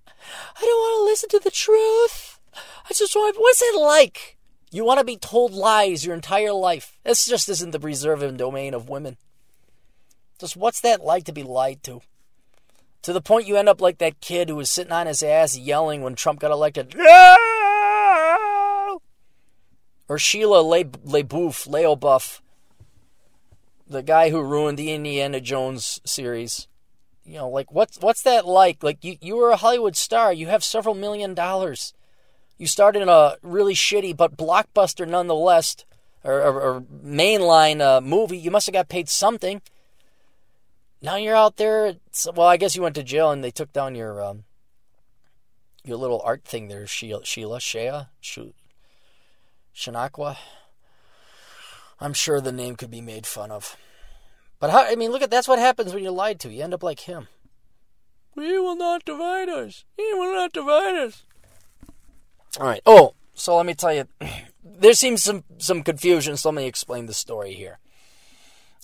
[0.09, 2.40] I don't want to listen to the truth.
[2.52, 3.36] I just want.
[3.39, 4.39] What's it like?
[4.73, 6.98] You want to be told lies your entire life.
[7.05, 9.18] This just isn't the reserved domain of women.
[10.40, 12.01] Just what's that like to be lied to?
[13.02, 15.56] To the point you end up like that kid who was sitting on his ass
[15.56, 16.94] yelling when Trump got elected.
[16.97, 17.36] No!
[20.09, 22.40] Or Sheila Le- LeBouf, Leobuff,
[23.89, 26.66] the guy who ruined the Indiana Jones series.
[27.24, 28.82] You know, like what's what's that like?
[28.85, 30.32] Like you, you were a Hollywood star.
[30.32, 31.93] You have several million dollars.
[32.56, 35.77] You started in a really shitty but blockbuster nonetheless,
[36.24, 38.39] or, or, or mainline uh, movie.
[38.39, 39.60] You must have got paid something.
[41.02, 41.97] Now you're out there.
[42.35, 44.44] Well, I guess you went to jail and they took down your um,
[45.85, 48.55] your little art thing there, Sheila, Sheila, Shea, shoot
[49.74, 50.36] Shanakwa.
[52.01, 53.77] I'm sure the name could be made fun of.
[54.59, 56.51] But how, I mean, look at that's what happens when you're lied to.
[56.51, 57.28] You end up like him.
[58.35, 59.85] We will not divide us.
[59.97, 61.24] He will not divide us.
[62.59, 62.82] All right.
[62.85, 64.06] Oh, so let me tell you,
[64.64, 66.36] there seems some some confusion.
[66.36, 67.78] So let me explain the story here.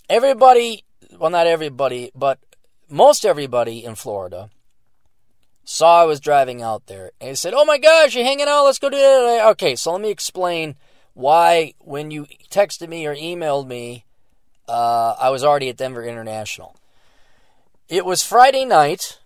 [0.08, 0.84] Everybody
[1.18, 2.38] well, not everybody, but
[2.88, 4.50] most everybody in Florida
[5.64, 8.78] saw I was driving out there and said, Oh my gosh, you're hanging out, let's
[8.78, 9.46] go do that.
[9.52, 10.76] Okay, so let me explain
[11.14, 14.04] why when you texted me or emailed me,
[14.68, 16.76] uh, I was already at Denver International.
[17.88, 19.20] It was Friday night,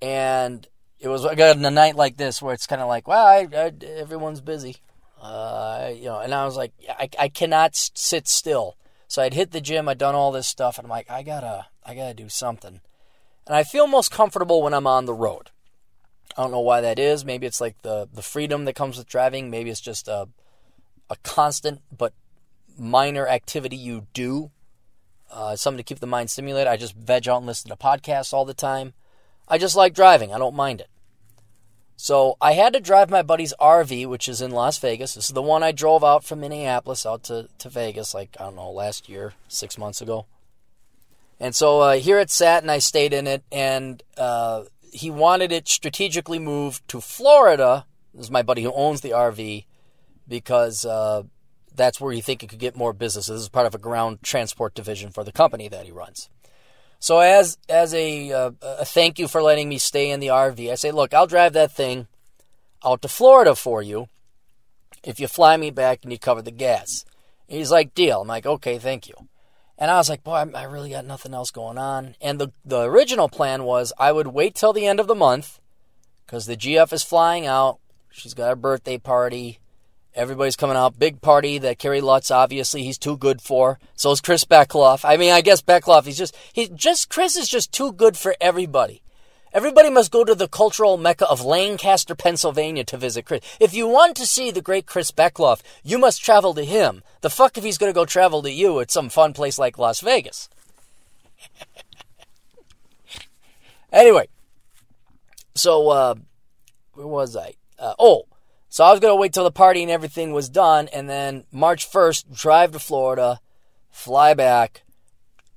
[0.00, 0.66] and
[1.00, 3.72] it was again a night like this where it's kind of like, wow, I, I,
[3.84, 4.76] everyone's busy.
[5.20, 8.76] Uh, you know, and I was like, I, I cannot sit still.
[9.08, 11.66] So I'd hit the gym, I'd done all this stuff, and I'm like, I gotta,
[11.84, 12.80] I gotta do something.
[13.46, 15.50] And I feel most comfortable when I'm on the road.
[16.36, 17.24] I don't know why that is.
[17.24, 19.50] Maybe it's like the the freedom that comes with driving.
[19.50, 20.28] Maybe it's just a
[21.08, 22.12] a constant but
[22.78, 24.50] minor activity you do.
[25.30, 26.68] Uh, something to keep the mind stimulated.
[26.68, 28.92] I just veg out and listen to podcasts all the time.
[29.48, 30.32] I just like driving.
[30.32, 30.88] I don't mind it.
[32.00, 35.14] So I had to drive my buddy's RV, which is in Las Vegas.
[35.14, 38.44] This is the one I drove out from Minneapolis out to, to Vegas, like, I
[38.44, 40.26] don't know, last year, six months ago.
[41.40, 44.62] And so uh, here it sat, and I stayed in it, and uh,
[44.92, 47.84] he wanted it strategically moved to Florida.
[48.14, 49.64] This is my buddy who owns the RV,
[50.28, 51.24] because uh,
[51.74, 53.26] that's where he think it could get more business.
[53.26, 56.30] This is part of a ground transport division for the company that he runs.
[56.98, 60.70] So as as a uh, a thank you for letting me stay in the RV,
[60.70, 62.08] I say, look, I'll drive that thing.
[62.84, 64.08] out to Florida for you
[65.04, 67.04] if you fly me back and you cover the gas.
[67.46, 68.20] He's like, deal.
[68.22, 69.14] I'm like, okay, thank you.
[69.78, 72.16] And I was like, boy, I- really got nothing else going on.
[72.20, 75.60] And the, the original plan was I would wait till the end of the month
[76.26, 77.78] because the GF is flying out.
[78.10, 79.60] She's got a birthday party.
[80.18, 80.98] Everybody's coming out.
[80.98, 83.78] Big party that Kerry Lutz, obviously, he's too good for.
[83.94, 85.04] So is Chris Beckloff.
[85.04, 88.34] I mean, I guess Beckloff, he's just, he's just, Chris is just too good for
[88.40, 89.00] everybody.
[89.52, 93.42] Everybody must go to the cultural mecca of Lancaster, Pennsylvania to visit Chris.
[93.60, 97.04] If you want to see the great Chris Beckloff, you must travel to him.
[97.20, 99.78] The fuck if he's going to go travel to you at some fun place like
[99.78, 100.48] Las Vegas.
[103.92, 104.26] anyway,
[105.54, 106.14] so, uh,
[106.94, 107.54] where was I?
[107.78, 108.24] Uh, oh,
[108.68, 111.44] so I was going to wait till the party and everything was done, and then
[111.50, 113.40] March 1st, drive to Florida,
[113.90, 114.82] fly back,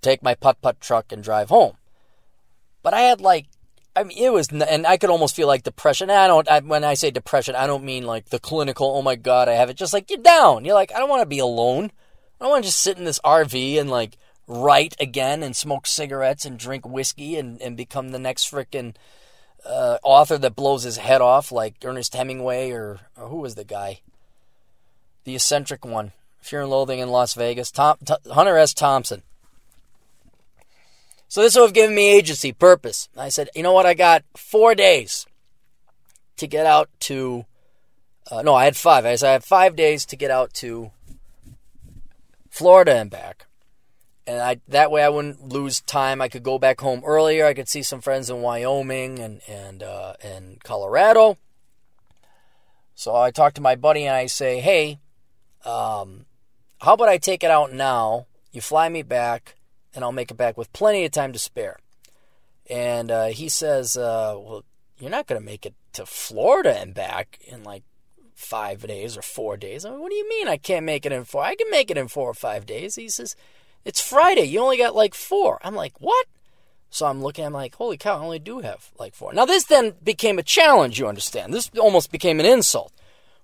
[0.01, 1.75] take my putt putt truck, and drive home.
[2.83, 3.47] But I had like,
[3.95, 6.09] I mean, it was, and I could almost feel like depression.
[6.09, 9.01] And I don't, I, when I say depression, I don't mean like the clinical, oh
[9.01, 9.75] my God, I have it.
[9.75, 10.63] Just like, you're down.
[10.63, 11.91] You're like, I don't want to be alone.
[12.39, 14.17] I don't want to just sit in this RV and like
[14.47, 18.95] write again and smoke cigarettes and drink whiskey and, and become the next frickin'
[19.65, 23.63] uh, author that blows his head off like Ernest Hemingway or, or who was the
[23.63, 24.01] guy?
[25.23, 26.13] The eccentric one.
[26.41, 27.69] Fear and Loathing in Las Vegas.
[27.69, 28.73] Tom, T- Hunter S.
[28.73, 29.21] Thompson.
[31.27, 33.07] So this would have given me agency, purpose.
[33.15, 33.85] I said, you know what?
[33.85, 35.25] I got four days
[36.38, 37.45] to get out to.
[38.29, 39.05] Uh, no, I had five.
[39.05, 40.91] I said I had five days to get out to
[42.49, 43.45] Florida and back,
[44.27, 46.22] and I that way I wouldn't lose time.
[46.22, 47.45] I could go back home earlier.
[47.45, 51.38] I could see some friends in Wyoming and and uh, and Colorado.
[52.95, 54.99] So I talk to my buddy and I say, hey,
[55.65, 56.26] um,
[56.81, 58.27] how about I take it out now?
[58.52, 59.56] You fly me back
[59.93, 61.77] and I'll make it back with plenty of time to spare.
[62.69, 64.64] And uh, he says, uh, Well,
[64.99, 67.84] you're not going to make it to Florida and back in like
[68.35, 69.85] five days or four days.
[69.85, 71.43] I mean, what do you mean I can't make it in four?
[71.43, 72.95] I can make it in four or five days.
[72.95, 73.35] He says,
[73.85, 74.43] It's Friday.
[74.43, 75.59] You only got like four.
[75.63, 76.27] I'm like, What?
[76.89, 79.33] So I'm looking, I'm like, Holy cow, I only do have like four.
[79.33, 81.53] Now, this then became a challenge, you understand.
[81.53, 82.91] This almost became an insult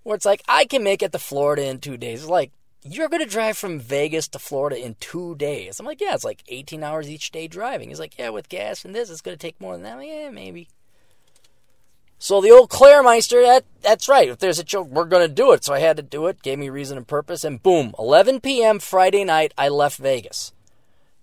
[0.03, 2.22] where it's like, I can make it to Florida in two days.
[2.22, 2.51] It's like,
[2.84, 5.80] you're going to drive from Vegas to Florida in two days.
[5.80, 7.89] I'm like, yeah, it's like 18 hours each day driving.
[7.89, 9.97] He's like, yeah, with gas and this, it's going to take more than that.
[9.97, 10.69] Like, yeah, maybe.
[12.19, 14.27] So the old Claremeister, that that's right.
[14.27, 15.64] If there's a joke, we're going to do it.
[15.64, 16.41] So I had to do it.
[16.41, 18.80] Gave me reason and purpose, and boom, 11 p.m.
[18.80, 20.52] Friday night, I left Vegas.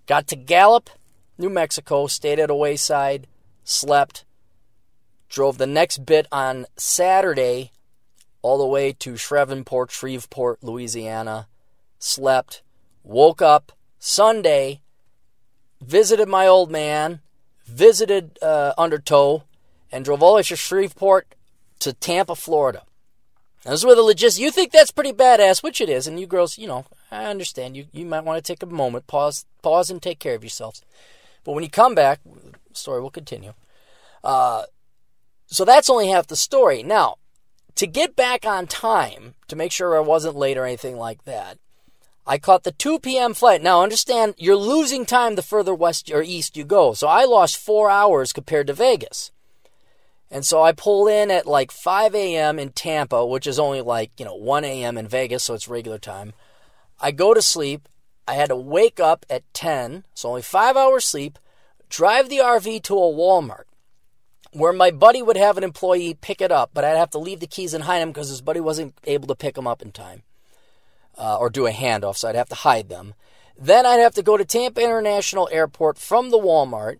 [0.06, 0.90] Got to Gallup,
[1.36, 3.26] New Mexico, stayed at a wayside,
[3.64, 4.24] slept,
[5.28, 7.72] drove the next bit on Saturday
[8.42, 11.48] all the way to Shreveport, Shreveport, Louisiana,
[11.98, 12.62] slept,
[13.02, 14.82] woke up Sunday,
[15.80, 17.20] visited my old man,
[17.66, 19.44] visited uh, Undertow,
[19.94, 21.36] and drove all the way to Shreveport
[21.78, 22.82] to Tampa, Florida.
[23.64, 24.40] Now, this is where the logis.
[24.40, 27.76] You think that's pretty badass, which it is, and you girls, you know, I understand.
[27.76, 30.82] You you might want to take a moment, pause, pause, and take care of yourselves.
[31.44, 33.54] But when you come back, the story will continue.
[34.24, 34.64] Uh,
[35.46, 36.82] so that's only half the story.
[36.82, 37.16] Now,
[37.76, 41.58] to get back on time, to make sure I wasn't late or anything like that,
[42.26, 43.32] I caught the 2 p.m.
[43.32, 43.62] flight.
[43.62, 46.94] Now, understand, you're losing time the further west or east you go.
[46.94, 49.30] So I lost four hours compared to Vegas.
[50.34, 52.58] And so I pull in at like 5 a.m.
[52.58, 54.98] in Tampa, which is only like, you know, 1 a.m.
[54.98, 56.32] in Vegas, so it's regular time.
[57.00, 57.88] I go to sleep.
[58.26, 61.38] I had to wake up at 10, so only five hours sleep,
[61.88, 63.64] drive the RV to a Walmart
[64.50, 67.38] where my buddy would have an employee pick it up, but I'd have to leave
[67.40, 69.92] the keys and hide them because his buddy wasn't able to pick them up in
[69.92, 70.22] time
[71.16, 73.14] uh, or do a handoff, so I'd have to hide them.
[73.56, 76.98] Then I'd have to go to Tampa International Airport from the Walmart,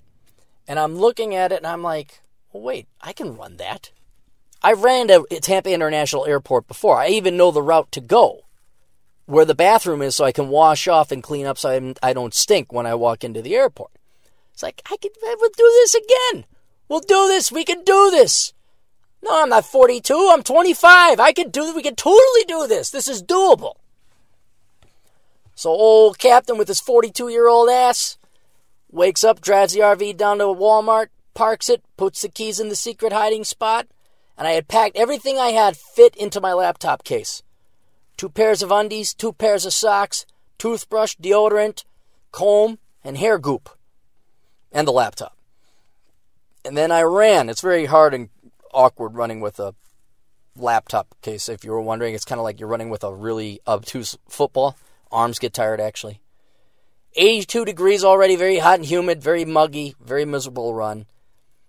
[0.68, 2.20] and I'm looking at it and I'm like,
[2.54, 3.90] well, wait, I can run that.
[4.62, 6.96] I ran to Tampa International Airport before.
[6.96, 8.42] I even know the route to go,
[9.26, 12.12] where the bathroom is, so I can wash off and clean up so I'm, I
[12.12, 13.90] don't stink when I walk into the airport.
[14.52, 16.44] It's like I can, would do this again.
[16.88, 17.50] We'll do this.
[17.50, 18.52] We can do this.
[19.20, 20.30] No, I'm not 42.
[20.32, 21.18] I'm 25.
[21.18, 21.74] I can do.
[21.74, 22.90] We can totally do this.
[22.90, 23.74] This is doable.
[25.56, 28.16] So old captain with his 42 year old ass
[28.92, 32.76] wakes up, drives the RV down to Walmart, parks it, puts the keys in the
[32.76, 33.86] secret hiding spot,
[34.38, 37.42] and I had packed everything I had fit into my laptop case.
[38.16, 40.24] Two pairs of undies, two pairs of socks,
[40.58, 41.84] toothbrush, deodorant,
[42.32, 43.68] comb, and hair goop,
[44.72, 45.36] and the laptop.
[46.64, 47.48] And then I ran.
[47.48, 48.30] It's very hard and
[48.72, 49.74] awkward running with a
[50.56, 51.48] laptop case.
[51.48, 54.76] If you were wondering, it's kind of like you're running with a really obtuse football.
[55.12, 56.20] Arms get tired, actually.
[57.16, 61.06] 82 degrees already, very hot and humid, very muggy, very miserable run.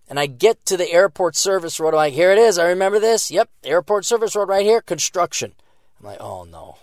[0.08, 1.90] And I get to the airport service road.
[1.90, 2.60] I'm like, here it is.
[2.60, 3.32] I remember this.
[3.32, 4.82] Yep, airport service road right here.
[4.82, 5.54] Construction.
[6.00, 6.78] I'm like, oh no.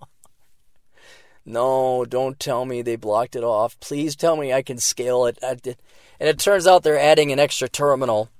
[1.46, 3.78] no, don't tell me they blocked it off.
[3.78, 5.38] Please tell me I can scale it.
[5.42, 5.76] And
[6.18, 8.30] it turns out they're adding an extra terminal.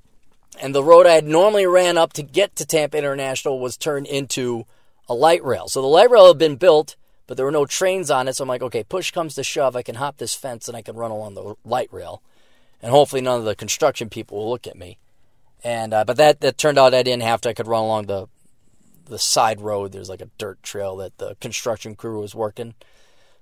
[0.60, 4.06] And the road I had normally ran up to get to Tampa International was turned
[4.06, 4.66] into
[5.08, 5.68] a light rail.
[5.68, 8.36] So the light rail had been built, but there were no trains on it.
[8.36, 9.76] So I'm like, okay, push comes to shove.
[9.76, 12.22] I can hop this fence and I can run along the light rail.
[12.82, 14.98] And hopefully none of the construction people will look at me.
[15.62, 17.50] And uh, but that, that turned out I didn't have to.
[17.50, 18.26] I could run along the
[19.06, 19.92] the side road.
[19.92, 22.74] There's like a dirt trail that the construction crew was working.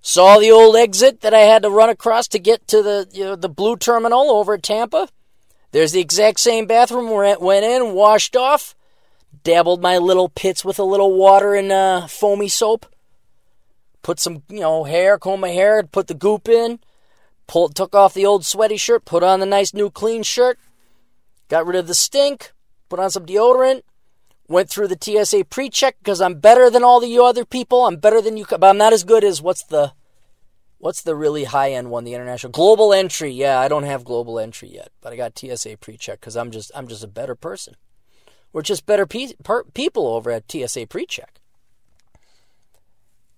[0.03, 3.25] Saw the old exit that I had to run across to get to the you
[3.25, 5.09] know, the blue terminal over at Tampa.
[5.73, 8.75] There's the exact same bathroom where went in, washed off,
[9.45, 12.87] dabbled my little pits with a little water and uh, foamy soap.
[14.03, 16.81] Put some, you know, hair, comb my hair, put the goop in,
[17.51, 20.57] pulled, took off the old sweaty shirt, put on the nice new clean shirt,
[21.49, 22.53] got rid of the stink,
[22.89, 23.83] put on some deodorant,
[24.47, 27.87] went through the TSA pre-check because I'm better than all the other people.
[27.87, 29.93] I'm better than you, but I'm not as good as what's the
[30.79, 32.05] What's the really high end one?
[32.05, 33.31] The international global entry.
[33.31, 36.71] Yeah, I don't have global entry yet, but I got TSA pre-check because I'm just
[36.75, 37.75] I'm just a better person.
[38.51, 41.39] We're just better pe- per- people over at TSA pre-check.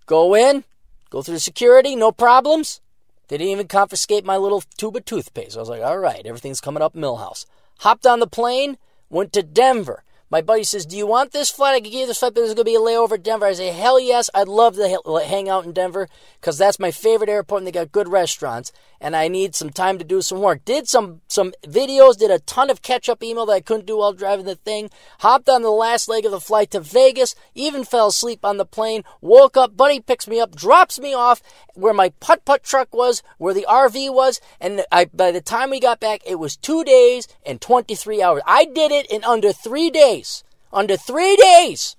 [0.07, 0.63] Go in,
[1.11, 2.81] go through security, no problems.
[3.29, 5.57] They didn't even confiscate my little tube of toothpaste.
[5.57, 7.47] I was like, all right, everything's coming up Milhouse.
[7.81, 8.79] Hopped on the plane,
[9.09, 10.05] went to Denver.
[10.33, 11.75] My buddy says, Do you want this flight?
[11.75, 13.45] I can give you this flight, but there's going to be a layover at Denver.
[13.45, 16.09] I say, Hell yes, I'd love to hang out in Denver
[16.41, 18.73] because that's my favorite airport and they got good restaurants.
[19.03, 20.65] And I need some time to do some work.
[20.65, 23.99] Did some some videos, did a ton of catch up email that I couldn't do
[23.99, 24.91] while driving the thing.
[25.19, 28.65] Hopped on the last leg of the flight to Vegas, even fell asleep on the
[28.65, 29.03] plane.
[29.21, 31.43] Woke up, buddy picks me up, drops me off
[31.75, 34.41] where my putt putt truck was, where the RV was.
[34.61, 38.43] And I, by the time we got back, it was two days and 23 hours.
[38.47, 40.45] I did it in under three days days.
[40.73, 41.97] Under three days.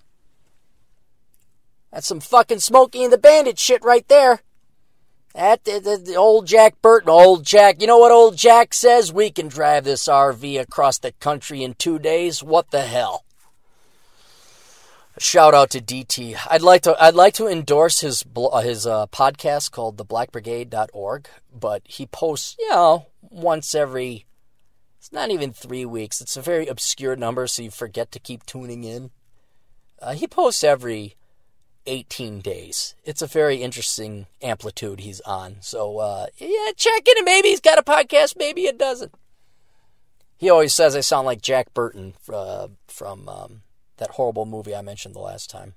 [1.92, 4.42] That's some fucking Smokey and the Bandit shit right there.
[5.34, 7.82] That the, the, the, old Jack Burton, old Jack.
[7.82, 9.12] You know what old Jack says?
[9.12, 12.44] We can drive this RV across the country in two days.
[12.44, 13.26] What the hell?
[15.18, 16.38] Shout out to DT.
[16.50, 18.24] I'd like to I'd like to endorse his
[18.64, 24.26] his uh, podcast called theblackbrigade.org, but he posts you know once every
[24.98, 26.22] it's not even three weeks.
[26.22, 29.12] It's a very obscure number, so you forget to keep tuning in.
[30.02, 31.16] Uh, he posts every
[31.86, 32.96] 18 days.
[33.04, 35.58] It's a very interesting amplitude he's on.
[35.62, 39.14] So, uh, yeah, check in and maybe he's got a podcast, maybe it doesn't.
[40.38, 43.62] He always says I sound like Jack Burton uh, from um,
[43.98, 45.76] that horrible movie I mentioned the last time.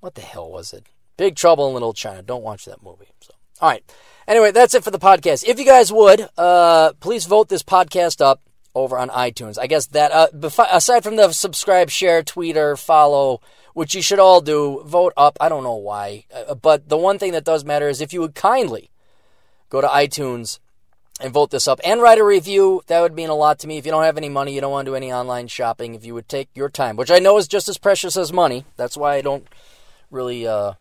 [0.00, 0.86] What the hell was it?
[1.16, 2.22] Big Trouble in Little China.
[2.22, 3.08] Don't watch that movie.
[3.20, 3.84] So, all right.
[4.26, 5.44] Anyway, that's it for the podcast.
[5.46, 8.40] If you guys would, uh, please vote this podcast up
[8.74, 9.58] over on iTunes.
[9.58, 10.28] I guess that, uh,
[10.70, 13.40] aside from the subscribe, share, tweet, or follow,
[13.74, 15.36] which you should all do, vote up.
[15.40, 16.24] I don't know why.
[16.34, 18.90] Uh, but the one thing that does matter is if you would kindly
[19.68, 20.58] go to iTunes
[21.20, 22.82] and vote this up and write a review.
[22.86, 23.78] That would mean a lot to me.
[23.78, 26.04] If you don't have any money, you don't want to do any online shopping, if
[26.04, 28.64] you would take your time, which I know is just as precious as money.
[28.76, 29.46] That's why I don't
[30.10, 30.74] really uh,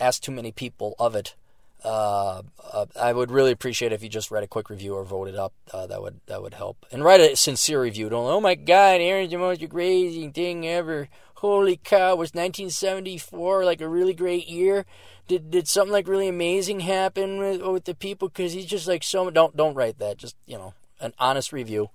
[0.00, 1.34] ask too many people of it.
[1.82, 2.42] Uh,
[2.72, 5.52] uh, I would really appreciate if you just read a quick review or voted up.
[5.70, 6.86] Uh, that would that would help.
[6.90, 8.08] And write a sincere review.
[8.08, 8.24] Don't.
[8.24, 11.08] Oh my God, Aaron's the most crazy thing ever.
[11.44, 12.16] Holy cow!
[12.16, 14.86] Was 1974 like a really great year?
[15.28, 18.28] Did did something like really amazing happen with with the people?
[18.28, 19.28] Because he's just like so.
[19.28, 20.16] Don't don't write that.
[20.16, 20.72] Just you know,
[21.02, 21.90] an honest review.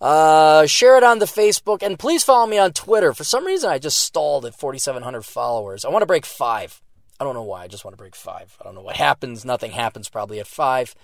[0.00, 3.12] Uh, share it on the Facebook and please follow me on Twitter.
[3.12, 5.84] For some reason, I just stalled at 4,700 followers.
[5.84, 6.80] I want to break five.
[7.20, 7.64] I don't know why.
[7.64, 8.56] I just want to break five.
[8.58, 9.44] I don't know what happens.
[9.44, 10.94] Nothing happens probably at five.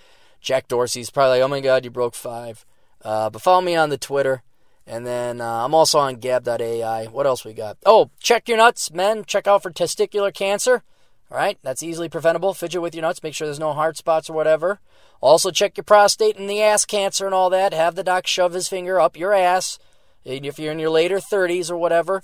[0.40, 2.64] Jack Dorsey's probably like, oh my God, you broke five.
[3.04, 4.42] Uh, but follow me on the Twitter.
[4.88, 7.04] And then uh, I'm also on gab.ai.
[7.06, 7.76] What else we got?
[7.84, 9.22] Oh, check your nuts, men.
[9.26, 10.82] Check out for testicular cancer.
[11.30, 12.54] All right, that's easily preventable.
[12.54, 13.22] Fidget with your nuts.
[13.22, 14.80] Make sure there's no hard spots or whatever.
[15.20, 17.74] Also, check your prostate and the ass cancer and all that.
[17.74, 19.78] Have the doc shove his finger up your ass
[20.24, 22.22] if you're in your later 30s or whatever.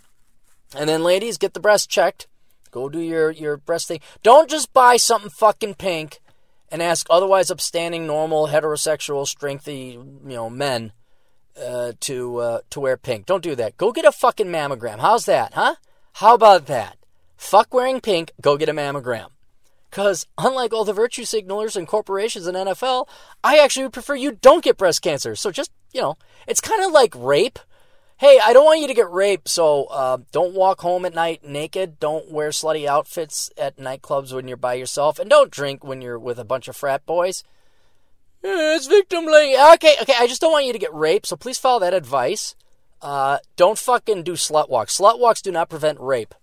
[0.74, 2.28] And then, ladies, get the breast checked.
[2.70, 4.00] Go do your, your breast thing.
[4.22, 6.20] Don't just buy something fucking pink
[6.70, 10.92] and ask otherwise upstanding, normal, heterosexual, strengthy, you know, men
[11.60, 13.26] uh, to uh, to wear pink.
[13.26, 13.76] Don't do that.
[13.76, 15.00] Go get a fucking mammogram.
[15.00, 15.76] How's that, huh?
[16.14, 16.96] How about that?
[17.36, 18.32] Fuck wearing pink.
[18.40, 19.28] Go get a mammogram.
[19.90, 23.06] Because unlike all the virtue signalers and corporations and NFL,
[23.44, 25.36] I actually would prefer you don't get breast cancer.
[25.36, 26.16] So just you know,
[26.46, 27.58] it's kind of like rape
[28.16, 31.44] hey, I don't want you to get raped, so uh, don't walk home at night
[31.44, 31.98] naked.
[31.98, 36.18] Don't wear slutty outfits at nightclubs when you're by yourself, and don't drink when you're
[36.18, 37.42] with a bunch of frat boys.
[38.44, 39.56] "Eh, it's victim blaming.
[39.74, 40.14] Okay, okay.
[40.18, 42.54] I just don't want you to get raped, so please follow that advice.
[43.00, 44.98] Uh, don't fucking do slut walks.
[44.98, 46.34] Slut walks do not prevent rape.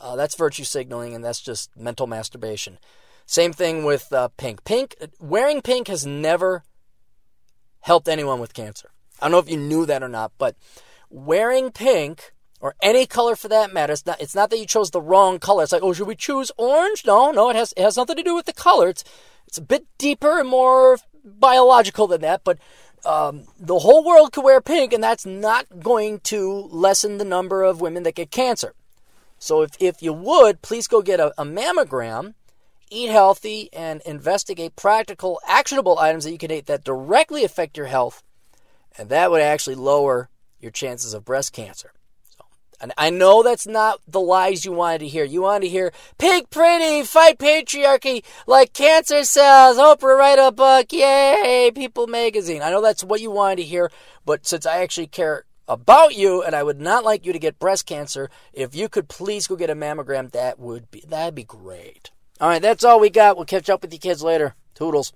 [0.00, 2.78] Uh, that's virtue signaling, and that's just mental masturbation.
[3.26, 4.64] Same thing with uh, pink.
[4.64, 6.62] Pink wearing pink has never
[7.80, 8.90] helped anyone with cancer.
[9.20, 10.56] I don't know if you knew that or not, but
[11.10, 14.90] wearing pink or any color for that matter, it's not, it's not that you chose
[14.90, 15.62] the wrong color.
[15.62, 17.04] It's like, oh, should we choose orange?
[17.06, 18.88] No, no, it has it has nothing to do with the color.
[18.88, 19.04] It's
[19.46, 20.98] it's a bit deeper and more
[21.28, 22.58] biological than that, but
[23.04, 27.62] um, the whole world could wear pink, and that's not going to lessen the number
[27.62, 28.74] of women that get cancer.
[29.38, 32.34] So if, if you would, please go get a, a mammogram,
[32.90, 37.86] eat healthy, and investigate practical, actionable items that you can eat that directly affect your
[37.86, 38.22] health,
[38.96, 40.28] and that would actually lower
[40.60, 41.92] your chances of breast cancer.
[42.80, 45.24] And I know that's not the lies you wanted to hear.
[45.24, 49.78] You wanted to hear pink pretty, fight patriarchy like cancer cells.
[49.78, 51.72] Oprah write a book, yay!
[51.74, 52.62] People magazine.
[52.62, 53.90] I know that's what you wanted to hear,
[54.24, 57.58] but since I actually care about you and I would not like you to get
[57.58, 61.44] breast cancer, if you could please go get a mammogram, that would be that'd be
[61.44, 62.10] great.
[62.40, 63.36] All right, that's all we got.
[63.36, 64.54] We'll catch up with you kids later.
[64.74, 65.12] Toodles.